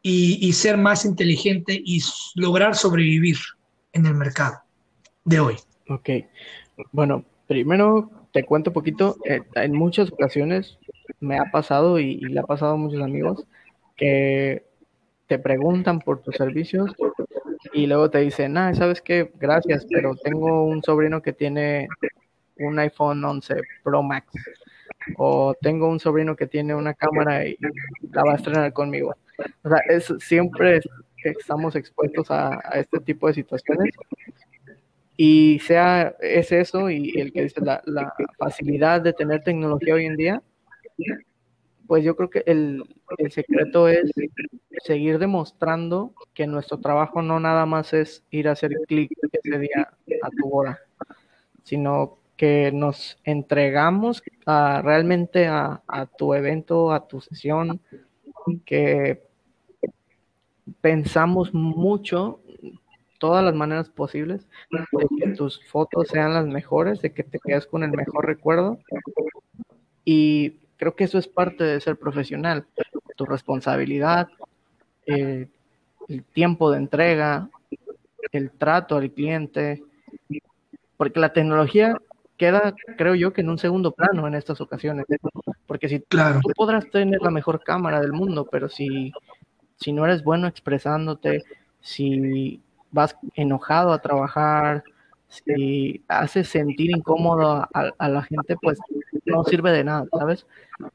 y, 0.00 0.38
y 0.46 0.52
ser 0.54 0.78
más 0.78 1.04
inteligente 1.04 1.78
y 1.84 2.00
lograr 2.36 2.76
sobrevivir? 2.76 3.36
en 3.94 4.06
el 4.06 4.14
mercado 4.14 4.58
de 5.24 5.40
hoy? 5.40 5.56
Ok, 5.88 6.10
bueno, 6.92 7.24
primero 7.46 8.10
te 8.32 8.44
cuento 8.44 8.70
un 8.70 8.74
poquito, 8.74 9.16
eh, 9.24 9.42
en 9.54 9.72
muchas 9.72 10.12
ocasiones 10.12 10.78
me 11.20 11.38
ha 11.38 11.50
pasado 11.50 11.98
y, 11.98 12.16
le 12.20 12.40
ha 12.40 12.42
pasado 12.42 12.72
a 12.72 12.76
muchos 12.76 13.00
amigos 13.00 13.46
que 13.96 14.66
te 15.26 15.38
preguntan 15.38 16.00
por 16.00 16.20
tus 16.20 16.34
servicios 16.36 16.90
y 17.74 17.86
luego 17.86 18.08
te 18.08 18.18
dicen, 18.18 18.56
ah, 18.56 18.72
sabes 18.74 19.02
qué, 19.02 19.30
gracias, 19.34 19.84
pero 19.90 20.14
tengo 20.14 20.64
un 20.64 20.82
sobrino 20.82 21.20
que 21.20 21.32
tiene 21.32 21.88
un 22.58 22.78
iPhone 22.78 23.24
11 23.24 23.56
Pro 23.82 24.02
Max 24.02 24.26
o 25.16 25.54
tengo 25.60 25.88
un 25.88 26.00
sobrino 26.00 26.36
que 26.36 26.46
tiene 26.46 26.74
una 26.74 26.94
cámara 26.94 27.46
y 27.46 27.58
la 28.12 28.24
va 28.24 28.32
a 28.32 28.36
estrenar 28.36 28.72
conmigo. 28.72 29.14
O 29.62 29.68
sea, 29.68 29.78
es, 29.88 30.12
siempre 30.20 30.80
estamos 31.24 31.74
expuestos 31.76 32.30
a, 32.30 32.60
este 32.74 33.00
tipo 33.00 33.26
de 33.26 33.34
situaciones. 33.34 33.94
Y 35.16 35.58
sea, 35.60 36.14
es 36.20 36.50
eso 36.52 36.90
y 36.90 37.18
el 37.18 37.32
que 37.32 37.42
dice 37.42 37.60
la, 37.60 37.82
facilidad 38.38 39.00
de 39.00 39.12
tener 39.12 39.42
tecnología 39.42 39.94
hoy 39.94 40.06
en 40.06 40.16
día, 40.16 40.42
pues 41.86 42.04
yo 42.04 42.16
creo 42.16 42.30
que 42.30 42.42
el, 42.46 42.84
el 43.18 43.32
secreto 43.32 43.88
es 43.88 44.10
seguir 44.84 45.18
demostrando 45.18 46.14
que 46.32 46.46
nuestro 46.46 46.78
trabajo 46.78 47.22
no 47.22 47.40
nada 47.40 47.66
más 47.66 47.92
es 47.92 48.24
ir 48.30 48.48
a 48.48 48.52
hacer 48.52 48.72
clic 48.86 49.10
ese 49.32 49.58
día 49.58 49.92
a 50.22 50.30
tu 50.30 50.48
boda, 50.48 50.78
sino 51.62 52.18
que 52.36 52.72
nos 52.72 53.18
entregamos 53.24 54.22
realmente 54.46 55.46
a, 55.46 55.82
a, 55.86 56.06
tu 56.06 56.34
evento, 56.34 56.92
a 56.92 57.06
tu 57.06 57.20
sesión, 57.20 57.80
que 58.64 59.22
pensamos 60.80 61.54
mucho 61.54 62.40
todas 63.18 63.44
las 63.44 63.54
maneras 63.54 63.88
posibles 63.88 64.48
de 64.70 65.06
que 65.18 65.28
tus 65.30 65.64
fotos 65.68 66.08
sean 66.08 66.34
las 66.34 66.46
mejores, 66.46 67.00
de 67.00 67.12
que 67.12 67.22
te 67.22 67.38
quedes 67.38 67.66
con 67.66 67.82
el 67.84 67.92
mejor 67.92 68.26
recuerdo. 68.26 68.78
Y 70.04 70.63
creo 70.76 70.94
que 70.94 71.04
eso 71.04 71.18
es 71.18 71.28
parte 71.28 71.64
de 71.64 71.80
ser 71.80 71.96
profesional, 71.96 72.66
tu 73.16 73.24
responsabilidad, 73.26 74.28
eh, 75.06 75.48
el 76.08 76.24
tiempo 76.24 76.70
de 76.70 76.78
entrega, 76.78 77.48
el 78.32 78.50
trato 78.50 78.96
al 78.96 79.10
cliente, 79.10 79.82
porque 80.96 81.20
la 81.20 81.32
tecnología 81.32 81.96
queda, 82.36 82.74
creo 82.96 83.14
yo, 83.14 83.32
que 83.32 83.40
en 83.40 83.50
un 83.50 83.58
segundo 83.58 83.92
plano 83.92 84.26
en 84.26 84.34
estas 84.34 84.60
ocasiones. 84.60 85.06
Porque 85.66 85.88
si 85.88 86.00
claro. 86.00 86.40
tú 86.42 86.50
podrás 86.54 86.90
tener 86.90 87.20
la 87.22 87.30
mejor 87.30 87.62
cámara 87.62 88.00
del 88.00 88.12
mundo, 88.12 88.46
pero 88.50 88.68
si 88.68 89.12
si 89.76 89.92
no 89.92 90.04
eres 90.04 90.22
bueno 90.22 90.46
expresándote, 90.46 91.44
si 91.80 92.62
vas 92.90 93.16
enojado 93.34 93.92
a 93.92 94.00
trabajar, 94.00 94.84
si 95.28 96.02
hace 96.08 96.44
sentir 96.44 96.90
incómodo 96.90 97.68
a, 97.72 98.08
la 98.08 98.22
gente, 98.22 98.56
pues 98.60 98.78
no 99.24 99.44
sirve 99.44 99.72
de 99.72 99.84
nada, 99.84 100.06
¿sabes? 100.16 100.46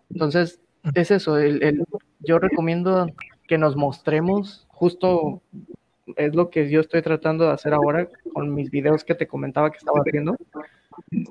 Entonces, 0.10 0.60
es 0.94 1.12
eso, 1.12 1.38
el, 1.38 1.86
yo 2.20 2.40
recomiendo 2.40 3.08
que 3.48 3.58
nos 3.58 3.76
mostremos, 3.76 4.66
justo 4.70 5.42
es 6.16 6.36
lo 6.36 6.50
que 6.50 6.70
yo 6.70 6.82
estoy 6.82 7.02
tratando 7.02 7.46
de 7.46 7.52
hacer 7.52 7.74
ahora 7.74 8.08
con 8.34 8.54
mis 8.54 8.72
videos 8.72 9.04
que 9.04 9.16
te 9.16 9.28
comentaba 9.28 9.72
que 9.72 9.78
estaba 9.78 10.00
haciendo. 10.00 10.36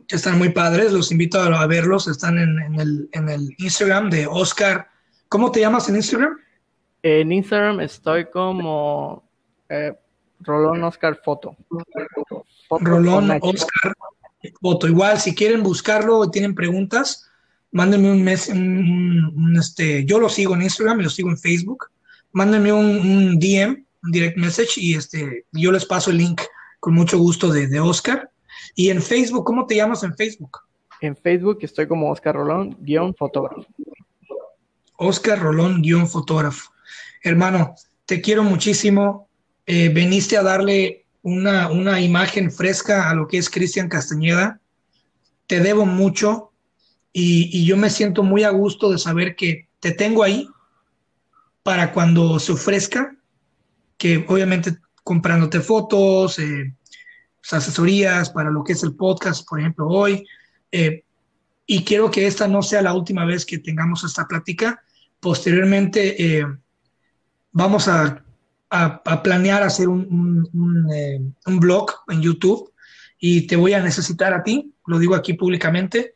Están 0.09 0.39
muy 0.39 0.51
padres, 0.51 0.93
los 0.93 1.11
invito 1.13 1.41
a, 1.41 1.67
verlos, 1.67 2.09
están 2.09 2.39
en, 2.39 2.81
el, 2.81 3.09
en 3.13 3.29
el 3.29 3.55
Instagram 3.59 4.11
de 4.11 4.27
Oscar. 4.27 4.89
¿Cómo 5.29 5.51
te 5.51 5.61
llamas 5.61 5.89
en 5.89 5.97
Instagram? 5.97 6.39
En 7.03 7.33
Instagram 7.33 7.81
estoy 7.81 8.27
como 8.27 9.23
eh, 9.69 9.95
Rolón 10.41 10.83
Oscar 10.85 11.21
Foto. 11.23 11.57
Rolón 12.71 13.31
Oscar 13.41 13.95
Foto. 14.61 14.87
Igual, 14.87 15.19
si 15.21 15.35
quieren 15.35 15.63
buscarlo 15.63 16.25
y 16.25 16.31
tienen 16.31 16.55
preguntas, 16.55 17.29
mándenme 17.73 18.13
un 18.13 18.23
mes, 18.23 18.49
un, 18.49 19.57
este, 19.59 20.05
yo 20.05 20.19
lo 20.19 20.29
sigo 20.29 20.55
en 20.55 20.63
Instagram 20.63 21.01
y 21.01 21.05
lo 21.05 21.11
sigo 21.11 21.31
en 21.31 21.39
Facebook. 21.39 21.87
Mándenme 22.33 22.73
un, 22.73 23.39
DM, 23.39 23.85
un 24.03 24.13
direct 24.13 24.37
message 24.37 24.73
y 24.77 24.95
este, 24.95 25.47
yo 25.53 25.73
les 25.73 25.87
paso 25.87 26.11
el 26.11 26.19
link 26.19 26.43
con 26.81 26.95
mucho 26.95 27.19
gusto 27.19 27.51
de, 27.51 27.67
de 27.67 27.81
Oscar. 27.81 28.31
Y 28.75 28.91
en 28.91 29.03
Facebook, 29.03 29.45
¿cómo 29.45 29.67
te 29.67 29.77
llamas 29.77 30.05
en 30.05 30.15
Facebook? 30.15 30.61
En 31.01 31.17
Facebook 31.17 31.59
estoy 31.63 31.87
como 31.87 32.11
Oscar 32.11 32.35
Rolón, 32.35 32.77
guion 32.81 33.15
fotógrafo. 33.15 33.67
Oscar 34.97 35.41
Rolón, 35.41 35.83
guion 35.83 36.09
fotógrafo. 36.09 36.71
Hermano, 37.23 37.75
te 38.05 38.21
quiero 38.21 38.43
muchísimo. 38.45 39.29
Eh, 39.67 39.91
veniste 39.91 40.37
a 40.37 40.43
darle 40.43 41.07
una, 41.29 41.69
una 41.71 42.01
imagen 42.01 42.51
fresca 42.51 43.11
a 43.11 43.15
lo 43.15 43.29
que 43.29 43.39
es 43.39 43.51
Cristian 43.51 43.89
Castañeda. 43.89 44.61
Te 45.47 45.61
debo 45.61 45.85
mucho 45.87 46.53
y, 47.13 47.65
yo 47.65 47.77
me 47.77 47.91
siento 47.91 48.23
muy 48.23 48.45
a 48.45 48.51
gusto 48.51 48.91
de 48.91 48.99
saber 48.99 49.37
que 49.37 49.69
te 49.81 49.93
tengo 49.93 50.23
ahí 50.23 50.49
para 51.63 51.93
cuando 51.93 52.39
se 52.39 52.53
ofrezca, 52.53 53.15
que 53.97 54.25
obviamente 54.29 54.77
comprándote 55.05 55.61
fotos, 55.61 56.39
eh, 56.39 56.75
pues, 57.41 57.53
asesorías 57.53 58.31
para 58.31 58.51
lo 58.51 58.65
que 58.65 58.73
es 58.73 58.83
el 58.83 58.95
podcast, 58.95 59.47
por 59.49 59.61
ejemplo, 59.61 59.89
hoy. 59.89 60.27
Eh, 60.73 61.05
y 61.67 61.85
quiero 61.85 62.11
que 62.11 62.27
esta 62.27 62.49
no 62.49 62.63
sea 62.63 62.83
la 62.83 62.95
última 62.95 63.25
vez 63.25 63.45
que 63.45 63.59
tengamos 63.59 64.05
esta 64.05 64.27
plática. 64.27 64.83
Posteriormente, 65.21 66.47
vamos 67.53 67.89
a, 67.89 68.23
planear 69.23 69.63
hacer 69.63 69.89
un, 69.89 70.89
eh, 70.95 71.21
un, 71.47 71.61
blog 71.61 71.91
en 72.09 72.21
YouTube 72.21 72.73
y 73.19 73.47
te 73.47 73.57
voy 73.57 73.73
a 73.73 73.83
necesitar 73.83 74.35
a 74.35 74.43
ti, 74.43 74.75
lo 74.87 74.99
digo 74.99 75.15
aquí 75.15 75.33
públicamente, 75.33 76.15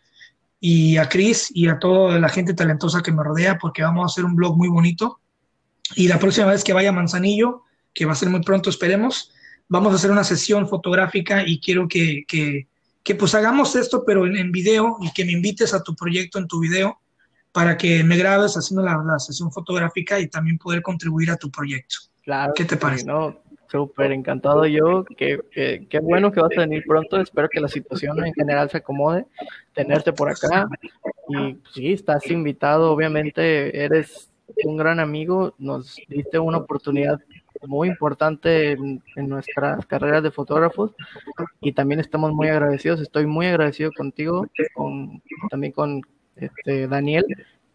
y 0.61 0.97
a 0.97 1.09
Chris 1.09 1.51
y 1.53 1.69
a 1.69 1.79
toda 1.79 2.19
la 2.21 2.29
gente 2.29 2.55
talentosa 2.55 3.03
que 3.03 3.11
me 3.11 3.25
rodea, 3.25 3.59
porque 3.59 3.83
vamos 3.83 4.03
a 4.03 4.07
hacer 4.07 4.25
un 4.25 4.37
blog 4.37 4.57
muy 4.57 4.69
bonito. 4.69 5.21
Y 5.97 6.09
la 6.09 6.19
próxima 6.19 6.47
vez 6.47 6.63
que 6.63 6.73
vaya 6.73 6.91
a 6.91 6.93
Manzanillo, 6.93 7.63
que 7.93 8.05
va 8.05 8.13
a 8.13 8.17
ser 8.17 8.31
muy 8.31 8.43
pronto, 8.43 8.71
esperemos, 8.71 9.33
vamos 9.69 9.93
a 9.93 9.97
hacer 9.97 10.11
una 10.11 10.23
sesión 10.23 10.69
fotográfica 10.69 11.47
y 11.47 11.59
quiero 11.59 11.89
que, 11.89 12.25
que, 12.29 12.69
que 13.03 13.15
pues 13.15 13.35
hagamos 13.35 13.75
esto, 13.75 14.05
pero 14.07 14.27
en, 14.27 14.37
en, 14.37 14.53
video 14.53 14.99
y 15.01 15.11
que 15.13 15.25
me 15.25 15.33
invites 15.33 15.75
a 15.75 15.83
tu 15.83 15.97
proyecto 15.97 16.39
en 16.39 16.47
tu 16.47 16.61
video 16.61 16.99
para 17.53 17.77
que 17.77 18.03
me 18.03 18.17
grabes 18.17 18.57
haciendo 18.57 18.83
la, 18.83 19.19
sesión 19.19 19.53
fotográfica 19.53 20.19
y 20.19 20.29
también 20.29 20.59
poder 20.59 20.83
contribuir 20.83 21.31
a 21.31 21.37
tu 21.37 21.51
proyecto. 21.51 21.97
Claro. 22.25 22.53
¿Qué 22.55 22.65
te 22.65 22.77
parece? 22.77 23.07
No, 23.07 23.41
súper 23.69 24.13
encantado 24.13 24.67
yo. 24.67 25.05
Qué 25.17 25.41
que, 25.89 26.01
bueno 26.01 26.31
que 26.31 26.41
vas 26.41 26.57
a 26.57 26.61
venir 26.61 26.85
pronto. 26.87 27.21
Espero 27.21 27.49
que 27.49 27.61
la 27.61 27.69
situación 27.69 28.25
en 28.25 28.35
general 28.35 28.71
se 28.71 28.79
acomode. 28.79 29.27
Tenerte 29.75 30.13
por 30.13 30.31
acá. 30.31 30.69
Y 31.29 31.55
pues, 31.55 31.75
sí, 31.75 31.93
estás 31.93 32.31
invitado. 32.31 32.93
Obviamente 32.93 33.85
eres 33.85 34.31
un 34.65 34.77
gran 34.77 35.01
amigo. 35.01 35.55
Nos 35.59 35.97
diste 36.09 36.39
una 36.39 36.59
oportunidad 36.59 37.19
muy 37.67 37.89
importante 37.89 38.73
en, 38.73 39.03
en, 39.17 39.29
nuestras 39.29 39.87
carreras 39.87 40.23
de 40.23 40.33
fotógrafos 40.33 40.93
y 41.61 41.73
también 41.73 42.01
estamos 42.01 42.33
muy 42.33 42.49
agradecidos. 42.49 43.01
Estoy 43.01 43.27
muy 43.27 43.47
agradecido 43.47 43.91
contigo, 43.93 44.47
con, 44.75 45.23
también 45.49 45.73
con 45.73 46.03
este, 46.37 46.89
Daniel, 46.89 47.25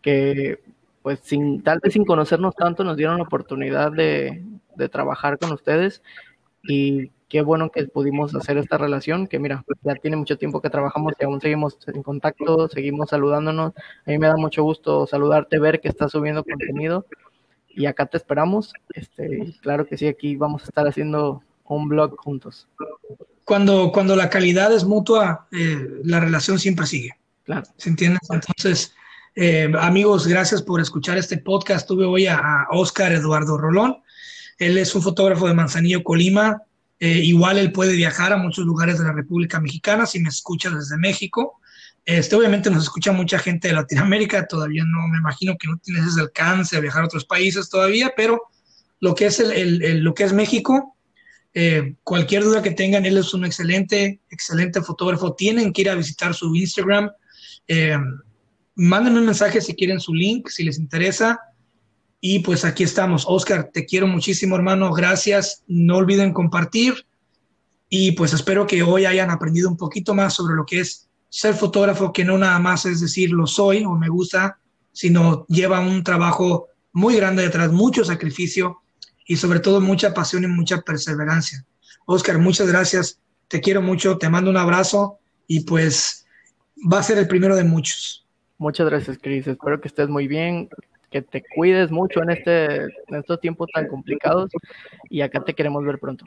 que 0.01 0.59
pues 1.07 1.21
sin, 1.23 1.63
tal 1.63 1.79
vez 1.81 1.93
sin 1.93 2.03
conocernos 2.03 2.53
tanto 2.53 2.83
nos 2.83 2.97
dieron 2.97 3.15
la 3.15 3.23
oportunidad 3.23 3.93
de, 3.93 4.43
trabajar 4.91 5.39
con 5.39 5.53
ustedes 5.53 6.03
y 6.63 7.11
qué 7.29 7.41
bueno 7.43 7.71
que 7.71 7.85
pudimos 7.85 8.35
hacer 8.35 8.57
esta 8.57 8.77
relación, 8.77 9.25
que 9.25 9.39
mira, 9.39 9.63
ya 9.83 9.95
tiene 9.95 10.17
mucho 10.17 10.37
tiempo 10.37 10.59
que 10.59 10.69
trabajamos 10.69 11.13
y 11.17 11.23
aún 11.23 11.39
seguimos 11.39 11.77
en 11.87 12.03
contacto, 12.03 12.67
seguimos 12.67 13.11
saludándonos. 13.11 13.71
A 14.05 14.11
mí 14.11 14.17
me 14.17 14.27
da 14.27 14.35
mucho 14.35 14.63
gusto 14.63 15.07
saludarte, 15.07 15.59
ver 15.59 15.79
que 15.79 15.87
estás 15.87 16.11
subiendo 16.11 16.43
contenido 16.43 17.05
y 17.69 17.85
acá 17.85 18.05
te 18.07 18.17
esperamos. 18.17 18.73
Este, 18.93 19.55
claro 19.61 19.87
que 19.87 19.97
sí, 19.97 20.07
aquí 20.07 20.35
vamos 20.35 20.63
a 20.63 20.65
estar 20.65 20.85
haciendo 20.89 21.41
un 21.63 21.87
blog 21.87 22.17
juntos. 22.17 22.67
Cuando, 23.45 23.93
cuando 23.93 24.13
la 24.17 24.29
calidad 24.29 24.73
es 24.73 24.83
mutua, 24.83 25.47
eh, 25.53 25.87
la 26.03 26.19
relación 26.19 26.59
siempre 26.59 26.85
sigue. 26.85 27.11
Claro. 27.45 27.65
¿Se 27.77 27.87
entiende? 27.87 28.19
Entonces, 28.29 28.93
eh, 29.39 29.71
amigos, 29.79 30.25
gracias 30.25 30.63
por 30.63 30.81
escuchar 30.81 31.15
este 31.19 31.37
podcast. 31.37 31.87
Tuve 31.87 32.05
hoy 32.05 32.25
a, 32.25 32.65
Oscar 32.71 33.11
Eduardo 33.11 33.55
Rolón. 33.55 33.97
Él 34.57 34.79
es 34.79 34.95
un 34.95 35.03
fotógrafo 35.03 35.47
de 35.47 35.53
Manzanillo, 35.53 36.03
Colima. 36.03 36.63
Eh, 36.99 37.19
igual 37.19 37.59
él 37.59 37.71
puede 37.71 37.95
viajar 37.95 38.33
a 38.33 38.37
muchos 38.37 38.65
lugares 38.65 38.97
de 38.97 39.03
la 39.03 39.11
República 39.11 39.59
Mexicana 39.59 40.07
si 40.07 40.19
me 40.19 40.29
escucha 40.29 40.71
desde 40.71 40.97
México. 40.97 41.59
Este, 42.03 42.35
obviamente 42.35 42.71
nos 42.71 42.81
escucha 42.81 43.11
mucha 43.11 43.37
gente 43.37 43.67
de 43.67 43.75
Latinoamérica, 43.75 44.47
todavía 44.47 44.83
no 44.87 45.07
me 45.07 45.19
imagino 45.19 45.55
que 45.59 45.67
no 45.67 45.77
tienes 45.77 46.07
ese 46.07 46.21
alcance 46.21 46.75
a 46.75 46.79
viajar 46.79 47.03
a 47.03 47.05
otros 47.05 47.25
países 47.25 47.69
todavía, 47.69 48.13
pero 48.17 48.41
lo 48.99 49.13
que 49.13 49.27
es, 49.27 49.39
el, 49.39 49.99
lo 49.99 50.15
que 50.15 50.23
es 50.23 50.33
México, 50.33 50.95
eh, 51.53 51.93
cualquier 52.03 52.43
duda 52.43 52.63
que 52.63 52.71
tengan, 52.71 53.05
él 53.05 53.17
es 53.17 53.35
un 53.35 53.45
excelente, 53.45 54.19
excelente 54.31 54.81
fotógrafo. 54.81 55.35
Tienen 55.35 55.71
que 55.71 55.81
ir 55.81 55.91
a 55.91 55.95
visitar 55.95 56.33
su 56.33 56.55
Instagram, 56.55 57.11
mándenme 58.77 59.19
un 59.19 59.25
mensaje 59.25 59.59
si 59.59 59.73
quieren 59.73 59.99
su 59.99 60.13
link, 60.13 60.47
si 60.49 60.63
les 60.63 60.77
interesa. 60.77 61.41
Y 62.21 62.39
pues 62.39 62.63
aquí 62.63 62.83
estamos. 62.83 63.25
Oscar, 63.27 63.69
te 63.73 63.85
quiero 63.85 64.07
muchísimo, 64.07 64.55
hermano. 64.55 64.93
Gracias. 64.93 65.63
No 65.67 65.97
olviden 65.97 66.31
compartir. 66.31 67.05
Y 67.89 68.13
pues 68.13 68.33
espero 68.33 68.67
que 68.67 68.83
hoy 68.83 69.05
hayan 69.05 69.31
aprendido 69.31 69.69
un 69.69 69.77
poquito 69.77 70.13
más 70.13 70.33
sobre 70.33 70.55
lo 70.55 70.65
que 70.65 70.79
es 70.79 71.07
ser 71.29 71.55
fotógrafo, 71.55 72.13
que 72.13 72.23
no 72.23 72.37
nada 72.37 72.59
más 72.59 72.85
es 72.85 73.01
decir 73.01 73.31
lo 73.31 73.47
soy 73.47 73.83
o 73.83 73.95
me 73.95 74.09
gusta, 74.09 74.59
sino 74.91 75.45
lleva 75.47 75.79
un 75.79 76.03
trabajo 76.03 76.67
muy 76.91 77.15
grande 77.15 77.43
detrás, 77.43 77.71
mucho 77.71 78.03
sacrificio 78.03 78.81
y 79.25 79.37
sobre 79.37 79.59
todo 79.59 79.81
mucha 79.81 80.13
pasión 80.13 80.43
y 80.43 80.47
mucha 80.47 80.81
perseverancia. 80.81 81.65
Oscar, 82.05 82.39
muchas 82.39 82.67
gracias. 82.67 83.19
Te 83.47 83.61
quiero 83.61 83.81
mucho. 83.81 84.17
Te 84.17 84.29
mando 84.29 84.49
un 84.49 84.57
abrazo 84.57 85.19
y 85.47 85.61
pues 85.61 86.25
va 86.91 86.99
a 86.99 87.03
ser 87.03 87.17
el 87.17 87.27
primero 87.27 87.55
de 87.55 87.63
muchos. 87.63 88.26
Muchas 88.57 88.89
gracias, 88.89 89.17
Cris. 89.21 89.47
Espero 89.47 89.79
que 89.79 89.87
estés 89.87 90.09
muy 90.09 90.27
bien, 90.27 90.69
que 91.11 91.21
te 91.21 91.43
cuides 91.55 91.91
mucho 91.91 92.21
en, 92.23 92.31
este, 92.31 92.83
en 92.83 93.15
estos 93.15 93.39
tiempos 93.39 93.69
tan 93.73 93.87
complicados 93.87 94.51
y 95.09 95.21
acá 95.21 95.43
te 95.43 95.53
queremos 95.53 95.85
ver 95.85 95.99
pronto. 95.99 96.25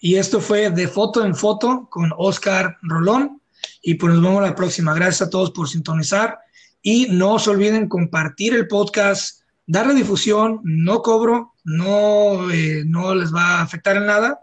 Y 0.00 0.14
esto 0.14 0.40
fue 0.40 0.70
de 0.70 0.86
foto 0.86 1.24
en 1.24 1.34
foto 1.34 1.88
con 1.90 2.12
Oscar 2.16 2.76
Rolón 2.82 3.40
y 3.82 3.94
pues 3.94 4.14
nos 4.14 4.22
vemos 4.22 4.42
la 4.42 4.54
próxima. 4.54 4.94
Gracias 4.94 5.22
a 5.22 5.30
todos 5.30 5.50
por 5.50 5.68
sintonizar 5.68 6.38
y 6.82 7.08
no 7.10 7.38
se 7.38 7.50
olviden 7.50 7.88
compartir 7.88 8.54
el 8.54 8.68
podcast, 8.68 9.42
darle 9.66 9.94
difusión, 9.94 10.60
no 10.62 11.02
cobro, 11.02 11.54
no, 11.64 12.50
eh, 12.52 12.84
no 12.86 13.14
les 13.14 13.34
va 13.34 13.58
a 13.58 13.62
afectar 13.62 13.96
en 13.96 14.06
nada 14.06 14.40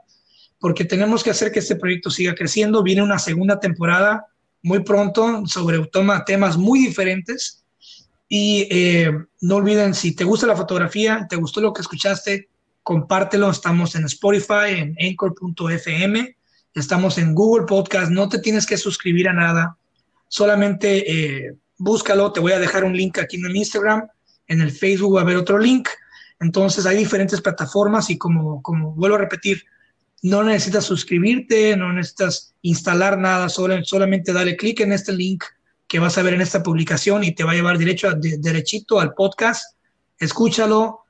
porque 0.59 0.83
tenemos 0.83 1.23
que 1.23 1.29
hacer 1.29 1.51
que 1.51 1.59
este 1.59 1.75
proyecto 1.75 2.09
siga 2.09 2.35
creciendo. 2.35 2.83
Viene 2.83 3.01
una 3.01 3.19
segunda 3.19 3.59
temporada 3.59 4.25
muy 4.65 4.79
pronto 4.79 5.45
sobre 5.45 5.79
temas 6.25 6.57
muy 6.57 6.79
diferentes. 6.79 7.63
Y 8.27 8.67
eh, 8.71 9.11
no 9.41 9.57
olviden, 9.57 9.93
si 9.93 10.15
te 10.15 10.23
gusta 10.23 10.47
la 10.47 10.55
fotografía, 10.55 11.27
te 11.29 11.35
gustó 11.35 11.61
lo 11.61 11.71
que 11.71 11.83
escuchaste, 11.83 12.49
compártelo. 12.81 13.51
Estamos 13.51 13.93
en 13.93 14.05
Spotify, 14.05 14.79
en 14.79 14.95
anchor.fm, 14.99 16.35
estamos 16.73 17.19
en 17.19 17.35
Google 17.35 17.67
Podcast. 17.67 18.09
No 18.09 18.27
te 18.27 18.39
tienes 18.39 18.65
que 18.65 18.77
suscribir 18.77 19.29
a 19.29 19.33
nada, 19.33 19.77
solamente 20.27 21.11
eh, 21.11 21.55
búscalo. 21.77 22.31
Te 22.31 22.39
voy 22.39 22.53
a 22.53 22.59
dejar 22.59 22.85
un 22.85 22.97
link 22.97 23.19
aquí 23.19 23.37
en 23.37 23.45
el 23.45 23.55
Instagram, 23.55 24.07
en 24.47 24.61
el 24.61 24.71
Facebook 24.71 25.15
va 25.15 25.19
a 25.19 25.23
haber 25.23 25.37
otro 25.37 25.59
link. 25.59 25.87
Entonces 26.39 26.87
hay 26.87 26.97
diferentes 26.97 27.39
plataformas 27.39 28.09
y 28.09 28.17
como, 28.17 28.63
como 28.63 28.95
vuelvo 28.95 29.17
a 29.17 29.19
repetir, 29.19 29.63
no 30.25 30.43
necesitas 30.43 30.85
suscribirte, 30.85 31.77
no 31.77 31.93
necesitas 31.93 32.55
instalar 32.63 33.17
nada, 33.19 33.47
solamente 33.47 34.33
dale 34.33 34.57
clic 34.57 34.79
en 34.79 34.91
este 34.91 35.13
link 35.13 35.43
que 35.87 35.99
vas 35.99 36.17
a 36.17 36.23
ver 36.23 36.33
en 36.33 36.41
esta 36.41 36.63
publicación 36.63 37.23
y 37.23 37.33
te 37.33 37.43
va 37.43 37.51
a 37.51 37.53
llevar 37.55 37.77
derecho 37.77 38.11
derechito 38.15 38.99
al 38.99 39.13
podcast. 39.13 39.77
Escúchalo, 40.17 41.01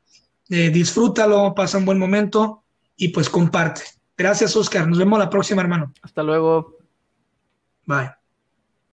eh, 0.49 0.69
disfrútalo, 0.69 1.53
pasa 1.55 1.77
un 1.77 1.85
buen 1.85 1.97
momento 1.97 2.65
y 2.97 3.07
pues 3.07 3.29
comparte. 3.29 3.83
Gracias, 4.17 4.53
Oscar. 4.57 4.85
Nos 4.85 4.97
vemos 4.97 5.17
la 5.17 5.29
próxima, 5.29 5.61
hermano. 5.61 5.93
Hasta 6.01 6.21
luego. 6.21 6.77
Bye. 7.85 8.24